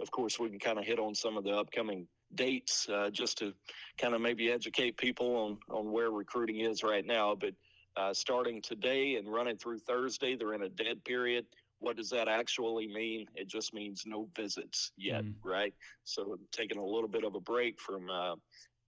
of 0.00 0.10
course, 0.10 0.38
we 0.38 0.48
can 0.48 0.58
kind 0.58 0.78
of 0.78 0.84
hit 0.86 0.98
on 0.98 1.14
some 1.14 1.36
of 1.36 1.44
the 1.44 1.54
upcoming 1.54 2.06
dates 2.34 2.88
uh, 2.88 3.10
just 3.10 3.38
to 3.38 3.52
kind 3.98 4.14
of 4.14 4.20
maybe 4.22 4.50
educate 4.50 4.96
people 4.96 5.36
on 5.36 5.58
on 5.76 5.92
where 5.92 6.10
recruiting 6.10 6.60
is 6.60 6.82
right 6.82 7.04
now. 7.04 7.34
But 7.34 7.52
uh, 7.96 8.12
starting 8.12 8.60
today 8.60 9.16
and 9.16 9.32
running 9.32 9.56
through 9.56 9.78
Thursday. 9.78 10.36
They're 10.36 10.54
in 10.54 10.62
a 10.62 10.68
dead 10.68 11.04
period. 11.04 11.46
What 11.78 11.96
does 11.96 12.10
that 12.10 12.28
actually 12.28 12.88
mean? 12.88 13.26
It 13.34 13.48
just 13.48 13.74
means 13.74 14.04
no 14.06 14.28
visits 14.34 14.92
yet, 14.96 15.24
mm. 15.24 15.34
right? 15.44 15.74
So 16.04 16.38
taking 16.50 16.78
a 16.78 16.84
little 16.84 17.08
bit 17.08 17.24
of 17.24 17.34
a 17.34 17.40
break 17.40 17.80
from, 17.80 18.08
uh, 18.10 18.36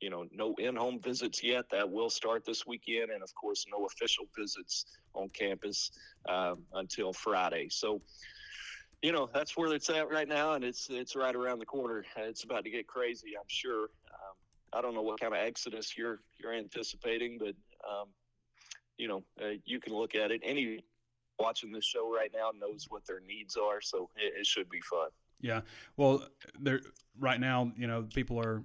you 0.01 0.11
know, 0.11 0.25
no 0.33 0.55
in-home 0.59 1.01
visits 1.01 1.42
yet. 1.42 1.66
That 1.71 1.88
will 1.88 2.11
start 2.11 2.44
this 2.47 2.66
weekend, 2.66 3.11
and 3.11 3.23
of 3.23 3.35
course, 3.35 3.66
no 3.71 3.85
official 3.87 4.25
visits 4.37 4.87
on 5.12 5.29
campus 5.31 5.90
uh, 6.29 6.55
until 6.75 7.12
Friday. 7.12 7.68
So 7.68 8.01
you 9.03 9.12
know 9.12 9.29
that's 9.33 9.57
where 9.57 9.73
it's 9.73 9.90
at 9.90 10.11
right 10.11 10.29
now, 10.29 10.55
and 10.55 10.64
it's 10.64 10.88
it's 10.90 11.14
right 11.14 11.35
around 11.35 11.61
the 11.61 11.66
corner. 11.66 12.05
It's 12.16 12.44
about 12.44 12.64
to 12.64 12.71
get 12.71 12.87
crazy, 12.87 13.37
I'm 13.38 13.47
sure. 13.47 13.85
Um, 13.85 14.37
I 14.73 14.81
don't 14.81 14.94
know 14.94 15.03
what 15.03 15.21
kind 15.21 15.33
of 15.33 15.40
exodus 15.40 15.97
you're 15.97 16.21
you're 16.38 16.53
anticipating, 16.53 17.38
but 17.38 17.55
um, 17.88 18.09
you 18.99 19.09
know, 19.09 19.23
uh, 19.41 19.55
you 19.65 19.81
can 19.81 19.95
look 19.95 20.15
at 20.15 20.31
it. 20.31 20.43
Any 20.45 20.85
watching 21.39 21.73
this 21.73 21.85
show 21.85 22.13
right 22.13 22.31
now 22.35 22.51
knows 22.59 22.87
what 22.91 23.07
their 23.07 23.21
needs 23.21 23.57
are, 23.57 23.81
so 23.81 24.11
it, 24.17 24.41
it 24.41 24.47
should 24.47 24.69
be 24.69 24.81
fun. 24.81 25.09
Yeah, 25.41 25.61
well, 25.97 26.25
there 26.61 26.81
right 27.19 27.41
now, 27.41 27.73
you 27.77 27.87
know, 27.87 28.07
people 28.13 28.39
are. 28.39 28.63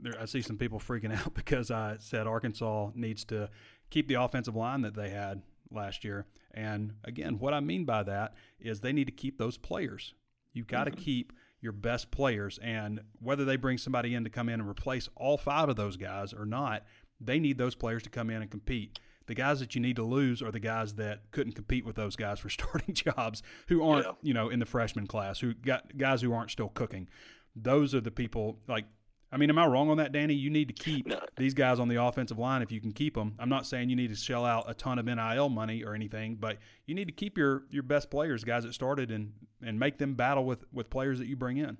There, 0.00 0.14
I 0.20 0.24
see 0.24 0.42
some 0.42 0.58
people 0.58 0.80
freaking 0.80 1.16
out 1.16 1.34
because 1.34 1.70
I 1.70 1.96
said 2.00 2.26
Arkansas 2.26 2.90
needs 2.94 3.24
to 3.26 3.48
keep 3.90 4.08
the 4.08 4.14
offensive 4.14 4.56
line 4.56 4.80
that 4.80 4.94
they 4.94 5.10
had 5.10 5.42
last 5.70 6.02
year. 6.02 6.26
And 6.52 6.94
again, 7.04 7.38
what 7.38 7.54
I 7.54 7.60
mean 7.60 7.84
by 7.84 8.02
that 8.04 8.34
is 8.58 8.80
they 8.80 8.92
need 8.92 9.06
to 9.06 9.12
keep 9.12 9.38
those 9.38 9.56
players. 9.56 10.14
You've 10.52 10.66
got 10.66 10.86
mm-hmm. 10.86 10.96
to 10.96 11.02
keep 11.02 11.32
your 11.60 11.72
best 11.72 12.10
players, 12.10 12.58
and 12.62 13.00
whether 13.20 13.44
they 13.44 13.56
bring 13.56 13.78
somebody 13.78 14.14
in 14.14 14.24
to 14.24 14.30
come 14.30 14.48
in 14.48 14.60
and 14.60 14.68
replace 14.68 15.08
all 15.16 15.38
five 15.38 15.68
of 15.68 15.76
those 15.76 15.96
guys 15.96 16.32
or 16.32 16.44
not, 16.44 16.84
they 17.20 17.38
need 17.38 17.58
those 17.58 17.74
players 17.74 18.02
to 18.02 18.10
come 18.10 18.30
in 18.30 18.42
and 18.42 18.50
compete 18.50 18.98
the 19.26 19.34
guys 19.34 19.60
that 19.60 19.74
you 19.74 19.80
need 19.80 19.96
to 19.96 20.02
lose 20.02 20.42
are 20.42 20.50
the 20.50 20.60
guys 20.60 20.94
that 20.94 21.30
couldn't 21.30 21.52
compete 21.52 21.84
with 21.84 21.96
those 21.96 22.16
guys 22.16 22.38
for 22.38 22.48
starting 22.50 22.94
jobs 22.94 23.42
who 23.68 23.82
aren't, 23.84 24.06
yeah. 24.06 24.12
you 24.22 24.34
know, 24.34 24.48
in 24.48 24.58
the 24.58 24.66
freshman 24.66 25.06
class, 25.06 25.40
who 25.40 25.54
got 25.54 25.96
guys 25.96 26.22
who 26.22 26.32
aren't 26.32 26.50
still 26.50 26.68
cooking. 26.68 27.08
Those 27.56 27.94
are 27.94 28.00
the 28.00 28.10
people 28.10 28.58
like 28.66 28.86
I 29.34 29.36
mean, 29.36 29.50
am 29.50 29.58
I 29.58 29.66
wrong 29.66 29.90
on 29.90 29.96
that, 29.96 30.12
Danny? 30.12 30.34
You 30.34 30.48
need 30.48 30.68
to 30.68 30.72
keep 30.72 31.08
no. 31.08 31.18
these 31.36 31.54
guys 31.54 31.80
on 31.80 31.88
the 31.88 32.00
offensive 32.00 32.38
line 32.38 32.62
if 32.62 32.70
you 32.70 32.80
can 32.80 32.92
keep 32.92 33.16
them. 33.16 33.34
I'm 33.40 33.48
not 33.48 33.66
saying 33.66 33.90
you 33.90 33.96
need 33.96 34.10
to 34.10 34.14
shell 34.14 34.44
out 34.44 34.70
a 34.70 34.74
ton 34.74 34.96
of 34.96 35.06
NIL 35.06 35.48
money 35.48 35.82
or 35.82 35.92
anything, 35.92 36.36
but 36.36 36.58
you 36.86 36.94
need 36.94 37.06
to 37.06 37.12
keep 37.12 37.36
your 37.36 37.64
your 37.68 37.82
best 37.82 38.12
players, 38.12 38.44
guys 38.44 38.62
that 38.62 38.74
started, 38.74 39.10
and 39.10 39.32
and 39.60 39.76
make 39.76 39.98
them 39.98 40.14
battle 40.14 40.44
with 40.44 40.64
with 40.72 40.88
players 40.88 41.18
that 41.18 41.26
you 41.26 41.34
bring 41.34 41.56
in. 41.56 41.78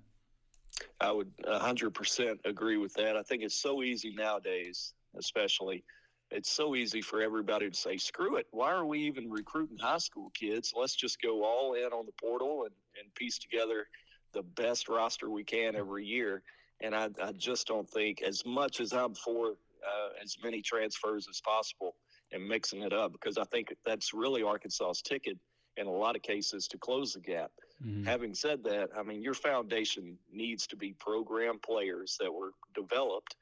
I 1.00 1.12
would 1.12 1.30
100% 1.46 2.38
agree 2.44 2.76
with 2.76 2.92
that. 2.94 3.16
I 3.16 3.22
think 3.22 3.44
it's 3.44 3.54
so 3.54 3.84
easy 3.84 4.12
nowadays, 4.12 4.94
especially 5.16 5.84
it's 6.30 6.50
so 6.50 6.74
easy 6.74 7.00
for 7.00 7.20
everybody 7.20 7.70
to 7.70 7.76
say, 7.76 7.96
screw 7.96 8.36
it. 8.36 8.46
Why 8.50 8.72
are 8.72 8.86
we 8.86 9.00
even 9.00 9.30
recruiting 9.30 9.78
high 9.78 9.98
school 9.98 10.30
kids? 10.34 10.72
Let's 10.76 10.96
just 10.96 11.20
go 11.20 11.44
all 11.44 11.74
in 11.74 11.92
on 11.92 12.06
the 12.06 12.12
portal 12.20 12.62
and, 12.62 12.72
and 13.00 13.14
piece 13.14 13.38
together 13.38 13.86
the 14.32 14.42
best 14.42 14.88
roster 14.88 15.30
we 15.30 15.44
can 15.44 15.76
every 15.76 16.04
year. 16.04 16.42
And 16.80 16.94
I, 16.94 17.08
I 17.22 17.32
just 17.32 17.66
don't 17.68 17.88
think, 17.88 18.22
as 18.22 18.44
much 18.44 18.80
as 18.80 18.92
I'm 18.92 19.14
for 19.14 19.50
uh, 19.50 20.22
as 20.22 20.36
many 20.42 20.60
transfers 20.60 21.28
as 21.30 21.40
possible 21.40 21.94
and 22.32 22.46
mixing 22.46 22.82
it 22.82 22.92
up, 22.92 23.12
because 23.12 23.38
I 23.38 23.44
think 23.44 23.72
that's 23.86 24.12
really 24.12 24.42
Arkansas's 24.42 25.02
ticket 25.02 25.38
in 25.76 25.86
a 25.86 25.90
lot 25.90 26.16
of 26.16 26.22
cases 26.22 26.66
to 26.68 26.78
close 26.78 27.12
the 27.12 27.20
gap. 27.20 27.52
Mm-hmm. 27.84 28.04
Having 28.04 28.34
said 28.34 28.64
that, 28.64 28.88
I 28.96 29.02
mean, 29.02 29.22
your 29.22 29.34
foundation 29.34 30.16
needs 30.32 30.66
to 30.68 30.76
be 30.76 30.94
program 30.98 31.58
players 31.64 32.16
that 32.18 32.32
were 32.32 32.52
developed 32.74 33.36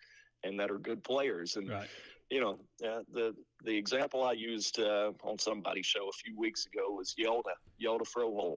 and 0.44 0.58
that 0.60 0.70
are 0.70 0.78
good 0.78 1.02
players. 1.04 1.56
And 1.56 1.70
right 1.70 1.88
you 2.30 2.40
know, 2.40 2.58
uh, 2.86 3.02
the 3.12 3.34
the 3.64 3.76
example 3.76 4.24
I 4.24 4.32
used 4.32 4.80
uh, 4.80 5.12
on 5.22 5.38
somebody's 5.38 5.86
show 5.86 6.08
a 6.08 6.12
few 6.12 6.38
weeks 6.38 6.66
ago 6.66 6.90
was 6.90 7.14
Hjalte, 7.18 7.52
Hjalte 7.82 8.06
Froholdt. 8.08 8.56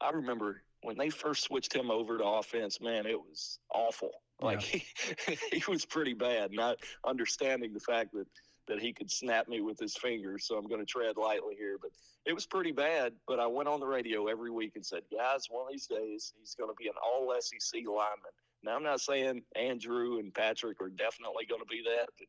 I 0.00 0.10
remember 0.10 0.62
when 0.82 0.96
they 0.96 1.10
first 1.10 1.44
switched 1.44 1.74
him 1.74 1.90
over 1.90 2.18
to 2.18 2.24
offense, 2.24 2.80
man, 2.80 3.06
it 3.06 3.18
was 3.18 3.58
awful. 3.74 4.10
Like 4.40 4.72
yeah. 4.72 4.80
he, 5.50 5.58
he 5.58 5.70
was 5.70 5.84
pretty 5.84 6.14
bad. 6.14 6.52
Not 6.52 6.76
understanding 7.04 7.72
the 7.72 7.80
fact 7.80 8.12
that 8.12 8.26
that 8.68 8.80
he 8.80 8.92
could 8.92 9.10
snap 9.10 9.48
me 9.48 9.60
with 9.60 9.78
his 9.78 9.96
fingers, 9.96 10.44
so 10.46 10.56
I'm 10.56 10.66
going 10.66 10.80
to 10.80 10.86
tread 10.86 11.16
lightly 11.16 11.54
here. 11.56 11.78
But 11.80 11.90
it 12.24 12.34
was 12.34 12.46
pretty 12.46 12.72
bad. 12.72 13.12
But 13.26 13.38
I 13.38 13.46
went 13.46 13.68
on 13.68 13.80
the 13.80 13.86
radio 13.86 14.26
every 14.26 14.50
week 14.50 14.72
and 14.74 14.84
said, 14.84 15.02
guys, 15.16 15.46
one 15.48 15.66
of 15.66 15.72
these 15.72 15.86
days 15.86 16.32
he's 16.38 16.54
going 16.54 16.70
to 16.70 16.76
be 16.76 16.88
an 16.88 16.94
All 17.04 17.32
SEC 17.40 17.82
lineman. 17.86 18.34
Now 18.64 18.74
I'm 18.74 18.82
not 18.82 19.00
saying 19.00 19.42
Andrew 19.54 20.18
and 20.18 20.34
Patrick 20.34 20.80
are 20.80 20.88
definitely 20.88 21.46
going 21.48 21.60
to 21.60 21.68
be 21.68 21.82
that, 21.84 22.08
but 22.18 22.26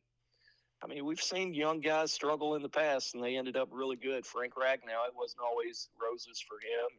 I 0.82 0.86
mean, 0.86 1.04
we've 1.04 1.20
seen 1.20 1.54
young 1.54 1.80
guys 1.80 2.12
struggle 2.12 2.54
in 2.54 2.62
the 2.62 2.68
past, 2.68 3.14
and 3.14 3.22
they 3.22 3.36
ended 3.36 3.56
up 3.56 3.68
really 3.72 3.96
good. 3.96 4.24
Frank 4.24 4.54
Ragnow, 4.54 5.06
it 5.06 5.14
wasn't 5.16 5.42
always 5.42 5.88
roses 6.00 6.40
for 6.40 6.54
him. 6.56 6.98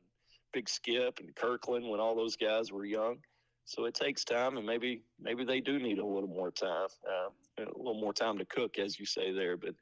Big 0.52 0.68
Skip 0.68 1.20
and 1.20 1.34
Kirkland 1.36 1.88
when 1.88 2.00
all 2.00 2.16
those 2.16 2.36
guys 2.36 2.72
were 2.72 2.86
young. 2.86 3.20
So 3.66 3.86
it 3.86 3.94
takes 3.94 4.24
time, 4.24 4.58
and 4.58 4.66
maybe 4.66 5.04
maybe 5.22 5.46
they 5.46 5.62
do 5.62 5.78
need 5.78 6.00
a 6.00 6.06
little 6.06 6.28
more 6.28 6.50
time, 6.50 6.88
uh, 7.08 7.30
a 7.60 7.78
little 7.78 8.02
more 8.02 8.14
time 8.14 8.38
to 8.40 8.46
cook, 8.46 8.80
as 8.80 9.00
you 9.00 9.06
say 9.06 9.32
there. 9.32 9.58
But 9.58 9.76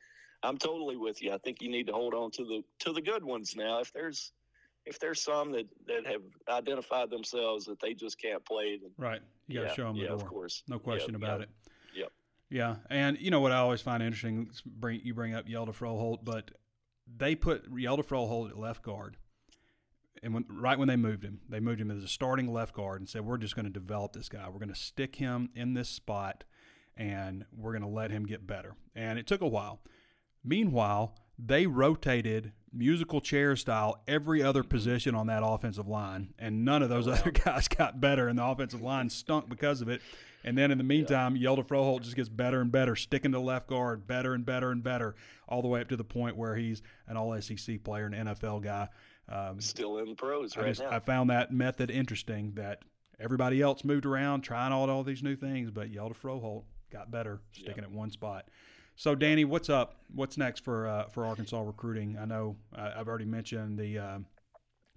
I'm 0.44 0.58
totally 0.58 0.98
with 0.98 1.24
you. 1.24 1.32
I 1.32 1.38
think 1.38 1.62
you 1.62 1.70
need 1.70 1.88
to 1.88 1.94
hold 1.94 2.14
on 2.14 2.30
to 2.32 2.44
the 2.44 2.64
to 2.80 2.92
the 2.92 3.02
good 3.02 3.24
ones 3.24 3.56
now. 3.56 3.80
If 3.80 3.94
there's 3.94 4.34
if 4.86 5.00
there's 5.00 5.22
some 5.22 5.52
that, 5.54 5.68
that 5.88 6.06
have 6.06 6.22
identified 6.50 7.10
themselves 7.10 7.66
that 7.66 7.80
they 7.80 7.94
just 7.94 8.22
can't 8.22 8.44
play, 8.46 8.78
then 8.82 8.92
right, 8.98 9.22
you 9.48 9.56
got 9.56 9.62
to 9.62 9.68
yeah, 9.68 9.74
show 9.74 9.84
them 9.86 9.96
the 9.96 10.02
yeah, 10.02 10.08
door. 10.10 10.16
Of 10.18 10.26
course, 10.26 10.64
no 10.68 10.80
question 10.80 11.14
yep, 11.14 11.22
about 11.22 11.42
it. 11.42 11.50
Yeah, 12.50 12.78
and 12.90 13.18
you 13.20 13.30
know 13.30 13.42
what 13.42 13.52
I 13.52 13.58
always 13.58 13.82
find 13.82 14.02
interesting, 14.02 14.50
bring 14.66 15.02
you 15.04 15.14
bring 15.14 15.34
up 15.34 15.48
Hjalte 15.48 15.76
Froholdt, 15.76 16.24
but 16.24 16.52
they 17.06 17.36
put 17.36 17.70
Hjalte 17.72 18.06
Froholdt 18.06 18.52
at 18.52 18.58
left 18.58 18.84
guard, 18.84 19.18
and 20.24 20.34
when, 20.34 20.46
right 20.50 20.80
when 20.80 20.88
they 20.88 20.96
moved 20.96 21.24
him, 21.24 21.42
they 21.50 21.60
moved 21.60 21.82
him 21.82 21.92
as 21.92 22.04
a 22.04 22.08
starting 22.08 22.52
left 22.52 22.74
guard 22.74 23.02
and 23.02 23.10
said, 23.10 23.26
"We're 23.26 23.38
just 23.38 23.56
going 23.56 23.66
to 23.66 23.72
develop 23.72 24.14
this 24.14 24.30
guy. 24.30 24.48
We're 24.48 24.60
going 24.60 24.70
to 24.70 24.76
stick 24.76 25.18
him 25.18 25.50
in 25.56 25.74
this 25.74 25.90
spot, 25.90 26.46
and 26.96 27.46
we're 27.56 27.72
going 27.72 27.82
to 27.82 27.90
let 27.90 28.12
him 28.12 28.26
get 28.26 28.48
better." 28.48 28.76
And 28.96 29.20
it 29.20 29.28
took 29.28 29.42
a 29.42 29.48
while. 29.48 29.82
Meanwhile, 30.44 31.16
they 31.38 31.68
rotated 31.68 32.54
musical 32.74 33.22
chair 33.22 33.56
style 33.56 34.02
every 34.08 34.44
other 34.44 34.64
position 34.64 35.16
on 35.16 35.28
that 35.28 35.44
offensive 35.44 35.88
line, 35.88 36.34
and 36.38 36.66
none 36.66 36.84
of 36.84 36.90
those 36.90 37.08
wow. 37.08 37.14
other 37.14 37.32
guys 37.46 37.68
got 37.68 38.00
better, 38.00 38.28
and 38.28 38.38
the 38.38 38.46
offensive 38.46 38.82
line 38.82 39.10
stunk 39.10 39.50
because 39.50 39.82
of 39.82 39.90
it. 39.90 40.02
And 40.44 40.58
then 40.58 40.72
in 40.72 40.78
the 40.78 40.84
meantime, 40.84 41.36
yeah. 41.36 41.50
Hjalte 41.50 41.68
Froholdt 41.68 42.04
just 42.04 42.16
gets 42.16 42.30
better 42.30 42.62
and 42.62 42.72
better, 42.72 42.96
sticking 42.96 43.32
to 43.34 43.40
left 43.40 43.68
guard, 43.68 44.08
better 44.08 44.34
and 44.34 44.46
better 44.46 44.72
and 44.72 44.84
better, 44.84 45.16
all 45.48 45.62
the 45.62 45.68
way 45.68 45.82
up 45.82 45.90
to 45.90 45.98
the 45.98 46.04
point 46.04 46.38
where 46.38 46.56
he's 46.56 46.82
an 47.08 47.18
All 47.18 47.40
SEC 47.42 47.84
player, 47.84 48.06
an 48.06 48.14
NFL 48.14 48.64
guy. 48.64 48.88
Um, 49.30 49.60
Still 49.60 49.98
in 49.98 50.10
the 50.10 50.16
pros 50.16 50.56
right 50.56 50.68
I 50.68 50.70
just, 50.70 50.82
now. 50.82 50.90
I 50.90 51.00
found 51.00 51.30
that 51.32 51.52
method 51.52 51.92
interesting. 51.92 52.54
That 52.56 52.84
everybody 53.20 53.62
else 53.62 53.84
moved 53.84 54.06
around, 54.06 54.42
trying 54.42 54.72
all 54.72 54.90
all 54.90 55.04
these 55.04 55.24
new 55.24 55.36
things, 55.36 55.70
but 55.70 55.92
Hjalte 55.92 56.16
Froholdt 56.16 56.64
got 56.92 57.12
better, 57.12 57.42
sticking 57.52 57.84
at 57.84 57.92
one 57.92 58.12
spot. 58.12 58.48
So, 59.00 59.14
Danny, 59.14 59.46
what's 59.46 59.70
up? 59.70 59.96
What's 60.14 60.38
next 60.38 60.64
for 60.64 60.88
uh, 60.88 61.06
for 61.06 61.24
Arkansas 61.24 61.62
recruiting? 61.62 62.18
I 62.20 62.26
know 62.26 62.58
uh, 62.76 62.94
I've 62.98 63.08
already 63.08 63.26
mentioned 63.26 63.78
the 63.78 64.00
uh, 64.00 64.20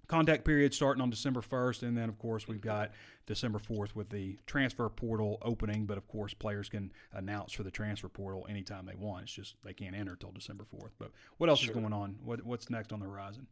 contact 0.07 0.43
period 0.43 0.73
starting 0.73 1.03
on 1.03 1.11
December 1.11 1.39
1st. 1.41 1.83
And 1.83 1.95
then, 1.95 2.09
of 2.09 2.17
course, 2.17 2.47
we've 2.47 2.59
got 2.59 2.91
December 3.27 3.59
4th 3.59 3.93
with 3.93 4.09
the 4.09 4.39
transfer 4.47 4.89
portal 4.89 5.37
opening. 5.43 5.85
But, 5.85 5.99
of 5.99 6.07
course, 6.07 6.33
players 6.33 6.67
can 6.67 6.91
announce 7.13 7.53
for 7.53 7.61
the 7.61 7.69
transfer 7.69 8.09
portal 8.09 8.47
anytime 8.49 8.87
they 8.87 8.95
want. 8.95 9.23
It's 9.23 9.33
just 9.33 9.55
they 9.63 9.73
can't 9.73 9.95
enter 9.95 10.13
until 10.13 10.31
December 10.31 10.65
4th. 10.65 10.93
But 10.97 11.11
what 11.37 11.51
else 11.51 11.59
sure. 11.59 11.71
is 11.71 11.79
going 11.79 11.93
on? 11.93 12.17
What, 12.23 12.43
what's 12.43 12.71
next 12.71 12.91
on 12.91 13.01
the 13.01 13.05
horizon? 13.05 13.45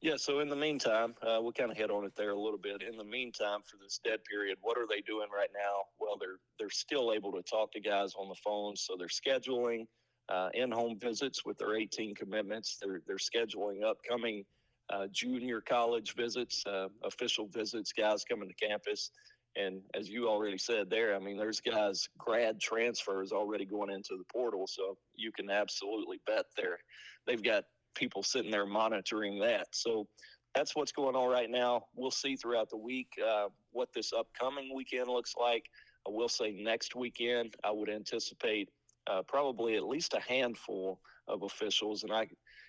Yeah, 0.00 0.16
so 0.16 0.40
in 0.40 0.48
the 0.48 0.56
meantime, 0.56 1.14
uh, 1.22 1.38
we'll 1.40 1.52
kind 1.52 1.70
of 1.70 1.76
hit 1.76 1.90
on 1.90 2.04
it 2.04 2.14
there 2.16 2.30
a 2.30 2.38
little 2.38 2.58
bit. 2.58 2.82
In 2.82 2.96
the 2.96 3.04
meantime, 3.04 3.60
for 3.64 3.76
this 3.82 4.00
dead 4.04 4.20
period, 4.30 4.58
what 4.60 4.76
are 4.76 4.86
they 4.88 5.00
doing 5.00 5.28
right 5.34 5.48
now? 5.54 5.84
Well, 5.98 6.16
they're 6.18 6.38
they're 6.58 6.70
still 6.70 7.12
able 7.12 7.32
to 7.32 7.42
talk 7.42 7.72
to 7.72 7.80
guys 7.80 8.14
on 8.18 8.28
the 8.28 8.34
phone, 8.44 8.76
so 8.76 8.96
they're 8.98 9.08
scheduling 9.08 9.86
uh, 10.28 10.48
in-home 10.54 10.98
visits 10.98 11.44
with 11.44 11.58
their 11.58 11.76
18 11.76 12.14
commitments. 12.14 12.78
They're 12.80 13.00
they're 13.06 13.16
scheduling 13.16 13.82
upcoming 13.84 14.44
uh, 14.90 15.06
junior 15.10 15.60
college 15.60 16.14
visits, 16.14 16.62
uh, 16.66 16.88
official 17.04 17.46
visits, 17.46 17.92
guys 17.92 18.24
coming 18.24 18.48
to 18.48 18.66
campus. 18.66 19.10
And 19.56 19.80
as 19.94 20.08
you 20.08 20.28
already 20.28 20.58
said 20.58 20.90
there, 20.90 21.14
I 21.14 21.20
mean, 21.20 21.38
there's 21.38 21.60
guys 21.60 22.08
grad 22.18 22.60
transfers 22.60 23.30
already 23.30 23.64
going 23.64 23.90
into 23.90 24.16
the 24.18 24.24
portal, 24.30 24.66
so 24.66 24.98
you 25.14 25.30
can 25.32 25.48
absolutely 25.48 26.20
bet 26.26 26.46
there 26.56 26.78
they've 27.26 27.42
got 27.42 27.64
people 27.94 28.22
sitting 28.22 28.50
there 28.50 28.66
monitoring 28.66 29.38
that. 29.40 29.66
So 29.72 30.06
that's 30.54 30.76
what's 30.76 30.92
going 30.92 31.16
on 31.16 31.30
right 31.30 31.50
now. 31.50 31.86
We'll 31.94 32.10
see 32.10 32.36
throughout 32.36 32.70
the 32.70 32.76
week 32.76 33.08
uh, 33.24 33.46
what 33.72 33.88
this 33.92 34.12
upcoming 34.12 34.74
weekend 34.74 35.08
looks 35.08 35.34
like. 35.38 35.64
I 36.06 36.10
will 36.10 36.28
say 36.28 36.52
next 36.52 36.94
weekend, 36.94 37.54
I 37.64 37.70
would 37.70 37.88
anticipate 37.88 38.68
uh, 39.06 39.22
probably 39.22 39.76
at 39.76 39.84
least 39.84 40.14
a 40.14 40.20
handful 40.20 41.00
of 41.28 41.42
officials, 41.42 42.04
and 42.04 42.12
I, 42.12 42.28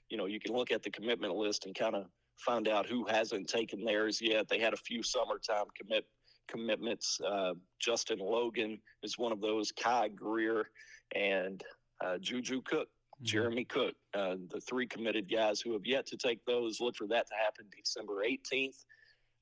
you 0.09 0.17
know, 0.17 0.25
you 0.25 0.39
can 0.39 0.55
look 0.55 0.71
at 0.71 0.83
the 0.83 0.89
commitment 0.89 1.35
list 1.35 1.65
and 1.65 1.75
kind 1.75 1.95
of 1.95 2.05
find 2.37 2.67
out 2.67 2.85
who 2.85 3.05
hasn't 3.05 3.47
taken 3.47 3.83
theirs 3.83 4.19
yet. 4.21 4.47
They 4.47 4.59
had 4.59 4.73
a 4.73 4.77
few 4.77 5.03
summertime 5.03 5.65
commit 5.77 6.05
commitments. 6.47 7.19
Uh, 7.25 7.53
Justin 7.79 8.19
Logan 8.19 8.79
is 9.03 9.17
one 9.17 9.31
of 9.31 9.41
those. 9.41 9.71
Kai 9.71 10.09
Greer 10.09 10.69
and 11.15 11.63
uh, 12.03 12.17
Juju 12.19 12.61
Cook. 12.61 12.87
Jeremy 13.25 13.65
Cook, 13.65 13.95
uh, 14.13 14.35
the 14.49 14.61
three 14.61 14.87
committed 14.87 15.29
guys 15.29 15.59
who 15.59 15.73
have 15.73 15.85
yet 15.85 16.05
to 16.07 16.17
take 16.17 16.45
those. 16.45 16.79
Look 16.79 16.95
for 16.95 17.07
that 17.07 17.27
to 17.27 17.33
happen 17.35 17.65
December 17.75 18.23
18th. 18.23 18.85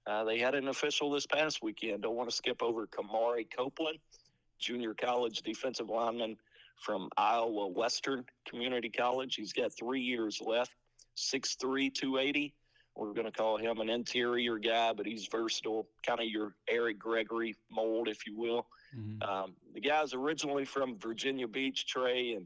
Uh, 0.07 0.23
they 0.23 0.38
had 0.38 0.55
an 0.55 0.69
official 0.69 1.11
this 1.11 1.25
past 1.25 1.61
weekend. 1.61 2.03
Don't 2.03 2.15
want 2.15 2.29
to 2.29 2.36
skip 2.36 2.61
over 2.61 2.88
Kamari 2.88 3.45
Copeland, 3.55 3.99
junior 4.59 4.93
college 4.93 5.41
defensive 5.41 5.89
lineman 5.89 6.38
from 6.77 7.09
Iowa 7.17 7.67
Western 7.67 8.25
Community 8.47 8.89
College. 8.89 9.36
He's 9.36 9.53
got 9.53 9.71
three 9.77 10.01
years 10.01 10.41
left, 10.41 10.75
6'3, 11.17 11.93
280. 11.93 12.53
We're 12.95 13.13
going 13.13 13.25
to 13.25 13.31
call 13.31 13.57
him 13.57 13.79
an 13.79 13.89
interior 13.89 14.59
guy, 14.59 14.93
but 14.93 15.05
he's 15.05 15.27
versatile, 15.27 15.88
kind 16.05 16.19
of 16.19 16.27
your 16.27 16.55
Eric 16.69 16.99
Gregory 16.99 17.55
mold, 17.71 18.07
if 18.07 18.27
you 18.27 18.38
will. 18.38 18.67
Mm-hmm. 18.95 19.23
Um, 19.27 19.55
the 19.73 19.81
guy's 19.81 20.13
originally 20.13 20.65
from 20.65 20.99
Virginia 20.99 21.47
Beach, 21.47 21.88
Trey, 21.88 22.34
and 22.34 22.45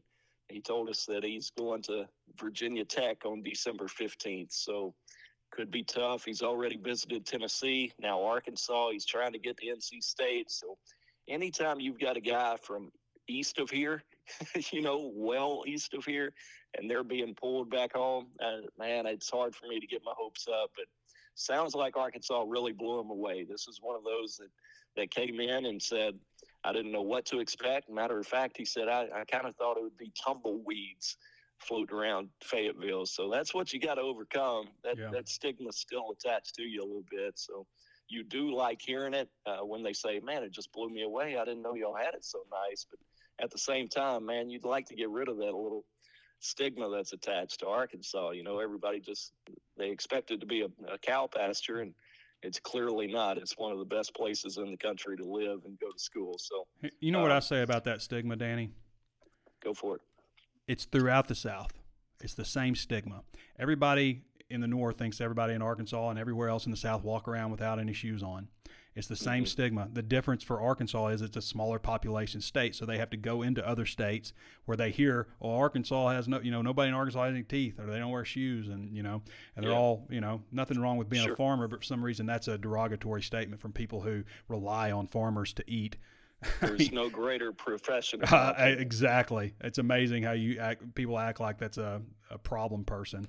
he 0.50 0.62
told 0.62 0.90
us 0.90 1.06
that 1.06 1.24
he's 1.24 1.52
going 1.58 1.82
to 1.84 2.08
Virginia 2.40 2.86
Tech 2.86 3.26
on 3.26 3.44
December 3.44 3.86
15th. 3.86 4.54
So 4.54 4.94
could 5.52 5.72
be 5.72 5.84
tough. 5.84 6.26
He's 6.26 6.42
already 6.42 6.78
visited 6.78 7.26
Tennessee, 7.26 7.92
now 8.00 8.24
Arkansas. 8.24 8.92
He's 8.92 9.06
trying 9.06 9.34
to 9.34 9.40
get 9.40 9.58
to 9.58 9.66
NC 9.66 10.04
State. 10.04 10.52
So 10.52 10.78
anytime 11.28 11.80
you've 11.80 12.00
got 12.00 12.18
a 12.18 12.22
guy 12.22 12.58
from 12.62 12.92
east 13.28 13.60
of 13.60 13.70
here, 13.70 14.04
you 14.72 14.82
know, 14.82 15.12
well 15.16 15.64
east 15.66 15.94
of 15.94 16.06
here, 16.06 16.34
and 16.78 16.90
they're 16.90 17.04
being 17.04 17.34
pulled 17.36 17.70
back 17.70 17.94
home. 17.94 18.28
Uh, 18.42 18.68
man, 18.78 19.06
it's 19.06 19.30
hard 19.30 19.56
for 19.56 19.68
me 19.68 19.80
to 19.80 19.88
get 19.88 20.02
my 20.06 20.14
hopes 20.18 20.48
up, 20.48 20.72
but 20.76 20.86
sounds 21.36 21.76
like 21.76 21.96
Arkansas 21.96 22.44
really 22.48 22.74
blew 22.74 22.98
them 22.98 23.10
away. 23.10 23.46
This 23.50 23.68
is 23.68 23.80
one 23.82 23.96
of 23.96 24.04
those 24.04 24.38
that, 24.38 24.50
that 24.96 25.12
came 25.12 25.40
in 25.40 25.66
and 25.66 25.82
said, 25.82 26.16
I 26.64 26.74
didn't 26.74 26.92
know 26.92 27.02
what 27.02 27.26
to 27.28 27.40
expect. 27.40 27.90
Matter 27.90 28.20
of 28.20 28.28
fact, 28.28 28.58
he 28.58 28.66
said, 28.66 28.88
I, 28.88 29.08
I 29.16 29.26
kind 29.26 29.46
of 29.46 29.56
thought 29.56 29.78
it 29.78 29.84
would 29.84 29.98
be 29.98 30.12
tumbleweeds 30.22 31.18
floating 31.60 31.96
around 31.96 32.30
Fayetteville. 32.44 33.06
So 33.06 33.30
that's 33.32 33.54
what 33.54 33.74
you 33.74 33.80
got 33.80 33.96
to 33.96 34.02
overcome. 34.02 34.68
That, 34.84 34.98
yeah. 34.98 35.10
that 35.12 35.30
stigma's 35.30 35.78
still 35.78 36.12
attached 36.12 36.56
to 36.56 36.64
you 36.64 36.82
a 36.82 36.86
little 36.86 37.06
bit. 37.10 37.38
So 37.38 37.66
you 38.10 38.24
do 38.24 38.54
like 38.54 38.82
hearing 38.82 39.14
it 39.14 39.30
uh, 39.46 39.66
when 39.66 39.84
they 39.84 39.94
say, 39.94 40.20
man, 40.20 40.44
it 40.44 40.52
just 40.52 40.72
blew 40.72 40.90
me 40.90 41.04
away. 41.04 41.38
I 41.38 41.46
didn't 41.46 41.62
know 41.62 41.76
y'all 41.76 41.96
had 41.96 42.14
it 42.14 42.24
so 42.24 42.40
nice. 42.52 42.86
But 42.90 43.00
at 43.44 43.52
the 43.52 43.58
same 43.58 43.88
time, 43.88 44.26
man, 44.26 44.50
you'd 44.50 44.66
like 44.66 44.86
to 44.88 44.96
get 44.96 45.10
rid 45.10 45.30
of 45.30 45.38
that 45.38 45.54
little 45.54 45.86
stigma 46.40 46.90
that's 46.90 47.14
attached 47.14 47.60
to 47.60 47.68
Arkansas. 47.68 48.32
You 48.32 48.44
know, 48.44 48.60
everybody 48.60 49.00
just 49.00 49.34
they 49.78 49.90
expect 49.90 50.32
it 50.32 50.40
to 50.40 50.46
be 50.46 50.62
a, 50.62 50.68
a 50.92 50.98
cow 51.00 51.28
pasture, 51.28 51.80
and 51.82 51.94
it's 52.44 52.60
clearly 52.60 53.08
not. 53.08 53.38
It's 53.38 53.58
one 53.58 53.72
of 53.72 53.80
the 53.80 53.86
best 53.86 54.14
places 54.16 54.58
in 54.58 54.72
the 54.72 54.78
country 54.78 55.18
to 55.18 55.24
live 55.24 55.62
and 55.66 55.80
go 55.80 55.92
to 55.92 56.00
school. 56.00 56.36
So, 56.38 56.68
you 57.00 57.12
know 57.12 57.22
what 57.22 57.32
I 57.32 57.38
um, 57.38 57.42
say 57.42 57.62
about 57.62 57.84
that 57.86 58.02
stigma, 58.02 58.36
Danny? 58.36 58.72
Go 59.64 59.74
for 59.74 59.96
it. 59.96 60.02
It's 60.68 60.86
throughout 60.86 61.28
the 61.28 61.36
South. 61.36 61.74
It's 62.22 62.34
the 62.34 62.46
same 62.46 62.76
stigma. 62.76 63.22
Everybody 63.60 64.24
in 64.50 64.62
the 64.62 64.68
North 64.68 64.98
thinks 64.98 65.20
everybody 65.20 65.54
in 65.54 65.62
Arkansas 65.62 66.10
and 66.10 66.20
everywhere 66.20 66.50
else 66.50 66.66
in 66.66 66.72
the 66.72 66.78
South 66.78 67.04
walk 67.04 67.28
around 67.28 67.52
without 67.52 67.80
any 67.80 67.94
shoes 67.94 68.24
on. 68.24 68.48
It's 68.98 69.08
the 69.08 69.16
same 69.16 69.44
mm-hmm. 69.44 69.46
stigma. 69.46 69.90
The 69.94 70.02
difference 70.02 70.44
for 70.44 70.60
Arkansas 70.60 71.08
is 71.10 71.22
it's 71.22 71.38
a 71.38 71.42
smaller 71.42 71.78
population 71.78 72.42
state, 72.42 72.74
so 72.74 72.84
they 72.84 72.98
have 72.98 73.12
to 73.12 73.18
go 73.18 73.44
into 73.44 73.66
other 73.66 73.86
states 73.86 74.34
where 74.66 74.76
they 74.76 74.90
hear, 74.90 75.28
"Well, 75.40 75.54
Arkansas 75.54 76.10
has 76.10 76.28
no, 76.28 76.42
you 76.42 76.50
know, 76.50 76.64
nobody 76.64 76.90
in 76.90 76.96
Arkansas 76.96 77.26
has 77.26 77.32
any 77.32 77.44
teeth, 77.44 77.80
or 77.80 77.86
they 77.86 78.00
don't 78.00 78.10
wear 78.10 78.26
shoes," 78.26 78.68
and 78.70 78.92
you 78.96 79.04
know, 79.04 79.22
and 79.56 79.64
they're 79.64 79.72
yeah. 79.72 79.78
all, 79.78 80.08
you 80.10 80.20
know, 80.20 80.42
nothing 80.52 80.80
wrong 80.82 80.98
with 80.98 81.10
being 81.10 81.26
sure. 81.26 81.34
a 81.34 81.38
farmer, 81.38 81.68
but 81.68 81.82
for 81.82 81.86
some 81.86 82.04
reason 82.04 82.26
that's 82.26 82.48
a 82.48 82.58
derogatory 82.58 83.22
statement 83.22 83.62
from 83.62 83.72
people 83.72 84.02
who 84.02 84.24
rely 84.48 84.92
on 84.92 85.06
farmers 85.06 85.54
to 85.54 85.64
eat. 85.68 85.98
There's 86.62 86.92
no 86.92 87.08
greater 87.08 87.52
profession. 87.52 88.22
Uh, 88.32 88.54
exactly. 88.58 89.54
It's 89.62 89.78
amazing 89.78 90.24
how 90.24 90.32
you 90.32 90.60
act, 90.60 90.96
people 90.96 91.18
act 91.20 91.40
like 91.40 91.60
that's 91.60 91.78
a, 91.78 92.02
a 92.30 92.38
problem 92.38 92.84
person, 92.84 93.28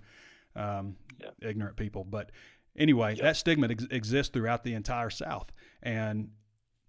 um, 0.57 0.97
yeah. 1.21 1.31
ignorant 1.41 1.77
people. 1.77 2.05
But 2.05 2.31
anyway, 2.79 3.15
yep. 3.15 3.23
that 3.23 3.37
stigma 3.37 3.69
ex- 3.69 3.87
exists 3.91 4.33
throughout 4.33 4.65
the 4.65 4.75
entire 4.75 5.11
South, 5.11 5.53
and 5.83 6.31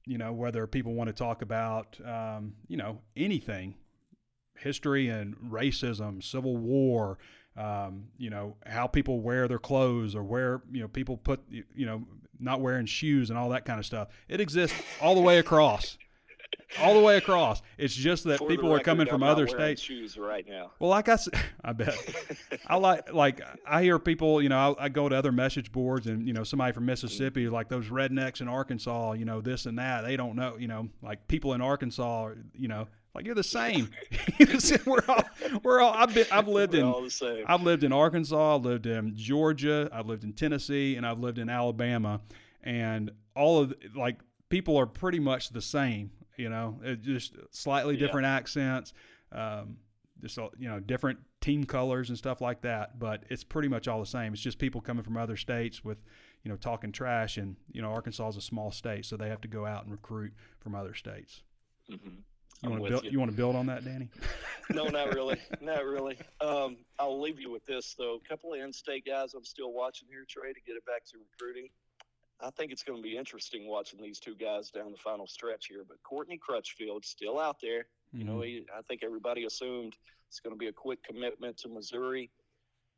you 0.06 0.18
know 0.18 0.34
whether 0.34 0.66
people 0.68 0.94
want 0.94 1.08
to 1.10 1.14
talk 1.14 1.42
about 1.42 2.00
um, 2.06 2.54
you 2.68 2.78
know 2.78 3.02
anything, 3.16 3.76
history 4.58 5.10
and 5.10 5.36
racism, 5.38 6.24
Civil 6.24 6.58
War. 6.58 7.18
Um, 7.58 8.06
you 8.18 8.30
know 8.30 8.56
how 8.66 8.88
people 8.88 9.20
wear 9.22 9.48
their 9.48 9.60
clothes 9.60 10.16
or 10.16 10.24
where 10.24 10.62
you 10.72 10.82
know 10.82 10.88
people 10.88 11.18
put 11.18 11.42
you 11.50 11.86
know 11.86 12.06
not 12.40 12.62
wearing 12.62 12.86
shoes 12.86 13.30
and 13.30 13.38
all 13.38 13.50
that 13.50 13.66
kind 13.66 13.80
of 13.80 13.86
stuff. 13.86 14.10
It 14.28 14.40
exists 14.40 14.76
all 15.02 15.16
the 15.16 15.22
way 15.22 15.40
across 15.40 15.98
all 16.80 16.93
the 16.93 17.00
way 17.00 17.18
across. 17.18 17.62
It's 17.78 17.93
just 17.93 18.24
that 18.26 18.39
For 18.39 18.47
people 18.47 18.72
are 18.74 18.80
coming 18.80 19.08
from 19.08 19.24
other 19.24 19.47
states. 19.47 19.82
Shoes 19.82 20.18
right 20.18 20.47
now. 20.47 20.72
Well, 20.80 20.89
like 20.89 21.10
I 21.10 21.16
said, 21.16 21.34
I 21.64 21.74
bet 21.74 21.95
I 22.68 22.76
like 22.78 23.12
like 23.14 23.41
I 23.66 23.82
hear 23.82 24.00
people. 24.00 24.41
You 24.41 24.50
know, 24.50 24.76
I, 24.78 24.86
I, 24.86 24.89
go 24.89 25.10
to 25.10 25.16
other 25.16 25.32
message 25.32 25.72
boards, 25.72 26.08
and 26.08 26.28
you 26.28 26.34
know, 26.34 26.43
somebody 26.43 26.74
from 26.74 26.86
Mississippi, 26.86 27.45
mm-hmm. 27.45 27.54
like 27.54 27.70
those 27.70 27.88
rednecks 27.88 28.41
in 28.41 28.47
Arkansas. 28.47 29.14
You 29.14 29.26
know, 29.26 29.41
this 29.41 29.66
and 29.66 29.78
that. 29.80 30.02
They 30.02 30.18
don't 30.18 30.36
know. 30.36 30.58
You 30.58 30.68
know, 30.68 30.89
like 31.02 31.28
people 31.28 31.54
in 31.54 31.62
Arkansas. 31.62 32.32
You 32.54 32.68
know, 32.68 32.88
like 33.16 33.26
you're 33.26 33.36
the 33.36 33.43
same. 33.43 33.89
we're 34.86 35.04
all 35.08 35.24
we're 35.64 35.82
all. 35.82 35.93
I've 35.93 36.14
been. 36.14 36.28
I've 36.32 36.47
lived 36.47 36.74
we're 36.74 36.80
in. 36.80 36.86
All 36.86 37.02
the 37.02 37.10
same. 37.10 37.45
I've 37.47 37.64
lived 37.64 37.84
in 37.84 37.91
Arkansas. 37.91 38.56
I've 38.56 38.64
lived 38.64 38.86
in 38.86 39.16
Georgia. 39.16 39.89
I've 39.91 40.06
lived 40.06 40.24
in 40.24 40.34
Tennessee, 40.34 40.95
and 40.95 41.06
I've 41.06 41.20
lived 41.20 41.39
in 41.39 41.50
Alabama, 41.50 42.22
and 42.64 43.12
all 43.36 43.60
of 43.60 43.74
like 43.95 44.20
people 44.50 44.78
are 44.78 44.86
pretty 44.86 45.20
much 45.20 45.50
the 45.50 45.62
same 45.62 46.12
you 46.40 46.50
know, 46.50 46.80
it 46.84 47.02
just 47.02 47.36
slightly 47.52 47.98
different 47.98 48.26
yeah. 48.26 48.36
accents, 48.36 48.94
um, 49.34 49.78
just 50.22 50.38
you 50.58 50.70
know, 50.70 50.80
different 50.80 51.20
team 51.42 51.66
colors 51.66 52.10
and 52.10 52.18
stuff 52.18 52.40
like 52.40 52.62
that. 52.62 52.98
But 52.98 53.24
it's 53.30 53.44
pretty 53.44 53.68
much 53.68 53.88
all 53.88 54.00
the 54.00 54.06
same. 54.06 54.34
It's 54.34 54.42
just 54.42 54.58
people 54.58 54.80
coming 54.80 55.04
from 55.04 55.18
other 55.18 55.36
states 55.36 55.84
with, 55.84 55.98
you 56.44 56.50
know, 56.50 56.56
talking 56.56 56.94
trash. 56.94 57.38
And 57.38 57.58
you 57.72 57.82
know, 57.82 57.90
Arkansas 57.90 58.30
is 58.30 58.38
a 58.38 58.42
small 58.42 58.72
state, 58.72 59.06
so 59.06 59.18
they 59.18 59.28
have 59.28 59.42
to 59.42 59.50
go 59.50 59.66
out 59.66 59.84
and 59.84 59.92
recruit 59.92 60.34
from 60.62 60.76
other 60.76 60.94
states. 60.94 61.44
Mm-hmm. 61.92 62.22
You 62.64 62.70
want 62.70 62.84
to 62.84 62.90
build? 62.90 63.04
You. 63.04 63.12
you. 63.12 63.20
want 63.20 63.32
to 63.32 63.38
build 63.38 63.56
on 63.56 63.66
that, 63.68 63.86
Danny? 63.86 64.10
no, 64.70 64.86
not 64.88 65.14
really, 65.14 65.38
not 65.62 65.86
really. 65.86 66.18
Um, 66.42 66.78
I'll 66.98 67.20
leave 67.20 67.40
you 67.40 67.52
with 67.52 67.66
this 67.66 67.96
though. 67.98 68.20
A 68.24 68.28
couple 68.28 68.54
of 68.54 68.60
in-state 68.60 69.06
guys 69.06 69.34
I'm 69.34 69.46
still 69.46 69.74
watching 69.74 70.08
here, 70.10 70.26
Trey, 70.28 70.54
to 70.54 70.62
get 70.66 70.76
it 70.76 70.86
back 70.86 71.06
to 71.12 71.18
recruiting. 71.18 71.70
I 72.42 72.50
think 72.52 72.72
it's 72.72 72.84
going 72.84 72.98
to 72.98 73.04
be 73.04 73.18
interesting 73.18 73.68
watching 73.68 74.02
these 74.02 74.20
two 74.20 74.36
guys 74.36 74.70
down 74.70 74.92
the 74.92 74.98
final 74.98 75.28
stretch 75.28 75.68
here. 75.68 75.84
But 75.88 75.98
Courtney 76.04 76.38
Crutchfield 76.38 77.06
still 77.06 77.40
out 77.40 77.58
there. 77.62 77.80
Mm-hmm. 77.80 78.18
You 78.18 78.24
know, 78.24 78.34
mm-hmm. 78.36 78.44
he, 78.44 78.66
I 78.78 78.82
think 78.88 79.04
everybody 79.04 79.46
assumed 79.46 79.96
it's 80.28 80.40
going 80.40 80.56
to 80.56 80.60
be 80.60 80.68
a 80.68 80.74
quick 80.74 81.04
commitment 81.04 81.58
to 81.58 81.70
Missouri. 81.70 82.32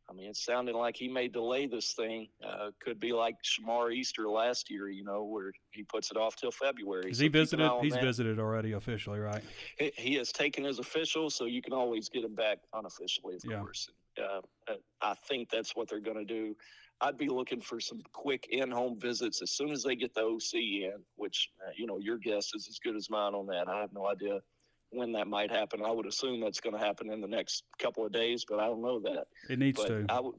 I 0.10 0.14
mean, 0.14 0.30
it's 0.30 0.44
sounding 0.44 0.76
like 0.76 0.98
he 0.98 1.08
may 1.08 1.30
delay 1.30 1.68
this 1.68 1.94
thing. 1.94 2.28
Uh, 2.46 2.72
could 2.84 3.00
be 3.00 3.14
like 3.14 3.36
Shamar 3.44 3.94
Easter 3.94 4.28
last 4.28 4.70
year, 4.70 4.90
you 4.90 5.06
know, 5.06 5.24
where 5.24 5.54
he 5.70 5.84
puts 5.84 6.12
it 6.12 6.18
off 6.18 6.36
till 6.36 6.52
February. 6.52 7.08
Has 7.08 7.20
so 7.20 7.24
he 7.24 7.30
visited? 7.30 7.72
He's 7.82 7.94
that. 7.94 8.04
visited 8.04 8.38
already 8.38 8.74
officially, 8.74 9.20
right? 9.20 9.42
He, 9.80 9.92
he, 9.96 10.14
has 10.16 10.34
taken 10.34 10.66
his 10.66 10.80
official, 10.80 11.30
so 11.30 11.46
you 11.46 11.62
can 11.62 11.72
always 11.72 12.10
get 12.10 12.26
him 12.26 12.36
back 12.36 12.58
unofficially, 12.74 13.36
of 13.36 13.42
yeah. 13.46 13.60
course. 13.60 13.90
And, 14.18 14.26
uh, 14.26 14.74
I 15.02 15.14
think 15.14 15.50
that's 15.50 15.76
what 15.76 15.90
they're 15.90 16.02
going 16.02 16.18
to 16.18 16.26
do. 16.26 16.58
I'd 17.02 17.18
be 17.18 17.28
looking 17.28 17.62
for 17.62 17.80
some 17.80 18.02
quick 18.14 18.48
in-home 18.52 19.00
visits 19.00 19.42
as 19.42 19.52
soon 19.52 19.72
as 19.72 19.84
they 19.84 19.96
get 19.96 20.14
the 20.14 20.22
OC 20.22 20.54
in. 20.54 21.00
Which 21.16 21.50
uh, 21.66 21.72
you 21.76 21.88
know, 21.88 21.98
your 22.00 22.18
guess 22.18 22.54
is 22.54 22.68
as 22.70 22.80
good 22.80 22.96
as 22.96 23.10
mine 23.10 23.34
on 23.34 23.48
that. 23.48 23.68
I 23.68 23.82
have 23.82 23.94
no 23.94 24.08
idea 24.08 24.40
when 24.92 25.14
that 25.14 25.28
might 25.28 25.50
happen. 25.50 25.82
I 25.84 25.92
would 25.92 26.06
assume 26.06 26.42
that's 26.42 26.60
going 26.60 26.78
to 26.78 26.84
happen 26.84 27.12
in 27.12 27.22
the 27.22 27.28
next 27.28 27.64
couple 27.80 28.06
of 28.06 28.12
days, 28.12 28.46
but 28.48 28.60
I 28.60 28.68
don't 28.68 28.82
know 28.82 29.00
that. 29.02 29.26
It 29.50 29.60
needs 29.60 29.80
but 29.80 29.88
to. 29.88 30.06
I 30.10 30.20
would. 30.20 30.36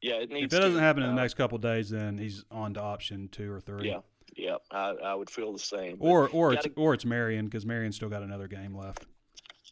Yeah, 0.00 0.14
it 0.14 0.30
needs. 0.30 0.52
If 0.52 0.58
it 0.58 0.62
doesn't 0.62 0.78
to, 0.78 0.84
happen 0.84 1.02
in 1.02 1.14
the 1.14 1.20
uh, 1.20 1.22
next 1.22 1.34
couple 1.34 1.56
of 1.56 1.62
days, 1.62 1.90
then 1.90 2.18
he's 2.18 2.44
on 2.50 2.74
to 2.74 2.80
option 2.80 3.28
two 3.28 3.50
or 3.50 3.60
three. 3.60 3.88
Yeah, 3.88 4.00
yeah, 4.36 4.56
I, 4.70 4.90
I 5.02 5.14
would 5.14 5.30
feel 5.30 5.52
the 5.52 5.58
same. 5.58 5.96
Or 6.00 6.28
or 6.28 6.52
it's 6.52 6.66
or 6.76 6.94
it's 6.94 7.04
Marion 7.04 7.46
because 7.46 7.66
Marion's 7.66 7.96
still 7.96 8.08
got 8.08 8.22
another 8.22 8.46
game 8.46 8.76
left. 8.76 9.06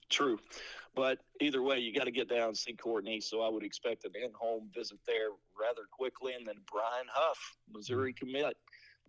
True. 0.08 0.38
But 0.94 1.18
either 1.40 1.62
way, 1.62 1.78
you 1.78 1.94
got 1.94 2.04
to 2.04 2.10
get 2.10 2.28
down 2.28 2.48
and 2.48 2.56
see 2.56 2.74
Courtney. 2.74 3.20
So 3.20 3.40
I 3.40 3.48
would 3.48 3.62
expect 3.64 4.04
an 4.04 4.12
in-home 4.14 4.68
visit 4.74 4.98
there 5.06 5.28
rather 5.58 5.82
quickly. 5.90 6.34
And 6.34 6.46
then 6.46 6.56
Brian 6.70 7.06
Huff, 7.08 7.38
Missouri 7.72 8.12
mm-hmm. 8.12 8.26
commit. 8.26 8.56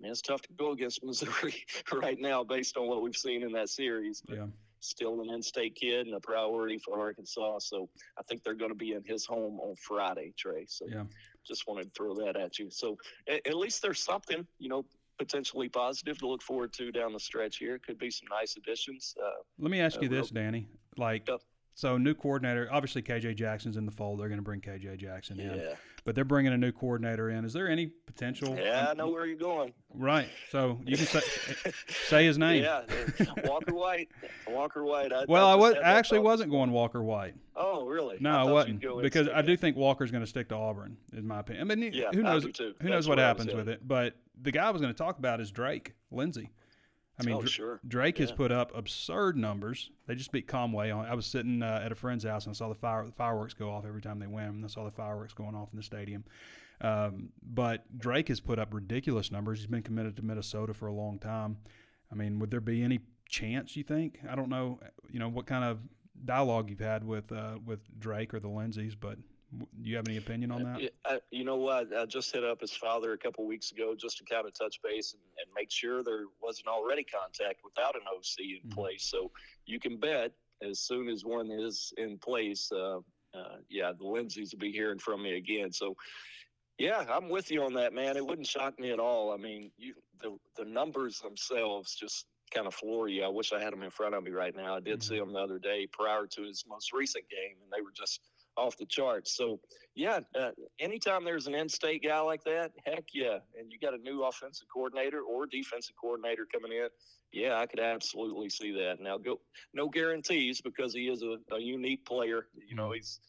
it's 0.01 0.21
tough 0.21 0.41
to 0.43 0.53
go 0.53 0.71
against 0.71 1.03
Missouri 1.03 1.55
right 1.91 2.19
now 2.19 2.43
based 2.43 2.77
on 2.77 2.87
what 2.87 3.01
we've 3.01 3.15
seen 3.17 3.43
in 3.43 3.51
that 3.53 3.69
series. 3.69 4.21
But 4.25 4.37
Yeah. 4.37 4.47
Still 4.79 5.21
an 5.21 5.29
in-state 5.29 5.75
kid 5.75 6.07
and 6.07 6.15
a 6.15 6.19
priority 6.19 6.77
for 6.77 6.99
Arkansas. 6.99 7.59
So 7.59 7.89
I 8.19 8.21
think 8.23 8.43
they're 8.43 8.53
going 8.53 8.71
to 8.71 8.75
be 8.75 8.91
in 8.91 9.03
his 9.05 9.25
home 9.25 9.57
on 9.61 9.75
Friday, 9.77 10.33
Trey. 10.37 10.65
So 10.67 10.85
Yeah. 10.89 11.05
just 11.47 11.67
wanted 11.67 11.85
to 11.85 11.89
throw 11.91 12.13
that 12.15 12.35
at 12.35 12.59
you. 12.59 12.69
So 12.69 12.97
at, 13.29 13.47
at 13.47 13.55
least 13.55 13.81
there's 13.81 14.01
something, 14.03 14.45
you 14.59 14.67
know, 14.67 14.85
potentially 15.17 15.69
positive 15.69 16.17
to 16.17 16.27
look 16.27 16.41
forward 16.41 16.73
to 16.73 16.91
down 16.91 17.13
the 17.13 17.19
stretch 17.19 17.57
here. 17.59 17.79
Could 17.79 17.97
be 17.97 18.09
some 18.11 18.27
nice 18.29 18.57
additions. 18.57 19.15
Uh, 19.23 19.29
Let 19.57 19.71
me 19.71 19.79
ask 19.79 19.97
Uh, 19.99 20.01
you 20.01 20.09
real- 20.09 20.21
this, 20.21 20.31
Danny. 20.31 20.67
Like, 20.97 21.29
Yep. 21.29 21.41
So 21.75 21.97
new 21.97 22.13
coordinator. 22.13 22.67
Obviously, 22.71 23.01
KJ 23.01 23.35
Jackson's 23.35 23.77
in 23.77 23.85
the 23.85 23.91
fold. 23.91 24.19
They're 24.19 24.27
going 24.27 24.37
to 24.39 24.43
bring 24.43 24.61
KJ 24.61 24.97
Jackson 24.97 25.39
in, 25.39 25.75
but 26.05 26.15
they're 26.15 26.23
bringing 26.23 26.53
a 26.53 26.57
new 26.57 26.71
coordinator 26.71 27.29
in. 27.29 27.45
Is 27.45 27.53
there 27.53 27.67
any 27.67 27.87
potential? 27.87 28.55
yeah, 28.57 28.87
I 28.89 28.93
know 28.93 29.09
where 29.09 29.25
you're 29.25 29.37
going. 29.37 29.73
Right. 29.93 30.27
So 30.51 30.79
you 30.85 30.97
can 30.97 31.05
say 31.05 31.21
say 32.07 32.25
his 32.25 32.37
name. 32.37 32.63
Yeah, 32.63 32.81
Walker 33.45 33.73
White. 33.73 34.09
Walker 34.47 34.83
White. 34.83 35.11
I, 35.11 35.25
Well, 35.27 35.47
I 35.47 35.55
was 35.55 35.75
I 35.75 35.93
actually 35.93 36.19
thought. 36.19 36.25
wasn't 36.25 36.51
going 36.51 36.71
Walker 36.71 37.03
White. 37.03 37.35
Oh, 37.55 37.85
really? 37.85 38.17
No, 38.19 38.31
I 38.31 38.41
I, 38.41 38.51
wasn't 38.51 38.81
because 39.01 39.29
I 39.29 39.41
do 39.41 39.55
think 39.55 39.77
Walker's 39.77 40.11
going 40.11 40.23
to 40.23 40.27
stick 40.29 40.49
to 40.49 40.55
Auburn, 40.55 40.97
in 41.15 41.27
my 41.27 41.39
opinion. 41.39 41.71
I 41.71 41.75
mean, 41.75 41.93
Yeah, 41.93 42.09
who 42.13 42.21
I 42.21 42.33
knows? 42.33 42.43
Who 42.43 42.49
knows 42.49 42.73
That's 42.79 43.07
what 43.07 43.17
where 43.17 43.25
I 43.27 43.33
was 43.33 43.39
happens 43.43 43.53
with 43.55 43.69
it? 43.69 43.87
But 43.87 44.15
the 44.41 44.51
guy 44.51 44.65
I 44.65 44.69
was 44.71 44.81
going 44.81 44.93
to 44.93 44.97
talk 44.97 45.19
about 45.19 45.39
is 45.39 45.51
Drake 45.51 45.93
Lindsey. 46.11 46.49
I 47.23 47.25
mean, 47.25 47.35
Oh, 47.35 47.39
Dr- 47.41 47.49
sure. 47.51 47.79
Drake 47.87 48.17
has 48.19 48.31
put 48.31 48.51
up 48.51 48.71
absurd 48.75 49.37
numbers. 49.37 49.89
They 50.07 50.15
just 50.15 50.31
beat 50.31 50.47
Conway. 50.47 50.91
On, 50.91 51.05
I 51.05 51.13
was 51.15 51.25
sitting 51.25 51.61
uh, 51.63 51.81
at 51.83 51.91
a 51.91 51.95
friend's 51.95 52.23
house 52.23 52.45
and 52.45 52.53
I 52.53 52.55
saw 52.55 52.69
the 52.69 52.75
fire, 52.75 53.05
fireworks 53.17 53.53
go 53.53 53.69
off 53.71 53.85
every 53.85 54.01
time 54.01 54.19
they 54.19 54.27
win. 54.27 54.45
And 54.45 54.65
I 54.65 54.67
saw 54.67 54.83
the 54.83 54.91
fireworks 54.91 55.33
going 55.33 55.55
off 55.55 55.69
in 55.71 55.77
the 55.77 55.83
stadium. 55.83 56.23
Um, 56.81 57.29
but 57.41 57.97
Drake 57.97 58.27
has 58.27 58.39
put 58.39 58.59
up 58.59 58.73
ridiculous 58.73 59.31
numbers. 59.31 59.59
He's 59.59 59.67
been 59.67 59.83
committed 59.83 60.15
to 60.17 60.21
Minnesota 60.23 60.73
for 60.73 60.87
a 60.87 60.93
long 60.93 61.17
time. 61.19 61.57
I 62.11 62.15
mean, 62.15 62.39
would 62.39 62.51
there 62.51 62.59
be 62.61 62.83
any 62.83 62.99
chance 63.29 63.75
you 63.77 63.83
think? 63.83 64.19
I 64.29 64.35
don't 64.35 64.49
know. 64.49 64.79
You 65.09 65.19
know 65.19 65.29
what 65.29 65.45
kind 65.45 65.63
of 65.63 65.79
dialogue 66.25 66.69
you've 66.69 66.79
had 66.79 67.03
with 67.05 67.31
uh, 67.31 67.57
with 67.65 67.79
Drake 67.99 68.33
or 68.33 68.39
the 68.39 68.49
Lindseys, 68.49 68.95
but 68.95 69.17
do 69.59 69.89
you 69.89 69.95
have 69.95 70.05
any 70.07 70.17
opinion 70.17 70.51
on 70.51 70.63
that? 70.63 70.91
I, 71.05 71.19
you 71.31 71.43
know 71.43 71.57
what? 71.57 71.95
I 71.95 72.05
just 72.05 72.33
hit 72.33 72.43
up 72.43 72.61
his 72.61 72.73
father 72.73 73.13
a 73.13 73.17
couple 73.17 73.45
weeks 73.45 73.71
ago 73.71 73.95
just 73.95 74.17
to 74.17 74.25
kind 74.25 74.47
of 74.47 74.53
touch 74.53 74.79
base 74.83 75.13
and, 75.13 75.21
and 75.37 75.47
make 75.55 75.71
sure 75.71 76.03
there 76.03 76.25
wasn't 76.41 76.67
already 76.67 77.03
contact 77.03 77.61
without 77.63 77.95
an 77.95 78.01
OC 78.07 78.61
in 78.63 78.69
Mhm. 78.69 78.73
place. 78.73 79.03
So 79.05 79.31
you 79.65 79.79
can 79.79 79.97
bet 79.97 80.33
as 80.61 80.79
soon 80.79 81.09
as 81.09 81.25
one 81.25 81.51
is 81.51 81.93
in 81.97 82.17
place, 82.17 82.71
uh, 82.71 82.99
uh, 83.33 83.57
yeah, 83.69 83.91
the 83.91 84.05
Lindseys 84.05 84.53
will 84.53 84.59
be 84.59 84.71
hearing 84.71 84.99
from 84.99 85.23
me 85.23 85.35
again. 85.37 85.71
So, 85.71 85.95
yeah, 86.77 87.05
I'm 87.09 87.29
with 87.29 87.51
you 87.51 87.63
on 87.63 87.73
that, 87.73 87.93
man. 87.93 88.17
It 88.17 88.25
wouldn't 88.25 88.47
shock 88.47 88.79
me 88.79 88.91
at 88.91 88.99
all. 88.99 89.31
I 89.31 89.37
mean, 89.37 89.71
you 89.77 89.95
the 90.19 90.37
the 90.55 90.65
numbers 90.65 91.19
themselves 91.19 91.95
just 91.95 92.27
kind 92.51 92.67
of 92.67 92.75
floor 92.75 93.07
you. 93.07 93.23
I 93.23 93.27
wish 93.27 93.51
I 93.51 93.59
had 93.59 93.73
them 93.73 93.83
in 93.83 93.89
front 93.89 94.13
of 94.13 94.23
me 94.23 94.31
right 94.31 94.55
now. 94.55 94.75
I 94.75 94.79
did 94.79 94.99
Mhm. 94.99 95.03
see 95.03 95.17
them 95.17 95.33
the 95.33 95.39
other 95.39 95.57
day 95.59 95.87
prior 95.87 96.27
to 96.27 96.43
his 96.43 96.65
most 96.67 96.93
recent 96.93 97.27
game, 97.29 97.57
and 97.61 97.71
they 97.71 97.81
were 97.81 97.91
just 97.91 98.21
off 98.57 98.77
the 98.77 98.85
charts. 98.85 99.35
So, 99.35 99.59
yeah, 99.95 100.19
uh, 100.39 100.51
anytime 100.79 101.23
there's 101.23 101.47
an 101.47 101.55
in-state 101.55 102.03
guy 102.03 102.19
like 102.19 102.43
that, 102.43 102.71
heck 102.85 103.05
yeah, 103.13 103.39
and 103.57 103.71
you 103.71 103.79
got 103.79 103.93
a 103.93 103.97
new 103.97 104.23
offensive 104.23 104.67
coordinator 104.73 105.21
or 105.21 105.45
defensive 105.45 105.95
coordinator 105.99 106.47
coming 106.51 106.71
in, 106.71 106.87
yeah, 107.31 107.57
I 107.57 107.65
could 107.65 107.79
absolutely 107.79 108.49
see 108.49 108.71
that. 108.73 108.99
Now, 109.01 109.17
go 109.17 109.39
no 109.73 109.89
guarantees 109.89 110.61
because 110.61 110.93
he 110.93 111.07
is 111.07 111.23
a, 111.23 111.37
a 111.53 111.59
unique 111.59 112.05
player. 112.05 112.47
You 112.67 112.75
know, 112.75 112.91
he's 112.91 113.19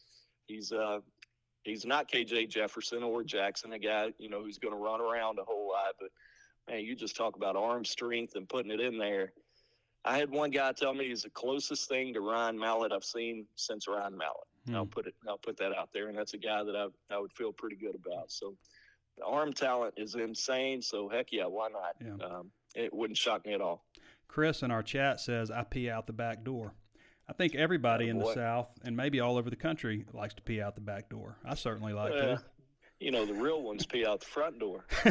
he's 0.47 0.71
uh 0.71 0.99
he's 1.63 1.85
not 1.85 2.09
KJ 2.09 2.49
Jefferson 2.49 3.01
or 3.01 3.23
Jackson, 3.23 3.73
a 3.73 3.79
guy 3.79 4.13
you 4.19 4.29
know 4.29 4.43
who's 4.43 4.59
going 4.59 4.73
to 4.73 4.79
run 4.79 5.01
around 5.01 5.39
a 5.39 5.43
whole 5.43 5.69
lot. 5.69 5.95
But 5.99 6.09
man, 6.69 6.81
you 6.81 6.95
just 6.95 7.15
talk 7.15 7.35
about 7.35 7.55
arm 7.55 7.83
strength 7.83 8.35
and 8.35 8.47
putting 8.47 8.71
it 8.71 8.79
in 8.79 8.97
there. 8.99 9.33
I 10.05 10.17
had 10.19 10.29
one 10.29 10.51
guy 10.51 10.71
tell 10.71 10.93
me 10.93 11.07
he's 11.07 11.23
the 11.23 11.31
closest 11.31 11.89
thing 11.89 12.13
to 12.13 12.21
Ryan 12.21 12.59
Mallett 12.59 12.91
I've 12.91 13.03
seen 13.03 13.47
since 13.55 13.87
Ryan 13.87 14.15
Mallett. 14.15 14.47
Hmm. 14.67 14.75
I'll 14.75 14.85
put 14.85 15.07
it. 15.07 15.15
I'll 15.27 15.37
put 15.37 15.57
that 15.57 15.73
out 15.75 15.89
there, 15.93 16.07
and 16.09 16.17
that's 16.17 16.33
a 16.33 16.37
guy 16.37 16.63
that 16.63 16.75
I 16.75 16.87
I 17.13 17.19
would 17.19 17.31
feel 17.33 17.51
pretty 17.51 17.75
good 17.75 17.95
about. 17.95 18.31
So 18.31 18.55
the 19.17 19.25
arm 19.25 19.53
talent 19.53 19.93
is 19.97 20.15
insane. 20.15 20.81
So 20.81 21.09
heck 21.09 21.27
yeah, 21.31 21.45
why 21.45 21.69
not? 21.69 21.95
Yeah. 21.99 22.25
Um, 22.25 22.51
it 22.75 22.93
wouldn't 22.93 23.17
shock 23.17 23.45
me 23.45 23.53
at 23.53 23.61
all. 23.61 23.85
Chris 24.27 24.63
in 24.63 24.71
our 24.71 24.83
chat 24.83 25.19
says 25.19 25.51
I 25.51 25.63
pee 25.63 25.89
out 25.89 26.07
the 26.07 26.13
back 26.13 26.43
door. 26.43 26.73
I 27.27 27.33
think 27.33 27.55
everybody 27.55 28.09
in 28.09 28.19
the. 28.19 28.33
South 28.33 28.67
and 28.83 28.95
maybe 28.95 29.19
all 29.19 29.37
over 29.37 29.49
the 29.49 29.55
country 29.55 30.05
likes 30.13 30.33
to 30.35 30.41
pee 30.41 30.61
out 30.61 30.75
the 30.75 30.81
back 30.81 31.09
door. 31.09 31.37
I 31.45 31.55
certainly 31.55 31.93
like 31.93 32.13
Uh, 32.13 32.37
you 32.99 33.11
know, 33.11 33.25
the 33.25 33.33
real 33.33 33.61
ones 33.61 33.85
pee 33.85 34.05
out 34.05 34.21
the 34.21 34.25
front 34.25 34.59
door. 34.59 34.85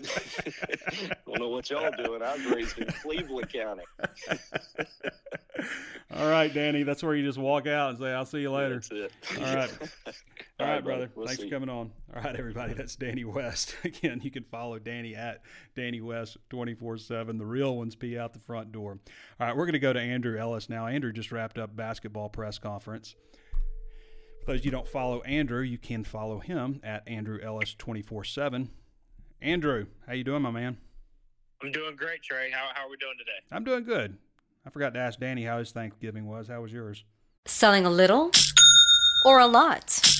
Don't 1.26 1.38
know 1.38 1.48
what 1.48 1.70
y'all 1.70 1.90
doing. 2.02 2.22
I 2.22 2.34
was 2.34 2.46
raised 2.46 2.78
in 2.78 2.86
Cleveland 2.86 3.52
County. 3.52 3.82
all 6.14 6.30
right, 6.30 6.52
Danny, 6.52 6.82
that's 6.82 7.02
where 7.02 7.14
you 7.14 7.24
just 7.24 7.38
walk 7.38 7.66
out 7.66 7.90
and 7.90 7.98
say, 7.98 8.12
"I'll 8.12 8.26
see 8.26 8.40
you 8.40 8.50
later." 8.50 8.76
That's 8.76 8.90
it. 8.90 9.12
All 9.38 9.54
right. 9.54 9.70
All 10.58 10.66
right, 10.66 10.84
brother. 10.84 11.10
We'll 11.14 11.26
Thanks 11.26 11.42
for 11.42 11.48
coming 11.48 11.68
on. 11.68 11.90
All 12.14 12.22
right, 12.22 12.36
everybody. 12.36 12.74
That's 12.74 12.96
Danny 12.96 13.24
West. 13.24 13.74
Again, 13.84 14.20
you 14.22 14.30
can 14.30 14.44
follow 14.44 14.78
Danny 14.78 15.14
at 15.14 15.42
Danny 15.74 16.00
West 16.00 16.36
24 16.50 16.98
7. 16.98 17.38
The 17.38 17.46
real 17.46 17.76
ones 17.76 17.94
pee 17.94 18.18
out 18.18 18.32
the 18.32 18.40
front 18.40 18.72
door. 18.72 18.98
All 19.38 19.46
right, 19.46 19.56
we're 19.56 19.66
going 19.66 19.72
to 19.74 19.78
go 19.78 19.92
to 19.92 20.00
Andrew 20.00 20.38
Ellis 20.38 20.68
now. 20.68 20.86
Andrew 20.86 21.12
just 21.12 21.32
wrapped 21.32 21.58
up 21.58 21.74
basketball 21.74 22.28
press 22.28 22.58
conference. 22.58 23.14
For 24.44 24.52
those 24.52 24.64
you 24.64 24.70
don't 24.70 24.88
follow 24.88 25.20
Andrew, 25.22 25.60
you 25.62 25.78
can 25.78 26.02
follow 26.02 26.38
him 26.38 26.80
at 26.82 27.06
Andrew 27.06 27.38
Ellis 27.42 27.74
24 27.74 28.24
7. 28.24 28.70
Andrew, 29.42 29.86
how 30.06 30.14
you 30.14 30.24
doing, 30.24 30.42
my 30.42 30.50
man? 30.50 30.78
I'm 31.62 31.72
doing 31.72 31.94
great, 31.94 32.22
Trey. 32.22 32.50
How, 32.50 32.68
how 32.74 32.86
are 32.86 32.90
we 32.90 32.96
doing 32.96 33.16
today? 33.18 33.38
I'm 33.52 33.64
doing 33.64 33.84
good. 33.84 34.16
I 34.66 34.70
forgot 34.70 34.94
to 34.94 35.00
ask 35.00 35.18
Danny 35.18 35.44
how 35.44 35.58
his 35.58 35.72
Thanksgiving 35.72 36.26
was. 36.26 36.48
How 36.48 36.62
was 36.62 36.72
yours? 36.72 37.04
Selling 37.46 37.84
a 37.84 37.90
little 37.90 38.30
or 39.24 39.40
a 39.40 39.46
lot? 39.46 40.19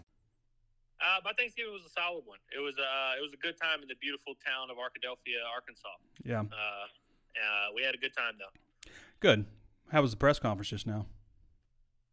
Uh, 1.01 1.17
my 1.25 1.33
Thanksgiving 1.33 1.73
was 1.73 1.81
a 1.85 1.89
solid 1.89 2.23
one. 2.29 2.37
It 2.55 2.61
was 2.61 2.77
uh, 2.77 3.17
it 3.17 3.21
was 3.25 3.33
a 3.33 3.41
good 3.41 3.57
time 3.57 3.81
in 3.81 3.89
the 3.89 3.97
beautiful 3.97 4.33
town 4.45 4.69
of 4.69 4.77
Arkadelphia, 4.77 5.41
Arkansas. 5.49 5.89
Yeah. 6.23 6.45
Uh, 6.45 6.85
uh, 7.33 7.73
we 7.75 7.81
had 7.81 7.95
a 7.95 7.97
good 7.97 8.13
time 8.15 8.37
though. 8.37 8.53
Good. 9.19 9.45
How 9.91 10.01
was 10.01 10.11
the 10.11 10.17
press 10.21 10.37
conference 10.39 10.69
just 10.69 10.85
now? 10.85 11.05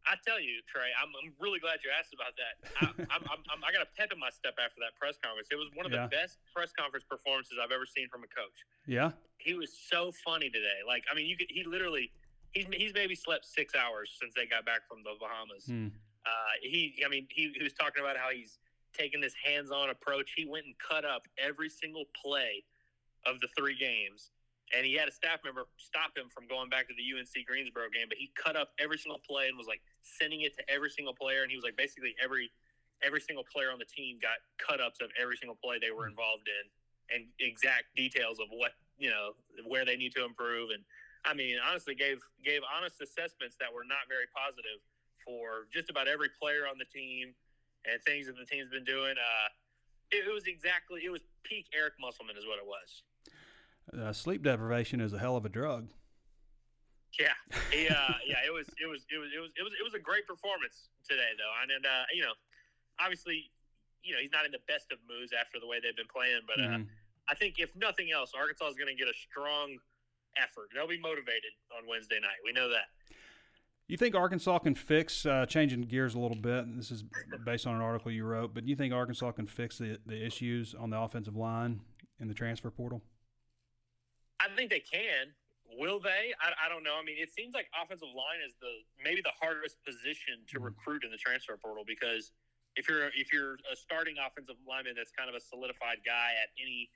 I 0.09 0.15
tell 0.25 0.41
you, 0.41 0.65
Trey, 0.65 0.89
I'm, 0.97 1.13
I'm 1.21 1.33
really 1.37 1.59
glad 1.61 1.85
you 1.85 1.91
asked 1.93 2.17
about 2.17 2.33
that. 2.41 2.55
I, 2.81 3.13
I'm, 3.13 3.21
I'm, 3.29 3.41
I'm, 3.53 3.61
I 3.61 3.69
got 3.69 3.85
a 3.85 3.89
pep 3.93 4.09
in 4.11 4.17
my 4.17 4.31
step 4.33 4.57
after 4.57 4.81
that 4.81 4.97
press 4.97 5.21
conference. 5.21 5.49
It 5.53 5.55
was 5.59 5.69
one 5.77 5.85
of 5.85 5.91
Yeah. 5.93 6.09
the 6.09 6.15
best 6.15 6.41
press 6.49 6.73
conference 6.73 7.05
performances 7.05 7.61
I've 7.61 7.69
ever 7.71 7.85
seen 7.85 8.09
from 8.09 8.25
a 8.25 8.31
coach. 8.31 8.57
Yeah. 8.89 9.11
He 9.37 9.53
was 9.53 9.69
so 9.69 10.09
funny 10.25 10.49
today. 10.49 10.81
Like, 10.87 11.03
I 11.11 11.13
mean, 11.13 11.27
you 11.29 11.37
could, 11.37 11.47
he 11.53 11.61
literally, 11.63 12.09
he's, 12.57 12.65
he's 12.73 12.93
maybe 12.95 13.13
slept 13.13 13.45
six 13.45 13.75
hours 13.77 14.09
since 14.17 14.33
they 14.33 14.49
got 14.49 14.65
back 14.65 14.81
from 14.89 15.05
the 15.05 15.13
Bahamas. 15.21 15.69
Hmm. 15.69 15.93
Uh, 16.25 16.57
he, 16.65 17.03
I 17.05 17.09
mean, 17.09 17.27
he, 17.29 17.53
he 17.53 17.61
was 17.63 17.73
talking 17.77 18.01
about 18.01 18.17
how 18.17 18.33
he's 18.33 18.57
taking 18.93 19.21
this 19.21 19.33
hands-on 19.43 19.89
approach. 19.89 20.33
He 20.35 20.45
went 20.45 20.65
and 20.65 20.75
cut 20.77 21.05
up 21.05 21.23
every 21.37 21.69
single 21.69 22.05
play 22.15 22.63
of 23.25 23.39
the 23.41 23.47
three 23.57 23.77
games, 23.77 24.31
and 24.75 24.85
he 24.85 24.93
had 24.93 25.07
a 25.07 25.11
staff 25.11 25.39
member 25.43 25.65
stop 25.77 26.15
him 26.15 26.29
from 26.29 26.47
going 26.47 26.69
back 26.69 26.87
to 26.87 26.93
the 26.93 27.03
UNC 27.03 27.45
Greensboro 27.47 27.89
game. 27.89 28.05
But 28.07 28.17
he 28.17 28.31
cut 28.35 28.55
up 28.55 28.69
every 28.79 28.97
single 28.97 29.19
play 29.19 29.47
and 29.47 29.57
was 29.57 29.67
like 29.67 29.81
sending 30.03 30.41
it 30.41 30.55
to 30.57 30.63
every 30.69 30.89
single 30.89 31.13
player. 31.13 31.41
And 31.41 31.49
he 31.49 31.57
was 31.57 31.63
like, 31.63 31.77
basically 31.77 32.15
every 32.21 32.51
every 33.01 33.21
single 33.21 33.45
player 33.47 33.71
on 33.71 33.79
the 33.79 33.87
team 33.87 34.19
got 34.21 34.43
cut 34.59 34.81
ups 34.83 34.99
of 35.01 35.09
every 35.15 35.37
single 35.37 35.55
play 35.55 35.79
they 35.79 35.91
were 35.91 36.05
hmm. 36.05 36.13
involved 36.13 36.47
in, 36.47 36.63
and 37.15 37.21
exact 37.39 37.95
details 37.95 38.39
of 38.39 38.47
what 38.53 38.73
you 38.97 39.09
know 39.09 39.33
where 39.65 39.85
they 39.85 39.95
need 39.95 40.13
to 40.15 40.23
improve. 40.23 40.69
And 40.69 40.83
I 41.25 41.33
mean, 41.33 41.57
honestly, 41.59 41.95
gave 41.95 42.21
gave 42.43 42.61
honest 42.65 43.01
assessments 43.01 43.55
that 43.59 43.73
were 43.73 43.87
not 43.87 44.05
very 44.07 44.29
positive 44.29 44.79
for 45.25 45.67
just 45.73 45.89
about 45.89 46.07
every 46.07 46.29
player 46.39 46.63
on 46.69 46.77
the 46.77 46.85
team 46.85 47.33
and 47.85 48.01
things 48.03 48.27
that 48.27 48.35
the 48.37 48.45
team's 48.45 48.69
been 48.69 48.83
doing. 48.83 49.15
Uh, 49.17 49.47
it, 50.11 50.27
it 50.27 50.33
was 50.33 50.47
exactly 50.47 51.01
it 51.05 51.09
was 51.09 51.21
peak 51.43 51.67
Eric 51.75 51.93
Musselman 51.99 52.35
is 52.37 52.45
what 52.45 52.57
it 52.59 52.65
was. 52.65 53.03
Uh, 53.89 54.13
sleep 54.13 54.43
deprivation 54.43 55.01
is 55.01 55.13
a 55.13 55.19
hell 55.19 55.35
of 55.35 55.45
a 55.45 55.49
drug. 55.49 55.89
Yeah, 57.17 57.33
he, 57.73 57.89
uh, 57.89 58.21
yeah, 58.21 58.45
it 58.45 58.53
was, 58.53 58.69
it 58.77 58.85
was, 58.85 59.01
it 59.09 59.17
was, 59.17 59.33
it 59.33 59.41
was, 59.41 59.49
it 59.57 59.63
was, 59.65 59.73
it 59.73 59.83
was 59.83 59.97
a 59.97 59.99
great 59.99 60.29
performance 60.29 60.93
today, 61.09 61.33
though, 61.41 61.53
and, 61.65 61.73
and 61.73 61.81
uh, 61.83 62.05
you 62.13 62.21
know, 62.21 62.37
obviously, 63.01 63.49
you 64.05 64.13
know, 64.13 64.21
he's 64.21 64.31
not 64.31 64.45
in 64.45 64.53
the 64.53 64.61
best 64.69 64.93
of 64.93 65.01
moods 65.09 65.33
after 65.33 65.57
the 65.57 65.65
way 65.65 65.81
they've 65.81 65.97
been 65.97 66.07
playing, 66.07 66.45
but 66.45 66.61
uh, 66.61 66.77
Mhm. 66.77 66.87
I 67.27 67.33
think 67.33 67.57
if 67.57 67.73
nothing 67.75 68.09
else, 68.13 68.33
Arkansas 68.37 68.69
is 68.69 68.77
going 68.77 68.89
to 68.89 68.97
get 68.97 69.09
a 69.09 69.13
strong 69.13 69.77
effort. 70.37 70.69
They'll 70.73 70.87
be 70.89 71.01
motivated 71.01 71.53
on 71.73 71.85
Wednesday 71.85 72.17
night. 72.21 72.37
We 72.45 72.53
know 72.53 72.69
that. 72.69 72.89
You 73.89 73.97
think 73.97 74.13
Arkansas 74.13 74.59
can 74.59 74.75
fix, 74.75 75.25
uh, 75.25 75.47
changing 75.47 75.81
gears 75.81 76.13
a 76.13 76.19
little 76.19 76.37
bit, 76.37 76.63
and 76.63 76.77
this 76.77 76.91
is 76.91 77.03
based 77.43 77.65
on 77.65 77.73
an 77.73 77.81
article 77.81 78.11
you 78.11 78.23
wrote, 78.23 78.53
but 78.53 78.63
do 78.63 78.69
you 78.69 78.75
think 78.75 78.93
Arkansas 78.93 79.31
can 79.31 79.47
fix 79.47 79.79
the, 79.79 79.97
the 80.05 80.23
issues 80.23 80.75
on 80.77 80.91
the 80.91 80.99
offensive 81.01 81.35
line 81.35 81.81
in 82.19 82.27
the 82.27 82.35
transfer 82.35 82.69
portal? 82.69 83.01
I 84.39 84.45
think 84.55 84.69
they 84.69 84.79
can. 84.79 85.33
Will 85.79 85.99
they? 85.99 86.37
I, 86.39 86.67
I 86.67 86.69
don't 86.69 86.83
know. 86.83 87.01
I 87.01 87.03
mean, 87.03 87.17
it 87.17 87.33
seems 87.33 87.55
like 87.55 87.65
offensive 87.73 88.13
line 88.13 88.45
is 88.45 88.53
the 88.61 88.69
maybe 89.03 89.21
the 89.25 89.33
hardest 89.41 89.77
position 89.83 90.45
to 90.53 90.59
recruit 90.59 91.03
in 91.03 91.09
the 91.09 91.17
transfer 91.17 91.57
portal 91.57 91.83
because 91.85 92.31
if 92.75 92.87
you're 92.87 93.09
if 93.17 93.33
you're 93.33 93.57
a 93.73 93.75
starting 93.75 94.15
offensive 94.21 94.55
lineman 94.69 94.93
that's 94.95 95.11
kind 95.11 95.29
of 95.29 95.35
a 95.35 95.41
solidified 95.41 95.97
guy 96.05 96.37
at 96.37 96.53
any 96.61 96.89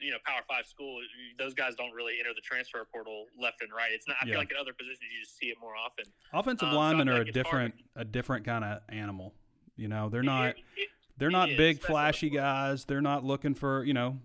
you 0.00 0.10
know 0.10 0.18
Power 0.24 0.40
Five 0.48 0.66
school, 0.66 1.00
those 1.38 1.54
guys 1.54 1.74
don't 1.74 1.92
really 1.92 2.14
enter 2.20 2.30
the 2.34 2.40
transfer 2.42 2.84
portal 2.92 3.26
left 3.40 3.62
and 3.62 3.70
right. 3.72 3.90
It's 3.92 4.06
not. 4.08 4.16
I 4.22 4.26
Yeah. 4.26 4.32
feel 4.32 4.40
like 4.40 4.50
in 4.50 4.56
other 4.58 4.72
positions 4.72 5.00
you 5.12 5.20
just 5.24 5.36
see 5.38 5.46
it 5.46 5.56
more 5.60 5.76
often. 5.76 6.04
Offensive 6.32 6.68
Um, 6.68 6.74
linemen 6.74 7.06
feel 7.08 7.16
are 7.16 7.18
like 7.24 7.26
a 7.34 7.38
it's 7.38 7.48
hard. 7.48 7.72
different 7.72 7.74
a 7.96 8.04
different 8.04 8.44
kind 8.46 8.64
of 8.64 8.82
animal. 8.88 9.34
You 9.76 9.88
know, 9.88 10.08
they're 10.08 10.22
not 10.22 10.50
It- 10.50 10.64
it- 10.76 10.88
they're 11.18 11.30
not 11.30 11.50
is, 11.50 11.56
big 11.56 11.80
flashy 11.80 12.28
guys. 12.30 12.84
They're 12.84 13.00
not 13.00 13.24
looking 13.24 13.54
for 13.54 13.84
you 13.84 13.94
know. 13.94 14.20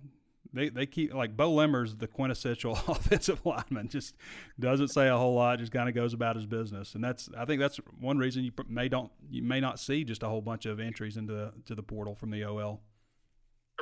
They, 0.54 0.68
they 0.68 0.86
keep 0.86 1.14
like 1.14 1.38
Beaux 1.38 1.54
Limmer's 1.54 1.96
the 1.96 2.08
quintessential 2.08 2.74
offensive 2.90 3.46
lineman. 3.46 3.88
Just 3.88 4.18
doesn't 4.60 4.90
say 4.90 5.08
a 5.08 5.16
whole 5.16 5.34
lot. 5.34 5.60
Just 5.60 5.72
kind 5.72 5.88
of 5.88 5.96
goes 5.96 6.14
about 6.14 6.36
his 6.36 6.46
business, 6.46 6.94
and 6.94 7.02
that's 7.02 7.30
I 7.38 7.46
think 7.46 7.62
that's 7.62 7.78
one 8.02 8.18
reason 8.18 8.44
you 8.44 8.52
may 8.68 8.90
don't 8.90 9.10
you 9.30 9.42
may 9.44 9.62
not 9.62 9.80
see 9.80 10.04
just 10.04 10.24
a 10.24 10.28
whole 10.28 10.42
bunch 10.42 10.66
of 10.66 10.82
entries 10.82 11.16
into 11.16 11.54
to 11.68 11.74
the 11.76 11.84
portal 11.84 12.16
from 12.16 12.32
the 12.32 12.44
OL. 12.44 12.82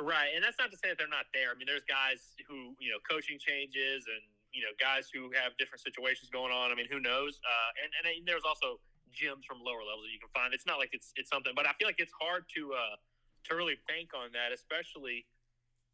Right, 0.00 0.32
and 0.32 0.40
that's 0.40 0.56
not 0.56 0.72
to 0.72 0.78
say 0.80 0.88
that 0.88 0.96
they're 0.96 1.12
not 1.12 1.28
there. 1.36 1.52
I 1.52 1.56
mean, 1.60 1.68
there's 1.68 1.84
guys 1.84 2.32
who 2.48 2.72
you 2.80 2.88
know 2.88 3.00
coaching 3.04 3.36
changes, 3.36 4.08
and 4.08 4.24
you 4.50 4.64
know 4.64 4.72
guys 4.80 5.12
who 5.12 5.28
have 5.36 5.52
different 5.60 5.84
situations 5.84 6.32
going 6.32 6.50
on. 6.50 6.72
I 6.72 6.74
mean, 6.74 6.88
who 6.88 7.04
knows? 7.04 7.36
Uh, 7.44 7.84
and 7.84 7.88
and 8.00 8.02
then 8.08 8.24
there's 8.24 8.48
also 8.48 8.80
gyms 9.12 9.44
from 9.44 9.60
lower 9.60 9.84
levels 9.84 10.08
that 10.08 10.14
you 10.14 10.22
can 10.22 10.32
find. 10.32 10.56
It's 10.56 10.64
not 10.64 10.80
like 10.80 10.96
it's 10.96 11.12
it's 11.20 11.28
something, 11.28 11.52
but 11.52 11.68
I 11.68 11.76
feel 11.76 11.84
like 11.84 12.00
it's 12.00 12.14
hard 12.16 12.48
to 12.56 12.72
uh, 12.72 12.96
to 13.48 13.50
really 13.52 13.76
bank 13.88 14.16
on 14.16 14.32
that, 14.32 14.56
especially 14.56 15.28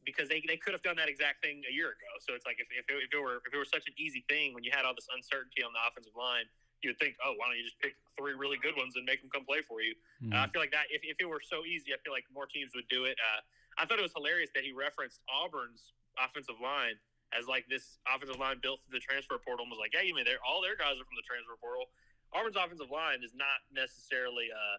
because 0.07 0.31
they, 0.31 0.39
they 0.47 0.55
could 0.55 0.71
have 0.71 0.87
done 0.87 0.95
that 0.95 1.11
exact 1.11 1.43
thing 1.43 1.67
a 1.67 1.75
year 1.75 1.91
ago. 1.91 2.11
So 2.23 2.39
it's 2.39 2.47
like 2.47 2.63
if, 2.63 2.71
if, 2.71 2.87
it, 2.87 3.11
if 3.11 3.11
it 3.11 3.19
were 3.19 3.43
if 3.43 3.51
it 3.51 3.59
were 3.59 3.67
such 3.67 3.91
an 3.91 3.95
easy 3.99 4.23
thing 4.31 4.55
when 4.55 4.63
you 4.63 4.71
had 4.71 4.87
all 4.87 4.95
this 4.95 5.11
uncertainty 5.11 5.67
on 5.67 5.75
the 5.75 5.83
offensive 5.83 6.15
line, 6.15 6.47
you 6.81 6.95
would 6.95 7.01
think, 7.03 7.19
oh, 7.27 7.35
why 7.35 7.51
don't 7.51 7.59
you 7.59 7.67
just 7.67 7.83
pick 7.83 7.99
three 8.15 8.39
really 8.39 8.57
good 8.63 8.79
ones 8.79 8.95
and 8.95 9.03
make 9.03 9.19
them 9.19 9.29
come 9.35 9.43
play 9.43 9.67
for 9.67 9.83
you? 9.83 9.99
Uh, 10.31 10.47
I 10.47 10.49
feel 10.49 10.63
like 10.63 10.71
that 10.71 10.87
if, 10.95 11.03
if 11.03 11.19
it 11.19 11.27
were 11.27 11.43
so 11.43 11.67
easy, 11.67 11.91
I 11.91 11.99
feel 12.07 12.15
like 12.15 12.25
more 12.31 12.47
teams 12.47 12.71
would 12.79 12.87
do 12.87 13.05
it. 13.05 13.19
Uh, 13.19 13.43
I 13.79 13.85
thought 13.87 13.99
it 13.99 14.07
was 14.07 14.15
hilarious 14.17 14.51
that 14.55 14.65
he 14.65 14.73
referenced 14.73 15.21
Auburn's 15.29 15.93
offensive 16.17 16.57
line 16.63 16.97
as 17.37 17.45
like 17.47 17.67
this 17.69 17.99
offensive 18.09 18.39
line 18.41 18.57
built 18.63 18.81
through 18.87 18.97
the 18.99 19.05
transfer 19.05 19.37
portal 19.37 19.65
and 19.67 19.71
was 19.71 19.81
like, 19.83 19.93
yeah, 19.93 20.01
you 20.07 20.15
mean 20.15 20.25
they're 20.25 20.41
all 20.47 20.63
their 20.63 20.77
guys 20.79 20.97
are 20.97 21.05
from 21.05 21.19
the 21.19 21.27
transfer 21.27 21.59
portal. 21.61 21.91
Auburn's 22.33 22.57
offensive 22.57 22.89
line 22.91 23.21
is 23.21 23.35
not 23.37 23.61
necessarily 23.75 24.49
uh, 24.49 24.77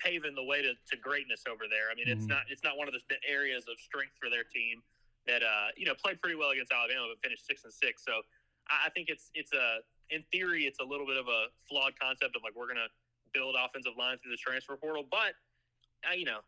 paving 0.00 0.34
the 0.34 0.42
way 0.42 0.62
to, 0.64 0.74
to 0.90 0.96
greatness 0.98 1.44
over 1.46 1.70
there. 1.70 1.92
I 1.92 1.94
mean, 1.94 2.08
it's 2.10 2.26
Mhm. 2.26 2.34
not 2.34 2.44
it's 2.50 2.64
not 2.64 2.76
one 2.76 2.88
of 2.88 2.94
the, 2.96 3.00
the 3.08 3.20
areas 3.28 3.68
of 3.70 3.78
strength 3.78 4.16
for 4.18 4.28
their 4.28 4.42
team 4.44 4.82
that 5.28 5.42
uh, 5.44 5.70
you 5.76 5.86
know 5.86 5.94
played 5.94 6.18
pretty 6.20 6.34
well 6.36 6.50
against 6.50 6.72
Alabama, 6.72 7.06
but 7.12 7.22
finished 7.22 7.46
six 7.46 7.62
and 7.64 7.72
six. 7.72 8.02
So 8.04 8.22
I, 8.68 8.86
I 8.86 8.90
think 8.90 9.08
it's 9.08 9.30
it's 9.34 9.52
a 9.52 9.80
in 10.10 10.24
theory 10.32 10.64
it's 10.66 10.80
a 10.80 10.84
little 10.84 11.06
bit 11.06 11.16
of 11.16 11.28
a 11.28 11.46
flawed 11.68 11.94
concept 12.00 12.34
of 12.34 12.42
like 12.42 12.56
we're 12.56 12.66
gonna 12.68 12.90
build 13.32 13.54
offensive 13.60 13.94
line 13.96 14.18
through 14.18 14.32
the 14.32 14.40
transfer 14.42 14.74
portal, 14.76 15.04
but 15.08 15.36
uh, 16.08 16.12
you 16.16 16.24
know 16.24 16.40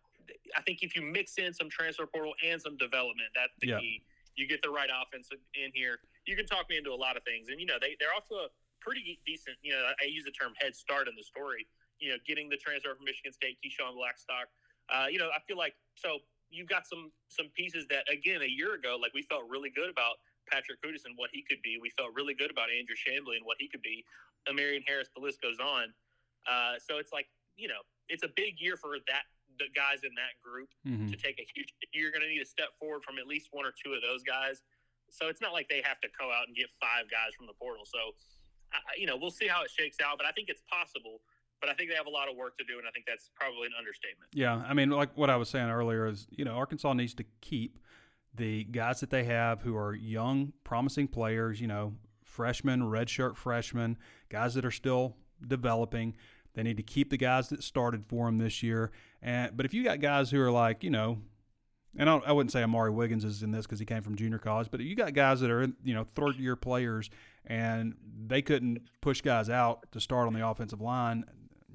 I 0.57 0.61
think 0.62 0.83
if 0.83 0.95
you 0.97 1.03
mix 1.03 1.39
in 1.39 1.53
some 1.53 1.68
transfer 1.70 2.07
portal 2.07 2.35
and 2.45 2.61
some 2.61 2.77
development, 2.77 3.29
that's 3.35 3.53
the 3.61 3.68
Yeah. 3.68 3.81
key. 3.81 4.03
You 4.37 4.47
get 4.47 4.61
the 4.62 4.70
right 4.70 4.91
offense 4.93 5.31
in 5.55 5.70
here. 5.72 6.01
You 6.27 6.37
can 6.37 6.47
talk 6.47 6.68
me 6.68 6.77
into 6.77 6.93
a 6.93 6.97
lot 7.01 7.16
of 7.16 7.24
things, 7.24 7.49
and 7.49 7.59
you 7.61 7.66
know 7.66 7.79
they 7.81 7.97
they're 8.01 8.12
off 8.14 8.27
to 8.29 8.35
a 8.35 8.49
pretty 8.81 9.18
decent. 9.24 9.57
You 9.62 9.72
know, 9.72 9.93
I 10.01 10.05
use 10.05 10.24
the 10.24 10.31
term 10.31 10.53
head 10.61 10.77
start 10.77 11.09
in 11.09 11.14
the 11.16 11.24
story. 11.24 11.66
You 11.99 12.11
know, 12.11 12.16
getting 12.27 12.49
the 12.49 12.57
transfer 12.59 12.95
from 12.95 13.05
Michigan 13.05 13.33
State, 13.33 13.59
Keyshawn 13.64 13.95
Blackstock. 13.95 14.49
Uh, 14.89 15.07
you 15.11 15.18
know, 15.18 15.31
I 15.31 15.41
feel 15.49 15.57
like 15.57 15.74
so 15.95 16.20
you've 16.51 16.68
got 16.68 16.87
some 16.87 17.11
some 17.29 17.49
pieces 17.57 17.87
that 17.89 18.05
again 18.12 18.43
a 18.43 18.47
year 18.47 18.74
ago, 18.74 18.99
like 19.01 19.14
we 19.14 19.22
felt 19.22 19.49
really 19.49 19.70
good 19.70 19.89
about 19.91 20.16
Patrick 20.51 20.81
Kutas 20.83 21.05
and 21.07 21.16
what 21.16 21.31
he 21.33 21.43
could 21.43 21.62
be. 21.62 21.79
We 21.81 21.91
felt 21.91 22.11
really 22.14 22.35
good 22.35 22.51
about 22.51 22.68
Andrew 22.70 22.95
Chamblee 22.95 23.37
and 23.37 23.45
what 23.47 23.57
he 23.59 23.68
could 23.68 23.83
be. 23.83 24.05
E'Marion 24.49 24.85
Harris, 24.87 25.09
the 25.16 25.20
list 25.20 25.41
goes 25.43 25.59
on. 25.59 25.93
Uh, 26.47 26.74
so 26.79 26.99
it's 26.99 27.12
like 27.12 27.27
you 27.57 27.68
know, 27.68 27.81
it's 28.11 28.22
a 28.22 28.29
big 28.37 28.61
year 28.61 28.77
for 28.77 28.99
that 29.09 29.22
the 29.59 29.69
guys 29.75 30.05
in 30.05 30.15
that 30.15 30.41
group 30.43 30.69
Mhm. 30.87 31.11
to 31.11 31.17
take 31.17 31.39
a 31.39 31.47
huge. 31.55 31.73
You're 31.93 32.11
going 32.11 32.23
to 32.23 32.29
need 32.29 32.41
a 32.43 32.47
step 32.47 32.77
forward 32.79 33.03
from 33.05 33.19
at 33.19 33.27
least 33.27 33.49
one 33.53 33.65
or 33.67 33.73
two 33.73 33.93
of 33.95 34.03
those 34.03 34.23
guys. 34.23 34.63
So 35.11 35.29
it's 35.29 35.41
not 35.41 35.53
like 35.53 35.69
they 35.69 35.83
have 35.83 36.01
to 36.01 36.09
go 36.19 36.31
out 36.33 36.47
and 36.49 36.57
get 36.57 36.67
five 36.81 37.09
guys 37.11 37.35
from 37.37 37.47
the 37.47 37.55
portal. 37.55 37.85
So, 37.87 38.15
I- 38.73 38.97
you 38.97 39.07
know, 39.07 39.17
we'll 39.17 39.31
see 39.31 39.47
how 39.47 39.63
it 39.63 39.71
shakes 39.71 40.01
out. 40.01 40.19
But 40.19 40.27
I 40.27 40.33
think 40.33 40.49
it's 40.49 40.63
possible. 40.63 41.23
But 41.61 41.71
I 41.71 41.75
think 41.75 41.89
they 41.91 41.97
have 41.97 42.07
a 42.07 42.11
lot 42.11 42.29
of 42.29 42.37
work 42.37 42.59
to 42.59 42.65
do, 42.65 42.79
and 42.79 42.87
I 42.87 42.91
think 42.91 43.07
that's 43.07 43.31
probably 43.35 43.67
an 43.67 43.73
understatement. 43.79 44.31
Yeah, 44.35 44.57
I 44.69 44.75
mean, 44.75 44.91
like 44.91 45.17
what 45.17 45.31
I 45.31 45.37
was 45.37 45.49
saying 45.49 45.71
earlier 45.71 46.07
is, 46.07 46.27
you 46.31 46.45
know, 46.45 46.53
Arkansas 46.55 46.93
needs 46.93 47.15
to 47.15 47.25
keep 47.41 47.79
the 48.35 48.65
guys 48.65 49.01
that 49.01 49.09
they 49.09 49.25
have 49.25 49.63
who 49.63 49.75
are 49.75 49.95
young, 49.95 50.53
promising 50.65 51.09
players. 51.09 51.59
You 51.61 51.69
know, 51.69 51.97
freshmen, 52.23 52.83
redshirt 52.83 53.37
freshmen, 53.37 53.97
guys 54.29 54.53
that 54.55 54.67
are 54.67 54.71
still 54.71 55.17
developing. 55.47 56.15
They 56.57 56.63
need 56.63 56.79
to 56.79 56.83
keep 56.83 57.11
the 57.11 57.19
guys 57.19 57.51
that 57.51 57.63
started 57.63 58.05
for 58.07 58.27
them 58.27 58.39
this 58.39 58.63
year. 58.63 58.91
And 59.23 59.57
but 59.57 59.67
if 59.67 59.75
you 59.75 59.85
got 59.85 60.01
guys 60.01 60.31
who 60.31 60.41
are 60.41 60.51
like, 60.51 60.83
you 60.83 60.91
know, 60.91 61.19
and 61.99 62.09
I, 62.09 62.17
I 62.17 62.33
wouldn't 62.33 62.51
say 62.51 62.63
Amaury 62.63 62.93
Wiggins 62.93 63.25
is 63.25 63.43
in 63.43 63.51
this 63.53 63.67
because 63.67 63.79
he 63.79 63.85
came 63.85 64.03
from 64.03 64.17
junior 64.17 64.39
college, 64.39 64.69
but 64.71 64.81
you 64.81 64.97
got 64.97 65.13
guys 65.13 65.41
that 65.41 65.51
are, 65.51 65.69
you 65.85 65.95
know, 65.95 66.05
third 66.05 66.37
year 66.37 66.57
players 66.57 67.11
and 67.45 67.95
they 68.27 68.43
couldn't 68.43 68.81
push 69.01 69.21
guys 69.21 69.49
out 69.51 69.87
to 69.93 70.01
start 70.01 70.27
on 70.27 70.33
the 70.33 70.47
offensive 70.47 70.81
line. 70.81 71.25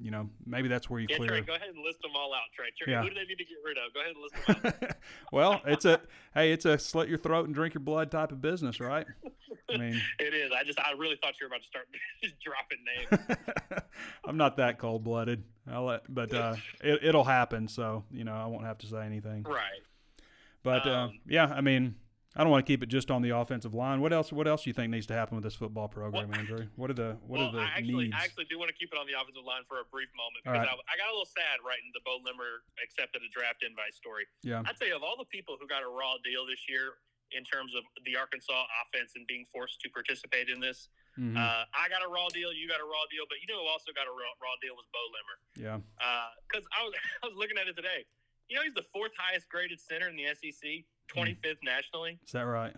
You 0.02 0.10
know, 0.10 0.28
maybe 0.44 0.66
that's 0.68 0.90
where 0.90 0.98
you 0.98 1.06
Yeah, 1.08 1.16
clear. 1.16 1.28
Trey, 1.28 1.40
go 1.42 1.54
ahead 1.54 1.68
and 1.68 1.84
list 1.84 2.02
them 2.02 2.10
all 2.16 2.34
out, 2.34 2.42
Trey. 2.56 2.66
Trey 2.76 2.92
Yeah. 2.92 3.02
Who 3.02 3.10
do 3.10 3.14
they 3.14 3.24
need 3.24 3.38
to 3.38 3.44
get 3.44 3.58
rid 3.64 3.76
of? 3.78 3.94
Go 3.94 4.00
ahead 4.00 4.14
and 4.14 4.22
list 4.22 4.74
them 4.80 4.88
out. 4.90 4.96
well, 5.32 5.60
it's 5.64 5.84
a 5.84 6.00
hey, 6.34 6.52
it's 6.52 6.64
a 6.64 6.76
slit 6.76 7.08
your 7.08 7.18
throat 7.18 7.46
and 7.46 7.54
drink 7.54 7.74
your 7.74 7.82
blood 7.82 8.10
type 8.10 8.32
of 8.32 8.40
business, 8.40 8.80
right? 8.80 9.06
I 9.70 9.76
mean, 9.76 10.00
it 10.18 10.34
is. 10.34 10.50
I 10.52 10.64
just, 10.64 10.80
I 10.80 10.92
really 10.98 11.16
thought 11.22 11.34
you 11.40 11.46
were 11.46 11.54
about 11.54 11.62
to 11.62 11.68
start 11.68 11.86
dropping 12.44 12.78
names. 13.30 13.82
I'm 14.26 14.36
not 14.36 14.56
that 14.56 14.78
cold 14.78 15.04
blooded. 15.04 15.44
I'll 15.70 15.84
let, 15.84 16.12
but 16.12 16.34
uh, 16.34 16.56
it, 16.82 17.04
it'll 17.04 17.24
happen. 17.24 17.68
So 17.68 18.04
you 18.10 18.24
know, 18.24 18.34
I 18.34 18.46
won't 18.46 18.64
have 18.64 18.78
to 18.78 18.86
say 18.86 19.04
anything. 19.06 19.44
right. 19.44 19.62
But 20.64 20.86
uh, 20.86 20.90
Um, 20.90 21.20
yeah, 21.26 21.46
I 21.46 21.60
mean, 21.60 21.96
I 22.34 22.40
don't 22.44 22.50
want 22.50 22.64
to 22.64 22.70
keep 22.70 22.82
it 22.82 22.88
just 22.88 23.10
on 23.10 23.20
the 23.20 23.36
offensive 23.36 23.74
line. 23.76 24.00
What 24.00 24.12
else? 24.12 24.32
What 24.32 24.48
else 24.48 24.64
do 24.64 24.70
you 24.70 24.74
think 24.74 24.88
needs 24.90 25.04
to 25.12 25.14
happen 25.14 25.36
with 25.36 25.44
this 25.44 25.54
football 25.54 25.88
program, 25.88 26.28
Well- 26.32 26.38
Andrew? 26.38 26.64
What 26.76 26.88
are 26.88 26.96
the 26.96 27.20
what 27.28 27.38
well, 27.38 27.48
are 27.48 27.52
the 27.52 27.60
I 27.60 27.76
actually, 27.76 28.08
needs? 28.08 28.16
I 28.16 28.24
actually 28.24 28.48
do 28.48 28.56
want 28.58 28.72
to 28.72 28.76
keep 28.76 28.88
it 28.92 28.98
on 28.98 29.04
the 29.06 29.12
offensive 29.12 29.44
line 29.44 29.68
for 29.68 29.80
a 29.80 29.86
brief 29.92 30.08
moment 30.16 30.40
because 30.44 30.64
right. 30.64 30.68
I, 30.68 30.72
I 30.88 30.94
got 30.96 31.12
a 31.12 31.14
little 31.14 31.28
sad 31.28 31.60
writing 31.60 31.92
the 31.92 32.00
Beaux 32.08 32.24
Limmer 32.24 32.64
accepted 32.80 33.20
a 33.20 33.28
draft 33.28 33.60
invite 33.60 33.92
story. 33.92 34.24
yeah, 34.42 34.64
I'd 34.64 34.78
say 34.80 34.90
of 34.96 35.04
all 35.04 35.20
the 35.20 35.28
people 35.28 35.60
who 35.60 35.68
got 35.68 35.84
a 35.84 35.90
raw 35.92 36.16
deal 36.24 36.48
this 36.48 36.64
year 36.68 36.96
in 37.36 37.44
terms 37.44 37.72
of 37.76 37.84
the 38.04 38.12
Arkansas 38.16 38.52
offense 38.84 39.12
and 39.16 39.24
being 39.28 39.44
forced 39.52 39.80
to 39.80 39.88
participate 39.88 40.48
in 40.52 40.60
this, 40.60 40.88
Mhm. 41.16 41.32
uh, 41.36 41.64
I 41.72 41.88
got 41.88 42.04
a 42.04 42.08
raw 42.08 42.28
deal, 42.28 42.52
you 42.52 42.68
got 42.68 42.80
a 42.80 42.84
raw 42.84 43.04
deal, 43.08 43.24
but 43.28 43.40
you 43.40 43.48
know 43.48 43.60
who 43.64 43.68
also 43.68 43.92
got 43.92 44.04
a 44.08 44.12
raw, 44.12 44.32
raw 44.40 44.52
deal 44.60 44.76
was 44.76 44.84
Beaux 44.92 45.08
Limmer. 45.16 45.36
yeah. 45.60 45.78
Because 46.48 46.64
I 46.76 46.80
was 46.84 46.92
I 47.24 47.26
was 47.28 47.36
looking 47.36 47.56
at 47.60 47.68
it 47.68 47.76
today. 47.76 48.04
You 48.48 48.56
know 48.56 48.64
he's 48.64 48.74
the 48.76 48.84
fourth 48.92 49.12
highest 49.16 49.48
graded 49.48 49.80
center 49.80 50.08
in 50.08 50.16
the 50.16 50.28
SEC, 50.36 50.84
25th 51.14 51.60
mm. 51.60 51.64
nationally. 51.64 52.18
Is 52.24 52.32
that 52.32 52.48
right? 52.48 52.74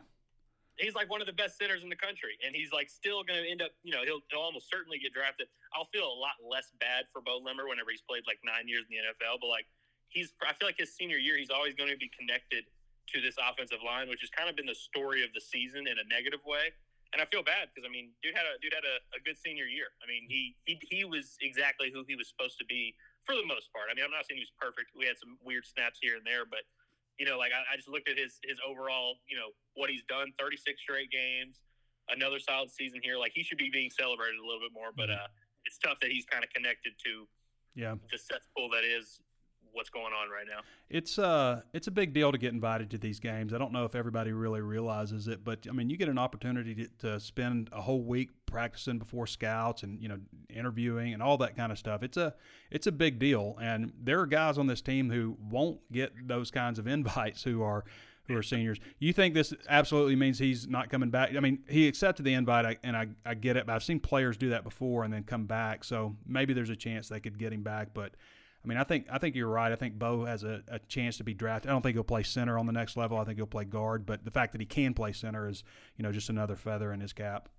He's 0.77 0.95
like 0.99 1.07
one 1.07 1.23
of 1.23 1.31
the 1.31 1.39
best 1.39 1.57
centers 1.57 1.87
in 1.87 1.89
the 1.89 1.99
country, 1.99 2.35
and 2.43 2.51
he's 2.51 2.75
like 2.75 2.91
still 2.91 3.23
going 3.23 3.39
to 3.39 3.47
end 3.47 3.63
up. 3.63 3.71
You 3.87 3.95
know, 3.95 4.03
he'll, 4.03 4.19
he'll 4.31 4.43
almost 4.43 4.67
certainly 4.67 4.99
get 4.99 5.15
drafted. 5.15 5.47
I'll 5.71 5.87
feel 5.95 6.03
a 6.03 6.19
lot 6.19 6.35
less 6.43 6.75
bad 6.83 7.07
for 7.15 7.23
Beaux 7.23 7.39
Limmer 7.39 7.71
whenever 7.71 7.95
he's 7.95 8.03
played 8.03 8.27
like 8.27 8.43
nine 8.43 8.67
years 8.67 8.83
in 8.91 8.99
the 8.99 9.01
NFL, 9.07 9.39
but 9.39 9.47
like 9.47 9.71
he's, 10.11 10.35
I 10.43 10.51
feel 10.59 10.67
like 10.67 10.79
his 10.79 10.91
senior 10.91 11.19
year, 11.19 11.39
he's 11.39 11.51
always 11.51 11.79
going 11.79 11.91
to 11.91 11.99
be 11.99 12.11
connected 12.11 12.67
to 13.15 13.21
this 13.21 13.37
offensive 13.39 13.85
line, 13.85 14.09
which 14.09 14.23
has 14.25 14.31
kind 14.35 14.49
of 14.49 14.57
been 14.57 14.67
the 14.67 14.75
story 14.75 15.23
of 15.23 15.31
the 15.35 15.43
season 15.43 15.87
in 15.87 15.95
a 16.01 16.07
negative 16.11 16.41
way. 16.43 16.75
And 17.13 17.23
I 17.23 17.31
feel 17.31 17.47
bad 17.47 17.71
because 17.71 17.87
I 17.87 17.91
mean, 17.95 18.11
dude 18.27 18.35
had 18.35 18.43
a 18.43 18.59
dude 18.59 18.75
had 18.75 18.83
a, 18.83 18.99
a 19.15 19.23
good 19.23 19.39
senior 19.39 19.71
year. 19.71 19.95
I 20.03 20.11
mean, 20.11 20.27
he, 20.27 20.59
he 20.67 20.83
he 20.83 21.07
was 21.07 21.39
exactly 21.39 21.95
who 21.95 22.03
he 22.11 22.19
was 22.19 22.27
supposed 22.27 22.59
to 22.59 22.67
be 22.67 22.91
for 23.23 23.39
the 23.39 23.47
most 23.47 23.71
part. 23.71 23.87
I 23.87 23.95
mean, 23.95 24.03
I'm 24.03 24.11
not 24.11 24.27
saying 24.27 24.43
he 24.43 24.47
was 24.47 24.57
perfect. 24.59 24.91
We 24.99 25.07
had 25.07 25.15
some 25.15 25.39
weird 25.47 25.63
snaps 25.63 26.03
here 26.03 26.19
and 26.19 26.27
there, 26.27 26.43
but 26.43 26.67
you 27.19 27.27
know, 27.27 27.39
like 27.39 27.53
I, 27.53 27.63
I 27.73 27.77
just 27.77 27.89
looked 27.89 28.09
at 28.09 28.19
his 28.19 28.39
his 28.45 28.59
overall, 28.67 29.17
you 29.29 29.37
know, 29.37 29.51
what 29.75 29.91
he's 29.91 30.03
done, 30.09 30.33
36 30.39 30.81
straight 30.81 31.11
games, 31.11 31.61
another 32.11 32.39
solid 32.39 32.71
season 32.71 33.01
here. 33.03 33.17
Like 33.19 33.33
he 33.35 33.43
should 33.43 33.59
be 33.59 33.71
being 33.73 33.91
celebrated 33.91 34.39
a 34.39 34.45
little 34.47 34.61
bit 34.61 34.73
more, 34.73 34.91
but 34.97 35.11
uh, 35.11 35.27
it's 35.65 35.79
tough 35.79 35.99
that 36.03 36.11
he's 36.11 36.25
kind 36.27 36.43
of 36.45 36.51
connected 36.51 36.93
to 37.05 37.27
Yeah. 37.75 37.95
the 38.11 38.19
cesspool 38.19 38.69
that 38.71 38.85
is 38.85 39.21
what's 39.75 39.91
going 39.91 40.13
on 40.13 40.31
right 40.31 40.47
now. 40.49 40.61
It's 40.89 41.19
uh 41.19 41.63
it's 41.73 41.87
a 41.87 41.91
big 41.91 42.13
deal 42.13 42.33
to 42.33 42.39
get 42.39 42.53
invited 42.53 42.91
to 42.93 42.99
these 42.99 43.21
games. 43.21 43.53
I 43.53 43.59
don't 43.59 43.73
know 43.73 43.85
if 43.85 43.95
everybody 43.95 44.33
really 44.33 44.61
realizes 44.61 45.29
it, 45.29 45.45
but 45.45 45.67
I 45.69 45.73
mean, 45.73 45.91
you 45.91 45.97
get 45.97 46.09
an 46.09 46.19
opportunity 46.19 46.75
to, 46.75 46.89
to 47.01 47.21
spend 47.21 47.69
a 47.73 47.83
whole 47.83 48.03
week 48.03 48.31
practicing 48.47 48.99
before 48.99 49.27
scouts 49.27 49.83
and 49.83 50.01
you 50.01 50.09
know 50.09 50.19
interviewing 50.49 51.13
and 51.13 51.23
all 51.23 51.37
that 51.39 51.57
kind 51.57 51.73
of 51.73 51.79
stuff. 51.79 52.03
It's 52.03 52.17
a 52.17 52.35
it's 52.71 52.87
a 52.87 52.93
big 52.93 53.19
deal, 53.19 53.57
and 53.61 53.93
there 54.01 54.21
are 54.21 54.27
guys 54.27 54.59
on 54.59 54.67
this 54.67 54.81
team 54.81 55.11
who 55.11 55.37
won't 55.51 55.81
get 55.93 56.13
those 56.27 56.51
kinds 56.51 56.79
of 56.79 56.87
invites 56.99 57.43
who 57.43 57.63
are 57.63 57.85
who 58.27 58.37
are 58.37 58.43
seniors. 58.43 58.79
You 58.99 59.13
think 59.13 59.35
this 59.35 59.53
absolutely 59.69 60.17
means 60.17 60.39
he's 60.39 60.67
not 60.67 60.89
coming 60.89 61.11
back? 61.11 61.37
I 61.37 61.41
mean, 61.41 61.59
he 61.69 61.87
accepted 61.87 62.25
the 62.25 62.33
invite, 62.33 62.79
and 62.83 62.97
I, 62.97 63.09
I 63.27 63.35
get 63.35 63.59
it, 63.59 63.67
but 63.67 63.75
I've 63.75 63.85
seen 63.85 64.01
players 64.01 64.39
do 64.39 64.49
that 64.51 64.65
before 64.65 65.05
and 65.05 65.13
then 65.13 65.25
come 65.25 65.45
back. 65.45 65.85
So 65.85 66.17
maybe 66.27 66.55
there's 66.55 66.71
a 66.71 66.77
chance 66.77 67.09
they 67.09 67.21
could 67.21 67.39
get 67.39 67.53
him 67.53 67.63
back, 67.63 67.89
but. 67.95 68.15
I 68.65 68.69
mean, 68.69 68.79
I 68.79 68.85
think 68.85 69.07
I 69.11 69.19
think 69.19 69.37
you're 69.37 69.49
right. 69.49 69.71
I 69.71 69.77
think 69.77 69.99
Beaux 69.99 70.25
has 70.25 70.43
a, 70.43 70.63
a 70.69 70.79
chance 70.79 71.19
to 71.19 71.25
be 71.25 71.35
drafted. 71.35 71.71
I 71.71 71.75
don't 71.75 71.83
think 71.83 71.97
he'll 71.97 72.03
play 72.03 72.23
center 72.23 72.59
on 72.59 72.65
the 72.65 72.73
next 72.73 72.97
level. 72.97 73.19
I 73.19 73.25
think 73.25 73.37
he'll 73.37 73.47
play 73.47 73.65
guard. 73.65 74.07
But 74.07 74.25
the 74.25 74.31
fact 74.31 74.53
that 74.53 74.61
he 74.61 74.67
can 74.67 74.95
play 74.95 75.13
center 75.13 75.47
is, 75.49 75.65
you 75.97 76.03
know, 76.03 76.13
just 76.13 76.31
another 76.31 76.57
feather 76.57 76.93
in 76.93 77.01
his 77.01 77.13
cap. 77.13 77.51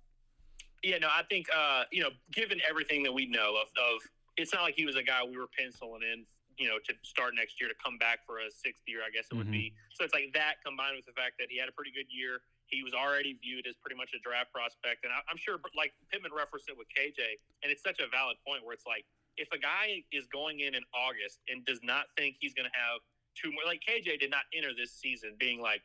Yeah, 0.82 0.98
no, 0.98 1.08
I 1.08 1.22
think 1.30 1.46
uh, 1.54 1.84
you 1.92 2.02
know, 2.02 2.10
given 2.32 2.60
everything 2.68 3.04
that 3.04 3.12
we 3.12 3.26
know 3.26 3.54
of, 3.54 3.68
of 3.78 4.02
it's 4.36 4.52
not 4.52 4.62
like 4.62 4.74
he 4.74 4.84
was 4.84 4.96
a 4.96 5.02
guy 5.02 5.22
we 5.22 5.38
were 5.38 5.48
penciling 5.56 6.02
in, 6.02 6.26
you 6.58 6.68
know, 6.68 6.78
to 6.84 6.92
start 7.02 7.34
next 7.36 7.60
year 7.60 7.68
to 7.68 7.74
come 7.78 7.98
back 7.98 8.26
for 8.26 8.38
a 8.38 8.50
sixth 8.50 8.82
year, 8.86 9.00
I 9.06 9.10
guess 9.14 9.26
it 9.30 9.36
would 9.36 9.50
be. 9.50 9.72
So 9.94 10.04
it's 10.04 10.12
like 10.12 10.32
that 10.34 10.60
combined 10.64 10.96
with 10.96 11.06
the 11.06 11.16
fact 11.16 11.38
that 11.38 11.48
he 11.48 11.56
had 11.56 11.68
a 11.68 11.74
pretty 11.76 11.92
good 11.94 12.08
year. 12.10 12.42
He 12.66 12.82
was 12.82 12.92
already 12.92 13.38
viewed 13.38 13.64
as 13.70 13.78
pretty 13.78 13.94
much 13.94 14.10
a 14.10 14.20
draft 14.26 14.50
prospect, 14.50 15.06
and 15.06 15.14
I, 15.14 15.22
I'm 15.30 15.38
sure, 15.38 15.62
like 15.78 15.94
Pittman 16.10 16.34
referenced 16.34 16.66
it 16.66 16.74
with 16.74 16.90
KJ, 16.90 17.22
and 17.62 17.70
it's 17.70 17.78
such 17.82 18.02
a 18.02 18.10
valid 18.10 18.42
point 18.42 18.66
where 18.66 18.74
it's 18.74 18.88
like 18.88 19.06
if 19.36 19.48
a 19.52 19.58
guy 19.58 20.02
is 20.12 20.26
going 20.26 20.60
in 20.60 20.74
in 20.74 20.82
August 20.94 21.40
and 21.48 21.64
does 21.64 21.80
not 21.82 22.06
think 22.16 22.36
he's 22.40 22.54
going 22.54 22.68
to 22.68 22.76
have 22.76 23.00
two 23.34 23.52
more, 23.52 23.62
like 23.66 23.80
KJ 23.86 24.18
did 24.20 24.30
not 24.30 24.44
enter 24.56 24.70
this 24.76 24.92
season 24.92 25.32
being 25.38 25.60
like, 25.60 25.82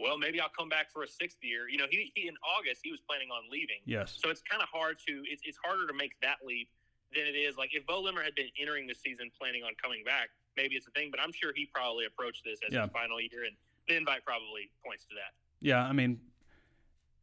well, 0.00 0.18
maybe 0.18 0.40
I'll 0.40 0.48
come 0.56 0.68
back 0.68 0.90
for 0.90 1.02
a 1.04 1.08
sixth 1.08 1.38
year. 1.42 1.68
You 1.68 1.78
know, 1.78 1.86
he, 1.88 2.10
he 2.14 2.26
in 2.26 2.34
August 2.58 2.80
he 2.82 2.90
was 2.90 3.00
planning 3.08 3.28
on 3.30 3.42
leaving. 3.50 3.78
Yes. 3.84 4.18
So 4.22 4.30
it's 4.30 4.42
kind 4.42 4.62
of 4.62 4.68
hard 4.68 4.96
to 5.06 5.22
it's, 5.26 5.42
it's 5.44 5.58
harder 5.62 5.86
to 5.86 5.94
make 5.94 6.12
that 6.22 6.38
leap 6.44 6.68
than 7.14 7.26
it 7.26 7.38
is 7.38 7.56
like 7.56 7.70
if 7.74 7.86
Beaux 7.86 8.00
Limmer 8.00 8.22
had 8.22 8.34
been 8.34 8.48
entering 8.60 8.86
the 8.88 8.94
season 8.94 9.30
planning 9.38 9.62
on 9.62 9.72
coming 9.80 10.02
back, 10.04 10.30
maybe 10.56 10.74
it's 10.74 10.88
a 10.88 10.90
thing. 10.90 11.10
But 11.10 11.20
I'm 11.20 11.30
sure 11.32 11.52
he 11.54 11.66
probably 11.72 12.06
approached 12.06 12.42
this 12.44 12.58
as 12.66 12.74
Yeah. 12.74 12.82
his 12.82 12.90
final 12.90 13.20
year, 13.20 13.44
and 13.46 13.54
the 13.86 13.96
invite 13.96 14.24
probably 14.24 14.70
points 14.84 15.04
to 15.06 15.14
that. 15.14 15.30
Yeah. 15.60 15.84
I 15.84 15.92
mean, 15.92 16.18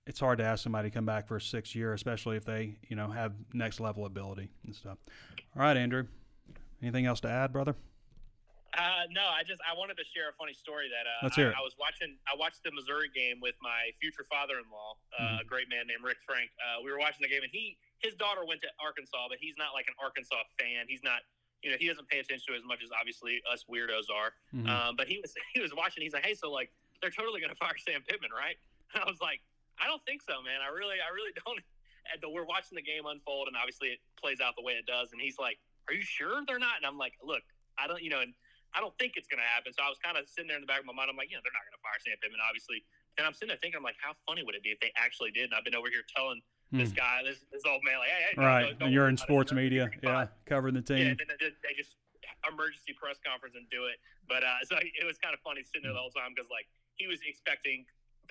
it's 0.08 0.20
hard 0.20 0.40
to 0.40 0.44
ask 0.44 0.64
somebody 0.64 0.90
to 0.90 0.94
come 0.94 1.06
back 1.06 1.28
for 1.28 1.38
a 1.38 1.42
sixth 1.42 1.76
year, 1.76 1.94
especially 1.94 2.38
if 2.38 2.46
they, 2.46 2.76
you 2.90 2.96
know, 2.96 3.10
have 3.10 3.34
next 3.54 3.80
level 3.80 4.06
ability 4.06 4.50
and 4.66 4.76
stuff. 4.76 4.98
All 5.56 5.62
right, 5.62 5.78
Andrew. 5.78 6.08
Anything 6.82 7.06
else 7.06 7.20
to 7.22 7.30
add, 7.30 7.54
brother? 7.54 7.76
Uh, 8.72 9.04
no, 9.12 9.28
I 9.28 9.44
just 9.44 9.60
I 9.68 9.76
wanted 9.76 10.00
to 10.00 10.08
share 10.16 10.32
a 10.32 10.36
funny 10.40 10.56
story 10.56 10.88
that 10.88 11.04
uh, 11.04 11.20
Let's 11.28 11.36
hear 11.36 11.52
I, 11.52 11.60
it. 11.60 11.60
I 11.60 11.62
was 11.62 11.76
watching. 11.76 12.16
I 12.24 12.40
watched 12.40 12.64
the 12.64 12.72
Missouri 12.72 13.12
game 13.12 13.44
with 13.44 13.54
my 13.62 13.92
future 14.00 14.24
father-in-law, 14.32 14.96
uh, 15.20 15.44
a 15.44 15.46
great 15.46 15.68
man 15.68 15.92
named 15.92 16.02
Rick 16.08 16.24
Frank. 16.24 16.50
Uh, 16.56 16.80
we 16.80 16.88
were 16.90 16.98
watching 16.98 17.20
the 17.20 17.28
game, 17.28 17.44
and 17.44 17.52
he 17.52 17.76
his 18.00 18.16
daughter 18.16 18.48
went 18.48 18.64
to 18.64 18.72
Arkansas, 18.80 19.28
but 19.28 19.44
he's 19.44 19.60
not 19.60 19.76
like 19.76 19.92
an 19.92 19.94
Arkansas 20.00 20.48
fan. 20.58 20.88
He's 20.88 21.04
not. 21.04 21.20
You 21.62 21.70
know, 21.70 21.78
he 21.78 21.86
doesn't 21.86 22.08
pay 22.10 22.18
attention 22.18 22.42
to 22.50 22.54
it 22.58 22.64
as 22.64 22.66
much 22.66 22.82
as 22.82 22.90
obviously 22.96 23.38
us 23.46 23.68
weirdos 23.70 24.10
are. 24.10 24.34
Mhm. 24.50 24.66
Um, 24.66 24.96
but 24.96 25.06
he 25.12 25.20
was 25.20 25.36
he 25.54 25.60
was 25.60 25.76
watching. 25.76 26.02
He's 26.02 26.16
like, 26.16 26.26
hey, 26.26 26.34
so 26.34 26.48
like 26.50 26.72
they're 27.04 27.12
totally 27.12 27.44
going 27.44 27.52
to 27.52 27.60
fire 27.60 27.76
Sam 27.76 28.02
Pittman, 28.08 28.32
right? 28.32 28.56
And 28.96 29.04
I 29.04 29.06
was 29.06 29.20
like, 29.20 29.44
I 29.82 29.90
don't 29.90 30.04
think 30.06 30.22
so, 30.22 30.38
man. 30.46 30.62
I 30.62 30.70
really, 30.70 31.02
I 31.02 31.10
really 31.10 31.34
don't. 31.44 31.58
And 32.14 32.22
we're 32.34 32.46
watching 32.46 32.78
the 32.78 32.86
game 32.86 33.06
unfold, 33.06 33.50
and 33.50 33.58
obviously 33.58 33.94
it 33.94 34.00
plays 34.18 34.42
out 34.42 34.54
the 34.58 34.66
way 34.66 34.74
it 34.78 34.86
does. 34.90 35.14
And 35.14 35.22
he's 35.22 35.38
like, 35.38 35.58
"Are 35.90 35.94
you 35.94 36.02
sure 36.06 36.42
they're 36.46 36.62
not?" 36.62 36.78
And 36.82 36.86
I'm 36.86 36.98
like, 36.98 37.14
"Look, 37.22 37.46
I 37.78 37.86
don't, 37.86 38.02
you 38.02 38.10
know, 38.10 38.22
and 38.26 38.34
I 38.74 38.82
don't 38.82 38.94
think 38.98 39.18
it's 39.18 39.30
going 39.30 39.42
to 39.42 39.46
happen." 39.46 39.70
So 39.74 39.86
I 39.86 39.90
was 39.90 40.02
kind 40.02 40.18
of 40.18 40.26
sitting 40.30 40.50
there 40.50 40.58
in 40.58 40.66
the 40.66 40.70
back 40.70 40.82
of 40.82 40.90
my 40.90 40.94
mind. 40.98 41.10
I'm 41.14 41.18
like, 41.18 41.30
"You 41.30 41.38
know, 41.38 41.46
they're 41.46 41.54
not 41.54 41.62
going 41.70 41.78
to 41.78 41.84
fire 41.86 41.98
Sam 42.02 42.18
Pittman, 42.22 42.42
obviously." 42.42 42.82
And 43.22 43.26
I'm 43.28 43.34
sitting 43.38 43.54
there 43.54 43.62
thinking, 43.62 43.78
I'm 43.78 43.86
like, 43.86 44.02
"How 44.02 44.18
funny 44.26 44.42
would 44.42 44.58
it 44.58 44.66
be 44.66 44.74
if 44.74 44.82
they 44.82 44.90
actually 44.98 45.30
did?" 45.30 45.54
And 45.54 45.56
I've 45.58 45.66
been 45.66 45.78
over 45.78 45.94
here 45.94 46.02
telling 46.10 46.42
this 46.74 46.90
Hmm. 46.90 47.02
guy, 47.06 47.16
this 47.22 47.46
this 47.54 47.62
old 47.70 47.86
man, 47.86 48.02
like, 48.02 48.10
"Hey, 48.10 48.34
hey, 48.34 48.36
Right. 48.42 48.74
no, 48.82 48.86
and 48.86 48.94
you're 48.94 49.10
in 49.14 49.18
sports 49.18 49.54
media. 49.54 49.94
Yeah. 50.02 50.26
Covering 50.50 50.74
the 50.74 50.82
Yeah, 50.90 51.14
team. 51.14 51.22
and 51.22 51.30
then 51.30 51.38
they, 51.38 51.54
they 51.62 51.74
just 51.78 51.94
emergency 52.50 52.98
press 52.98 53.22
conference 53.22 53.54
and 53.54 53.70
do 53.70 53.86
it. 53.86 54.02
But 54.26 54.42
uh, 54.42 54.58
so 54.66 54.74
it 54.82 55.06
was 55.06 55.22
kind 55.22 55.38
of 55.38 55.40
funny 55.46 55.62
sitting 55.62 55.86
there 55.86 55.94
the 55.94 56.02
whole 56.02 56.10
time 56.16 56.34
because 56.34 56.50
like 56.50 56.66
he 56.98 57.06
was 57.06 57.22
expecting 57.22 57.86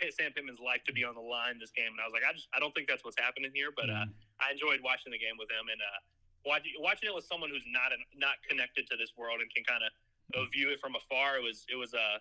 Sam 0.09 0.33
Pittman's 0.33 0.61
life 0.61 0.81
to 0.89 0.93
be 0.97 1.05
on 1.05 1.13
the 1.15 1.21
line 1.21 1.61
this 1.61 1.71
game, 1.77 1.93
and 1.93 2.01
I 2.01 2.09
was 2.09 2.17
like, 2.17 2.25
I 2.25 2.33
just 2.33 2.49
I 2.57 2.59
don't 2.59 2.73
think 2.73 2.89
that's 2.89 3.05
what's 3.05 3.21
happening 3.21 3.51
here. 3.53 3.69
But 3.77 3.93
uh, 3.93 4.09
I 4.41 4.53
enjoyed 4.57 4.81
watching 4.81 5.13
the 5.13 5.21
game 5.21 5.37
with 5.37 5.53
him 5.53 5.69
and 5.69 5.77
uh, 5.77 6.01
watching 6.49 6.73
watching 6.81 7.13
it 7.13 7.15
with 7.15 7.29
someone 7.29 7.51
who's 7.53 7.67
not 7.69 7.93
an, 7.93 8.01
not 8.17 8.41
connected 8.49 8.89
to 8.89 8.97
this 8.97 9.13
world 9.21 9.45
and 9.45 9.53
can 9.53 9.65
kind 9.69 9.85
of 9.85 9.93
uh, 10.41 10.49
view 10.49 10.73
it 10.73 10.81
from 10.81 10.97
afar. 10.97 11.37
It 11.37 11.45
was 11.45 11.67
it 11.69 11.77
was 11.77 11.93
uh, 11.93 12.17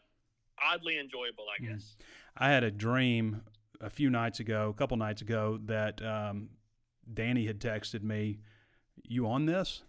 oddly 0.59 0.99
enjoyable, 0.99 1.45
I 1.47 1.63
guess. 1.63 1.95
I 2.35 2.49
had 2.51 2.63
a 2.67 2.71
dream 2.71 3.41
a 3.79 3.89
few 3.89 4.09
nights 4.09 4.41
ago, 4.41 4.67
a 4.67 4.73
couple 4.73 4.97
nights 4.97 5.21
ago, 5.21 5.59
that 5.65 6.03
um, 6.03 6.49
Danny 7.13 7.45
had 7.47 7.59
texted 7.59 8.03
me, 8.03 8.39
"You 9.07 9.27
on 9.31 9.45
this?" 9.45 9.83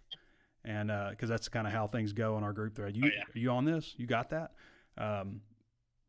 And 0.63 0.91
because 1.09 1.27
that's 1.27 1.49
kind 1.49 1.65
of 1.65 1.73
how 1.73 1.87
things 1.87 2.13
go 2.13 2.37
in 2.37 2.43
our 2.43 2.53
group 2.53 2.75
thread. 2.75 2.95
You 2.95 3.05
Oh, 3.05 3.09
yeah. 3.15 3.23
are 3.23 3.39
you 3.39 3.49
on 3.49 3.65
this? 3.65 3.95
You 3.97 4.05
got 4.05 4.29
that? 4.29 4.51
Um, 4.95 5.41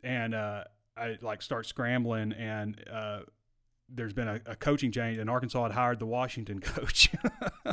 and 0.03 0.35
uh, 0.35 0.65
I 0.97 1.19
like 1.21 1.43
start 1.43 1.67
scrambling, 1.67 2.33
and 2.33 2.83
uh, 2.91 3.21
there's 3.89 4.13
been 4.13 4.29
a, 4.29 4.41
a 4.47 4.57
coaching 4.57 4.93
change, 4.93 5.19
and 5.19 5.29
Arkansas 5.29 5.63
had 5.63 5.73
hired 5.73 5.99
the 5.99 6.07
Washington 6.07 6.61
coach. 6.61 7.11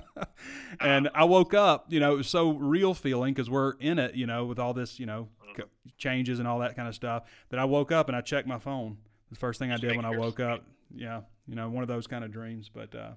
and 0.79 1.09
I 1.13 1.23
woke 1.25 1.53
up, 1.53 1.85
you 1.89 1.99
know, 1.99 2.13
it 2.13 2.17
was 2.17 2.29
so 2.29 2.51
real 2.51 2.93
feeling 2.93 3.33
because 3.33 3.49
we're 3.49 3.73
in 3.79 3.99
it, 3.99 4.15
you 4.15 4.27
know, 4.27 4.45
with 4.45 4.59
all 4.59 4.73
this, 4.73 4.99
you 4.99 5.05
know, 5.05 5.29
co- 5.55 5.69
changes 5.97 6.39
and 6.39 6.47
all 6.47 6.59
that 6.59 6.75
kind 6.75 6.87
of 6.87 6.95
stuff. 6.95 7.23
That 7.49 7.59
I 7.59 7.65
woke 7.65 7.91
up 7.91 8.07
and 8.07 8.15
I 8.15 8.21
checked 8.21 8.47
my 8.47 8.59
phone. 8.59 8.97
The 9.29 9.35
first 9.35 9.59
thing 9.59 9.71
I 9.71 9.77
did 9.77 9.95
when 9.95 10.05
I 10.05 10.17
woke 10.17 10.39
up, 10.39 10.63
yeah, 10.95 11.21
you 11.47 11.55
know, 11.55 11.69
one 11.69 11.83
of 11.83 11.87
those 11.87 12.07
kind 12.07 12.23
of 12.23 12.31
dreams. 12.31 12.69
But 12.73 12.95
uh, 12.95 13.11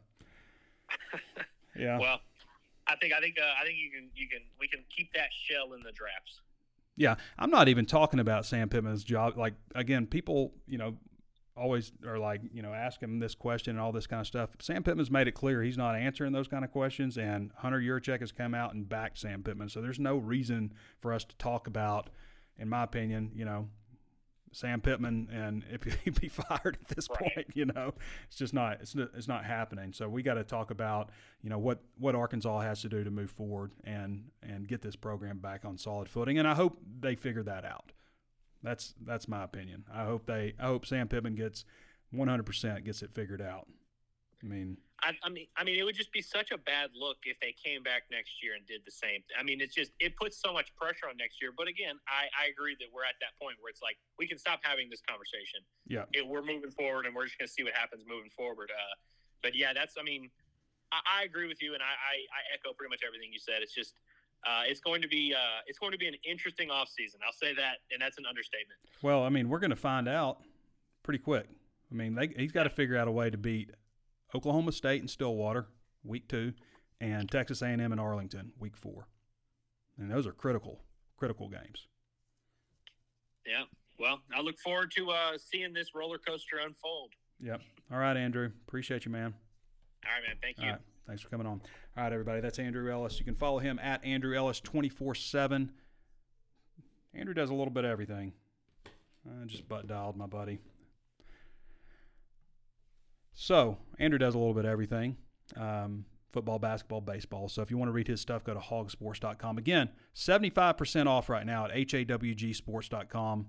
yeah, 1.78 1.98
Well, 1.98 2.20
I 2.86 2.96
think 2.96 3.14
I 3.14 3.20
think 3.20 3.36
uh, 3.40 3.54
I 3.60 3.64
think 3.64 3.78
you 3.78 3.90
can 3.90 4.10
you 4.14 4.28
can 4.28 4.40
we 4.60 4.68
can 4.68 4.80
keep 4.94 5.12
that 5.14 5.28
shell 5.32 5.72
in 5.72 5.82
the 5.82 5.92
drafts. 5.92 6.40
Yeah, 6.96 7.14
I'm 7.38 7.50
not 7.50 7.68
even 7.68 7.86
talking 7.86 8.20
about 8.20 8.44
Sam 8.46 8.68
Pittman's 8.68 9.04
job. 9.04 9.36
Like 9.36 9.54
again, 9.74 10.06
people, 10.06 10.52
you 10.66 10.78
know, 10.78 10.96
always 11.56 11.92
are 12.06 12.18
like, 12.18 12.40
you 12.52 12.62
know, 12.62 12.72
ask 12.72 13.00
him 13.02 13.18
this 13.18 13.34
question 13.34 13.76
and 13.76 13.80
all 13.80 13.92
this 13.92 14.06
kind 14.06 14.20
of 14.20 14.26
stuff. 14.26 14.50
Sam 14.60 14.82
Pittman's 14.82 15.10
made 15.10 15.28
it 15.28 15.32
clear 15.32 15.62
he's 15.62 15.78
not 15.78 15.94
answering 15.94 16.32
those 16.32 16.48
kind 16.48 16.64
of 16.64 16.70
questions, 16.70 17.18
and 17.18 17.50
Hunter 17.56 17.80
Yurachek 17.80 18.20
has 18.20 18.32
come 18.32 18.54
out 18.54 18.74
and 18.74 18.88
backed 18.88 19.18
Sam 19.18 19.42
Pittman. 19.42 19.68
So 19.68 19.80
there's 19.80 19.98
no 19.98 20.16
reason 20.16 20.72
for 21.00 21.12
us 21.12 21.24
to 21.24 21.36
talk 21.36 21.66
about, 21.66 22.10
in 22.58 22.68
my 22.68 22.84
opinion, 22.84 23.32
you 23.34 23.44
know, 23.44 23.68
Sam 24.52 24.80
Pittman 24.80 25.28
and 25.32 25.64
if 25.70 25.82
he'd 26.04 26.20
be 26.20 26.28
fired 26.30 26.78
at 26.80 26.94
this 26.94 27.08
Right. 27.10 27.34
point, 27.34 27.46
you 27.54 27.64
know, 27.66 27.94
it's 28.28 28.36
just 28.36 28.54
not 28.54 28.80
it's 28.80 28.94
not, 28.94 29.08
it's 29.16 29.28
not 29.28 29.44
happening. 29.44 29.92
So 29.92 30.08
we 30.08 30.22
got 30.22 30.34
to 30.34 30.44
talk 30.44 30.70
about 30.70 31.10
you 31.42 31.50
know 31.50 31.58
what 31.58 31.80
what 31.98 32.14
Arkansas 32.14 32.60
has 32.60 32.82
to 32.82 32.88
do 32.88 33.02
to 33.04 33.10
move 33.10 33.30
forward 33.30 33.72
and 33.84 34.30
and 34.42 34.68
get 34.68 34.82
this 34.82 34.96
program 34.96 35.38
back 35.38 35.64
on 35.64 35.76
solid 35.78 36.08
footing. 36.08 36.38
And 36.38 36.46
I 36.46 36.54
hope 36.54 36.78
they 37.00 37.14
figure 37.16 37.42
that 37.42 37.64
out. 37.64 37.92
That's 38.62 38.94
that's 39.04 39.26
my 39.26 39.42
opinion. 39.42 39.84
I 39.92 40.04
hope 40.04 40.26
they. 40.26 40.54
I 40.60 40.66
hope 40.66 40.86
Sam 40.86 41.08
Pittman 41.08 41.34
gets 41.34 41.64
100 42.12 42.44
percent 42.44 42.84
gets 42.84 43.02
it 43.02 43.12
figured 43.12 43.42
out. 43.42 43.66
I 44.42 44.46
mean, 44.46 44.76
I, 45.02 45.14
I, 45.22 45.28
mean, 45.30 45.46
I 45.56 45.62
mean, 45.64 45.78
it 45.78 45.84
would 45.84 45.94
just 45.94 46.12
be 46.12 46.22
such 46.22 46.50
a 46.50 46.58
bad 46.58 46.90
look 46.94 47.18
if 47.26 47.38
they 47.38 47.54
came 47.54 47.82
back 47.82 48.06
next 48.10 48.42
year 48.42 48.54
and 48.54 48.66
did 48.66 48.82
the 48.86 48.90
same. 48.90 49.22
I 49.38 49.42
mean, 49.42 49.60
it's 49.60 49.74
just 49.74 49.90
it 49.98 50.16
puts 50.16 50.38
so 50.38 50.52
much 50.52 50.74
pressure 50.74 51.10
on 51.10 51.16
next 51.16 51.42
year. 51.42 51.50
But 51.54 51.66
again, 51.66 51.98
I, 52.06 52.30
I 52.34 52.50
agree 52.50 52.76
that 52.78 52.86
we're 52.94 53.06
at 53.06 53.18
that 53.18 53.34
point 53.38 53.58
where 53.60 53.70
it's 53.70 53.82
like 53.82 53.98
we 54.18 54.26
can 54.26 54.38
stop 54.38 54.60
having 54.62 54.90
this 54.90 55.02
conversation. 55.02 55.62
Yeah, 55.86 56.06
it, 56.14 56.26
we're 56.26 56.42
moving 56.42 56.70
forward, 56.70 57.06
and 57.06 57.14
we're 57.14 57.26
just 57.26 57.38
going 57.38 57.46
to 57.46 57.52
see 57.52 57.62
what 57.62 57.74
happens 57.74 58.02
moving 58.06 58.30
forward. 58.30 58.70
Uh, 58.70 58.94
but 59.42 59.54
yeah, 59.54 59.74
that's. 59.74 59.94
I 59.98 60.02
mean, 60.02 60.30
I, 60.90 61.22
I 61.22 61.24
agree 61.26 61.46
with 61.46 61.62
you, 61.62 61.74
and 61.74 61.82
I, 61.82 61.94
I, 61.94 62.14
I, 62.30 62.40
echo 62.54 62.74
pretty 62.74 62.90
much 62.90 63.02
everything 63.06 63.30
you 63.32 63.42
said. 63.42 63.62
It's 63.62 63.74
just. 63.74 63.94
Uh, 64.42 64.66
it's 64.66 64.80
going 64.80 65.00
to 65.00 65.06
be 65.06 65.32
uh, 65.32 65.62
it's 65.68 65.78
going 65.78 65.92
to 65.92 65.98
be 65.98 66.08
an 66.08 66.18
interesting 66.28 66.66
offseason. 66.66 67.22
I'll 67.24 67.32
say 67.34 67.54
that, 67.54 67.78
and 67.94 68.02
that's 68.02 68.18
an 68.18 68.26
understatement. 68.26 68.78
Well, 69.00 69.22
I 69.22 69.28
mean, 69.30 69.48
we're 69.48 69.60
going 69.60 69.70
to 69.70 69.76
find 69.76 70.08
out 70.08 70.38
pretty 71.04 71.20
quick. 71.20 71.46
I 71.92 71.94
mean, 71.94 72.16
they, 72.16 72.28
he's 72.36 72.50
got 72.50 72.64
to 72.64 72.70
figure 72.70 72.96
out 72.96 73.06
a 73.06 73.12
way 73.12 73.30
to 73.30 73.38
beat 73.38 73.70
Oklahoma 74.34 74.72
State 74.72 75.00
and 75.00 75.10
Stillwater, 75.10 75.66
week 76.04 76.28
two, 76.28 76.52
and 77.00 77.30
Texas 77.30 77.62
A&M 77.62 77.80
and 77.80 78.00
Arlington, 78.00 78.52
week 78.58 78.76
four. 78.76 79.08
And 79.98 80.10
those 80.10 80.26
are 80.26 80.32
critical, 80.32 80.80
critical 81.16 81.48
games. 81.48 81.86
Yeah. 83.46 83.64
Well, 83.98 84.20
I 84.34 84.40
look 84.40 84.58
forward 84.58 84.92
to 84.96 85.10
uh, 85.10 85.38
seeing 85.38 85.72
this 85.72 85.94
roller 85.94 86.18
coaster 86.18 86.56
unfold. 86.64 87.10
Yep. 87.40 87.60
All 87.92 87.98
right, 87.98 88.16
Andrew. 88.16 88.50
Appreciate 88.66 89.04
you, 89.04 89.10
man. 89.10 89.34
All 90.04 90.10
right, 90.12 90.28
man. 90.28 90.36
Thank 90.40 90.58
you. 90.58 90.74
Thanks 91.06 91.22
for 91.22 91.28
coming 91.28 91.46
on. 91.46 91.60
All 91.96 92.04
right, 92.04 92.12
everybody. 92.12 92.40
That's 92.40 92.58
Andrew 92.58 92.90
Ellis. 92.90 93.18
You 93.18 93.24
can 93.24 93.34
follow 93.34 93.58
him 93.58 93.78
at 93.80 94.04
Andrew 94.04 94.36
Ellis 94.36 94.60
24 94.60 95.14
7. 95.14 95.72
Andrew 97.14 97.34
does 97.34 97.50
a 97.50 97.54
little 97.54 97.72
bit 97.72 97.84
of 97.84 97.90
everything. 97.90 98.32
I 99.26 99.44
just 99.46 99.68
butt 99.68 99.86
dialed 99.86 100.16
my 100.16 100.26
buddy. 100.26 100.58
So, 103.34 103.78
Andrew 103.98 104.18
does 104.18 104.34
a 104.34 104.38
little 104.38 104.54
bit 104.54 104.64
of 104.64 104.70
everything 104.70 105.16
um, 105.56 106.04
football, 106.32 106.58
basketball, 106.58 107.00
baseball. 107.00 107.48
So, 107.48 107.62
if 107.62 107.70
you 107.70 107.78
want 107.78 107.88
to 107.88 107.92
read 107.92 108.08
his 108.08 108.20
stuff, 108.20 108.44
go 108.44 108.54
to 108.54 108.60
hawgsports.com. 108.60 109.58
Again, 109.58 109.90
75% 110.14 111.06
off 111.06 111.28
right 111.28 111.46
now 111.46 111.66
at 111.66 111.72
hawgsports.com. 111.72 113.46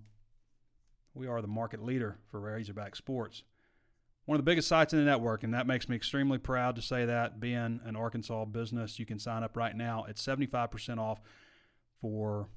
We 1.16 1.28
are 1.28 1.42
the 1.42 1.48
market 1.48 1.84
leader 1.84 2.18
for 2.30 2.40
Razorback 2.40 2.96
sports. 2.96 3.44
One 4.26 4.38
of 4.38 4.46
the 4.46 4.50
biggest 4.50 4.70
sites 4.70 4.94
in 4.94 5.00
the 5.00 5.06
network, 5.06 5.44
and 5.44 5.54
that 5.54 5.68
makes 5.68 5.90
me 5.90 5.98
extremely 5.98 6.38
proud 6.38 6.78
to 6.78 6.82
say 6.82 7.06
that. 7.06 7.42
Being 7.42 7.82
an 7.84 7.96
Arkansas 7.96 8.46
business, 8.46 8.98
you 8.98 9.06
can 9.06 9.20
sign 9.20 9.44
up 9.44 9.58
right 9.58 9.76
now 9.76 10.06
at 10.08 10.16
75% 10.16 10.98
off 10.98 11.20
for, 12.00 12.48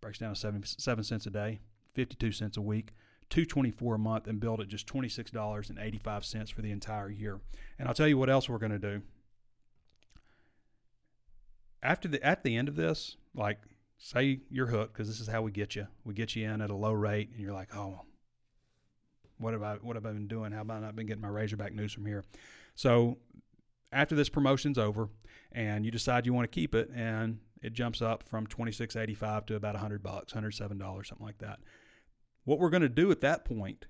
breaks 0.00 0.18
down 0.18 0.32
to 0.32 0.40
seven, 0.40 0.62
seven 0.64 1.02
cents 1.02 1.26
a 1.26 1.30
day, 1.30 1.60
52 1.94 2.30
cents 2.30 2.56
a 2.56 2.62
week. 2.62 2.92
224 3.30 3.94
a 3.94 3.98
month 3.98 4.26
and 4.26 4.40
build 4.40 4.60
at 4.60 4.68
just 4.68 4.86
$26.85 4.86 6.52
for 6.52 6.62
the 6.62 6.70
entire 6.70 7.10
year. 7.10 7.40
And 7.78 7.88
I'll 7.88 7.94
tell 7.94 8.08
you 8.08 8.18
what 8.18 8.30
else 8.30 8.48
we're 8.48 8.58
going 8.58 8.72
to 8.72 8.78
do. 8.78 9.02
After 11.82 12.08
the 12.08 12.22
at 12.24 12.42
the 12.42 12.56
end 12.56 12.68
of 12.68 12.76
this, 12.76 13.16
like 13.34 13.58
say 13.98 14.40
you're 14.50 14.66
hooked 14.66 14.92
because 14.92 15.08
this 15.08 15.20
is 15.20 15.28
how 15.28 15.42
we 15.42 15.50
get 15.50 15.76
you. 15.76 15.86
We 16.04 16.14
get 16.14 16.34
you 16.34 16.48
in 16.48 16.60
at 16.60 16.70
a 16.70 16.74
low 16.74 16.92
rate 16.92 17.30
and 17.30 17.40
you're 17.40 17.52
like, 17.52 17.76
"Oh, 17.76 18.02
what 19.38 19.52
have 19.52 19.62
I 19.62 19.74
what 19.74 19.94
have 19.94 20.06
I 20.06 20.12
been 20.12 20.26
doing? 20.26 20.52
How 20.52 20.62
about 20.62 20.78
I 20.78 20.80
not 20.80 20.96
been 20.96 21.06
getting 21.06 21.22
my 21.22 21.28
Razorback 21.28 21.74
news 21.74 21.92
from 21.92 22.06
here?" 22.06 22.24
So, 22.74 23.18
after 23.92 24.16
this 24.16 24.28
promotion's 24.28 24.78
over 24.78 25.10
and 25.52 25.84
you 25.84 25.92
decide 25.92 26.26
you 26.26 26.32
want 26.32 26.50
to 26.50 26.54
keep 26.54 26.74
it 26.74 26.90
and 26.94 27.38
it 27.62 27.72
jumps 27.72 28.02
up 28.02 28.22
from 28.24 28.46
26.85 28.46 29.46
to 29.46 29.54
about 29.54 29.74
100 29.74 30.02
bucks, 30.02 30.34
107 30.34 30.78
dollars, 30.78 31.08
something 31.08 31.26
like 31.26 31.38
that 31.38 31.60
what 32.46 32.60
we're 32.60 32.70
going 32.70 32.82
to 32.82 32.88
do 32.88 33.10
at 33.10 33.20
that 33.20 33.44
point 33.44 33.86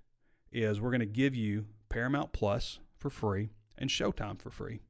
is 0.51 0.81
we're 0.81 0.91
going 0.91 1.01
to 1.01 1.07
give 1.07 1.35
you 1.37 1.67
Paramount 1.89 2.33
Plus 2.33 2.81
for 2.99 3.11
free 3.11 3.51
and 3.79 3.89
Showtime 3.89 4.41
for 4.41 4.51
free. 4.51 4.81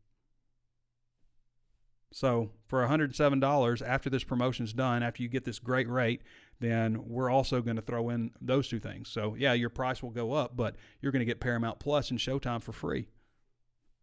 So 2.13 2.53
for 2.69 2.87
$107 2.87 3.87
after 3.87 4.09
this 4.09 4.25
promotion's 4.25 4.73
done, 4.73 5.03
after 5.03 5.23
you 5.23 5.29
get 5.29 5.45
this 5.45 5.59
great 5.59 5.89
rate, 5.89 6.23
then 6.61 7.09
we're 7.09 7.29
also 7.29 7.61
going 7.61 7.77
to 7.77 7.83
throw 7.83 8.09
in 8.09 8.31
those 8.41 8.69
two 8.69 8.79
things. 8.79 9.09
So 9.11 9.35
yeah, 9.37 9.53
your 9.53 9.69
price 9.69 10.01
will 10.01 10.11
go 10.11 10.33
up, 10.33 10.57
but 10.57 10.77
you're 11.03 11.13
going 11.13 11.21
to 11.21 11.27
get 11.27 11.41
Paramount 11.41 11.81
Plus 11.81 12.11
and 12.11 12.21
Showtime 12.21 12.63
for 12.63 12.73
free. 12.73 13.09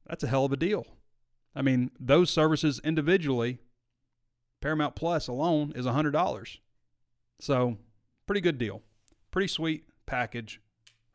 That's 0.05 0.26
a 0.26 0.28
hell 0.28 0.43
of 0.43 0.51
a 0.51 0.57
deal. 0.57 0.86
I 1.55 1.61
mean, 1.61 1.91
those 1.97 2.30
services 2.30 2.82
individually, 2.84 3.59
Paramount 4.59 4.95
Plus 4.95 5.30
alone 5.30 5.72
is 5.74 5.86
$100. 5.86 6.57
So, 7.39 7.78
pretty 8.28 8.41
good 8.41 8.57
deal 8.57 8.82
pretty 9.34 9.48
sweet 9.48 9.84
package 10.06 10.62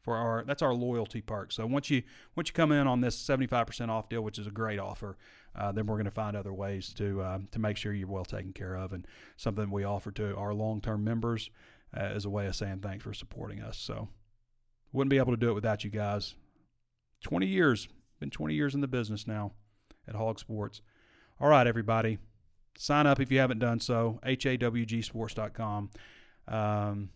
for 0.02 0.16
our 0.16 0.44
that's 0.44 0.60
our 0.60 0.74
loyalty 0.74 1.20
perk. 1.20 1.52
So 1.52 1.64
once 1.66 1.88
you 1.88 2.02
once 2.36 2.48
you 2.48 2.52
come 2.52 2.72
in 2.72 2.86
on 2.86 3.00
this 3.00 3.16
75% 3.16 3.88
off 3.88 4.08
deal, 4.08 4.22
which 4.22 4.38
is 4.38 4.46
a 4.46 4.50
great 4.50 4.80
offer, 4.80 5.16
uh, 5.54 5.70
then 5.70 5.86
we're 5.86 5.94
going 5.94 6.04
to 6.06 6.10
find 6.10 6.36
other 6.36 6.52
ways 6.52 6.92
to 6.94 7.22
uh, 7.22 7.38
to 7.52 7.58
make 7.58 7.76
sure 7.76 7.92
you're 7.94 8.08
well 8.08 8.24
taken 8.24 8.52
care 8.52 8.74
of, 8.74 8.92
and 8.92 9.06
something 9.36 9.70
we 9.70 9.84
offer 9.84 10.10
to 10.10 10.36
our 10.36 10.52
long 10.52 10.80
term 10.80 11.04
members 11.04 11.48
uh, 11.96 12.00
as 12.00 12.24
a 12.24 12.30
way 12.30 12.46
of 12.46 12.56
saying 12.56 12.80
thanks 12.80 13.04
for 13.04 13.14
supporting 13.14 13.62
us. 13.62 13.78
So 13.78 14.08
wouldn't 14.92 15.10
be 15.10 15.18
able 15.18 15.32
to 15.32 15.38
do 15.38 15.50
it 15.50 15.54
without 15.54 15.84
you 15.84 15.90
guys. 15.90 16.34
20 17.22 17.46
years, 17.46 17.88
been 18.18 18.30
20 18.30 18.54
years 18.54 18.74
in 18.74 18.80
the 18.80 18.88
business 18.88 19.26
now 19.26 19.52
at 20.08 20.16
Hawg 20.16 20.40
Sports. 20.40 20.80
All 21.40 21.48
right, 21.48 21.66
everybody, 21.66 22.18
sign 22.76 23.06
up 23.06 23.20
if 23.20 23.30
you 23.30 23.38
haven't 23.38 23.58
done 23.58 23.78
so. 23.80 24.18
HAWGsports.com. 24.24 25.90
Um, 26.48 27.10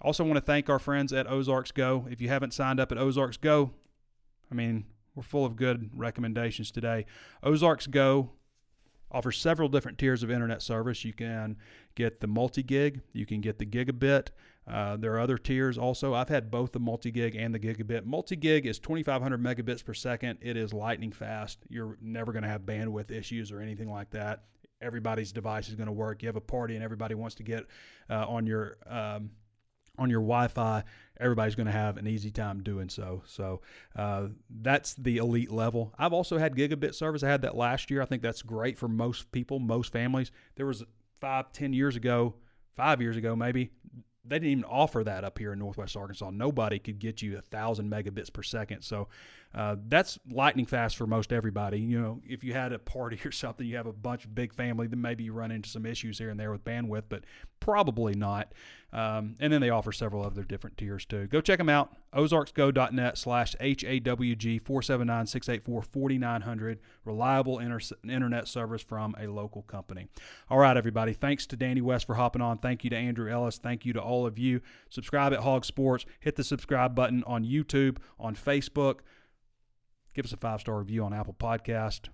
also, 0.00 0.24
want 0.24 0.36
to 0.36 0.42
thank 0.42 0.68
our 0.68 0.78
friends 0.78 1.12
at 1.12 1.26
Ozarks 1.30 1.72
Go. 1.72 2.06
If 2.10 2.20
you 2.20 2.28
haven't 2.28 2.52
signed 2.52 2.78
up 2.78 2.92
at 2.92 2.98
Ozarks 2.98 3.38
Go, 3.38 3.72
I 4.50 4.54
mean, 4.54 4.84
we're 5.14 5.22
full 5.22 5.46
of 5.46 5.56
good 5.56 5.90
recommendations 5.94 6.70
today. 6.70 7.06
Ozarks 7.42 7.86
Go 7.86 8.32
offers 9.10 9.38
several 9.38 9.68
different 9.68 9.98
tiers 9.98 10.22
of 10.22 10.30
internet 10.30 10.60
service. 10.60 11.04
You 11.04 11.12
can 11.12 11.56
get 11.94 12.20
the 12.20 12.26
multi 12.26 12.62
gig, 12.62 13.00
you 13.12 13.24
can 13.24 13.40
get 13.40 13.58
the 13.58 13.66
gigabit. 13.66 14.28
Uh, 14.68 14.96
there 14.96 15.14
are 15.14 15.20
other 15.20 15.38
tiers 15.38 15.78
also. 15.78 16.12
I've 16.12 16.28
had 16.28 16.50
both 16.50 16.72
the 16.72 16.80
multi 16.80 17.10
gig 17.10 17.36
and 17.36 17.54
the 17.54 17.58
gigabit. 17.58 18.04
Multi 18.04 18.36
gig 18.36 18.66
is 18.66 18.78
2,500 18.80 19.40
megabits 19.40 19.84
per 19.84 19.94
second. 19.94 20.38
It 20.42 20.56
is 20.56 20.74
lightning 20.74 21.12
fast. 21.12 21.60
You're 21.68 21.96
never 22.02 22.32
going 22.32 22.42
to 22.42 22.48
have 22.48 22.62
bandwidth 22.62 23.12
issues 23.12 23.52
or 23.52 23.60
anything 23.60 23.90
like 23.90 24.10
that. 24.10 24.42
Everybody's 24.82 25.32
device 25.32 25.68
is 25.68 25.76
going 25.76 25.86
to 25.86 25.92
work. 25.92 26.22
You 26.22 26.28
have 26.28 26.36
a 26.36 26.40
party 26.40 26.74
and 26.74 26.84
everybody 26.84 27.14
wants 27.14 27.36
to 27.36 27.44
get 27.44 27.64
uh, 28.10 28.26
on 28.28 28.46
your 28.46 28.76
um, 28.86 29.30
on 29.98 30.10
your 30.10 30.20
Wi-Fi, 30.20 30.84
everybody's 31.18 31.54
going 31.54 31.66
to 31.66 31.72
have 31.72 31.96
an 31.96 32.06
easy 32.06 32.30
time 32.30 32.62
doing 32.62 32.88
so. 32.88 33.22
So 33.26 33.60
uh, 33.94 34.28
that's 34.50 34.94
the 34.94 35.18
elite 35.18 35.50
level. 35.50 35.94
I've 35.98 36.12
also 36.12 36.38
had 36.38 36.54
gigabit 36.54 36.94
service. 36.94 37.22
I 37.22 37.28
had 37.28 37.42
that 37.42 37.56
last 37.56 37.90
year. 37.90 38.02
I 38.02 38.04
think 38.04 38.22
that's 38.22 38.42
great 38.42 38.78
for 38.78 38.88
most 38.88 39.30
people, 39.32 39.58
most 39.58 39.92
families. 39.92 40.30
There 40.56 40.66
was 40.66 40.84
five, 41.20 41.52
ten 41.52 41.72
years 41.72 41.96
ago, 41.96 42.34
five 42.74 43.00
years 43.00 43.16
ago 43.16 43.34
maybe, 43.34 43.70
they 44.28 44.36
didn't 44.36 44.50
even 44.50 44.64
offer 44.64 45.04
that 45.04 45.24
up 45.24 45.38
here 45.38 45.52
in 45.52 45.58
Northwest 45.58 45.96
Arkansas. 45.96 46.30
Nobody 46.30 46.78
could 46.78 46.98
get 46.98 47.22
you 47.22 47.38
a 47.38 47.40
thousand 47.40 47.90
megabits 47.90 48.32
per 48.32 48.42
second. 48.42 48.82
So 48.82 49.08
uh, 49.54 49.76
that's 49.88 50.18
lightning 50.30 50.66
fast 50.66 50.96
for 50.96 51.06
most 51.06 51.32
everybody. 51.32 51.78
You 51.78 52.00
know, 52.00 52.20
if 52.26 52.42
you 52.42 52.52
had 52.52 52.72
a 52.72 52.78
party 52.78 53.20
or 53.24 53.32
something, 53.32 53.66
you 53.66 53.76
have 53.76 53.86
a 53.86 53.92
bunch 53.92 54.24
of 54.24 54.34
big 54.34 54.52
family, 54.52 54.86
then 54.86 55.00
maybe 55.00 55.24
you 55.24 55.32
run 55.32 55.50
into 55.50 55.68
some 55.68 55.86
issues 55.86 56.18
here 56.18 56.30
and 56.30 56.38
there 56.38 56.50
with 56.50 56.64
bandwidth, 56.64 57.04
but 57.08 57.24
probably 57.60 58.14
not. 58.14 58.52
Um, 58.96 59.34
and 59.40 59.52
then 59.52 59.60
they 59.60 59.68
offer 59.68 59.92
several 59.92 60.24
other 60.24 60.42
different 60.42 60.78
tiers 60.78 61.04
too. 61.04 61.26
Go 61.26 61.42
check 61.42 61.58
them 61.58 61.68
out. 61.68 61.94
Ozarksgo.net 62.14 63.18
slash 63.18 63.54
HAWG 63.60 64.62
479 64.62 65.26
684 65.26 65.82
4900. 65.82 66.80
Reliable 67.04 67.58
inter- 67.58 67.94
internet 68.04 68.48
service 68.48 68.80
from 68.80 69.14
a 69.20 69.26
local 69.26 69.60
company. 69.60 70.06
All 70.48 70.56
right, 70.56 70.78
everybody. 70.78 71.12
Thanks 71.12 71.44
to 71.48 71.56
Danny 71.56 71.82
West 71.82 72.06
for 72.06 72.14
hopping 72.14 72.40
on. 72.40 72.56
Thank 72.56 72.84
you 72.84 72.90
to 72.90 72.96
Andrew 72.96 73.30
Ellis. 73.30 73.58
Thank 73.58 73.84
you 73.84 73.92
to 73.92 74.00
all 74.00 74.24
of 74.24 74.38
you. 74.38 74.62
Subscribe 74.88 75.34
at 75.34 75.40
Hawg 75.40 75.66
Sports. 75.66 76.06
Hit 76.20 76.36
the 76.36 76.44
subscribe 76.44 76.94
button 76.94 77.22
on 77.26 77.44
YouTube, 77.44 77.98
on 78.18 78.34
Facebook. 78.34 79.00
Give 80.14 80.24
us 80.24 80.32
a 80.32 80.38
five 80.38 80.62
star 80.62 80.78
review 80.78 81.04
on 81.04 81.12
Apple 81.12 81.36
Podcast. 81.38 82.08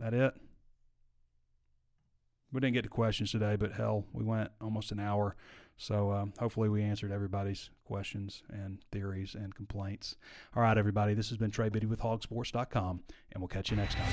That 0.00 0.14
it? 0.14 0.34
We 2.52 2.60
didn't 2.60 2.74
get 2.74 2.82
to 2.82 2.88
questions 2.88 3.32
today, 3.32 3.56
but 3.56 3.72
hell, 3.72 4.04
we 4.12 4.24
went 4.24 4.50
almost 4.60 4.92
an 4.92 5.00
hour. 5.00 5.36
So 5.76 6.10
um, 6.12 6.32
hopefully 6.38 6.68
we 6.68 6.82
answered 6.82 7.12
everybody's 7.12 7.70
questions 7.84 8.42
and 8.48 8.78
theories 8.90 9.34
and 9.34 9.54
complaints. 9.54 10.16
All 10.54 10.62
right, 10.62 10.78
everybody, 10.78 11.12
this 11.14 11.28
has 11.28 11.38
been 11.38 11.50
Trey 11.50 11.68
Biddy 11.68 11.86
with 11.86 12.00
hawgsports.com, 12.00 13.02
and 13.32 13.42
we'll 13.42 13.48
catch 13.48 13.70
you 13.70 13.76
next 13.76 13.96
time. 13.96 14.12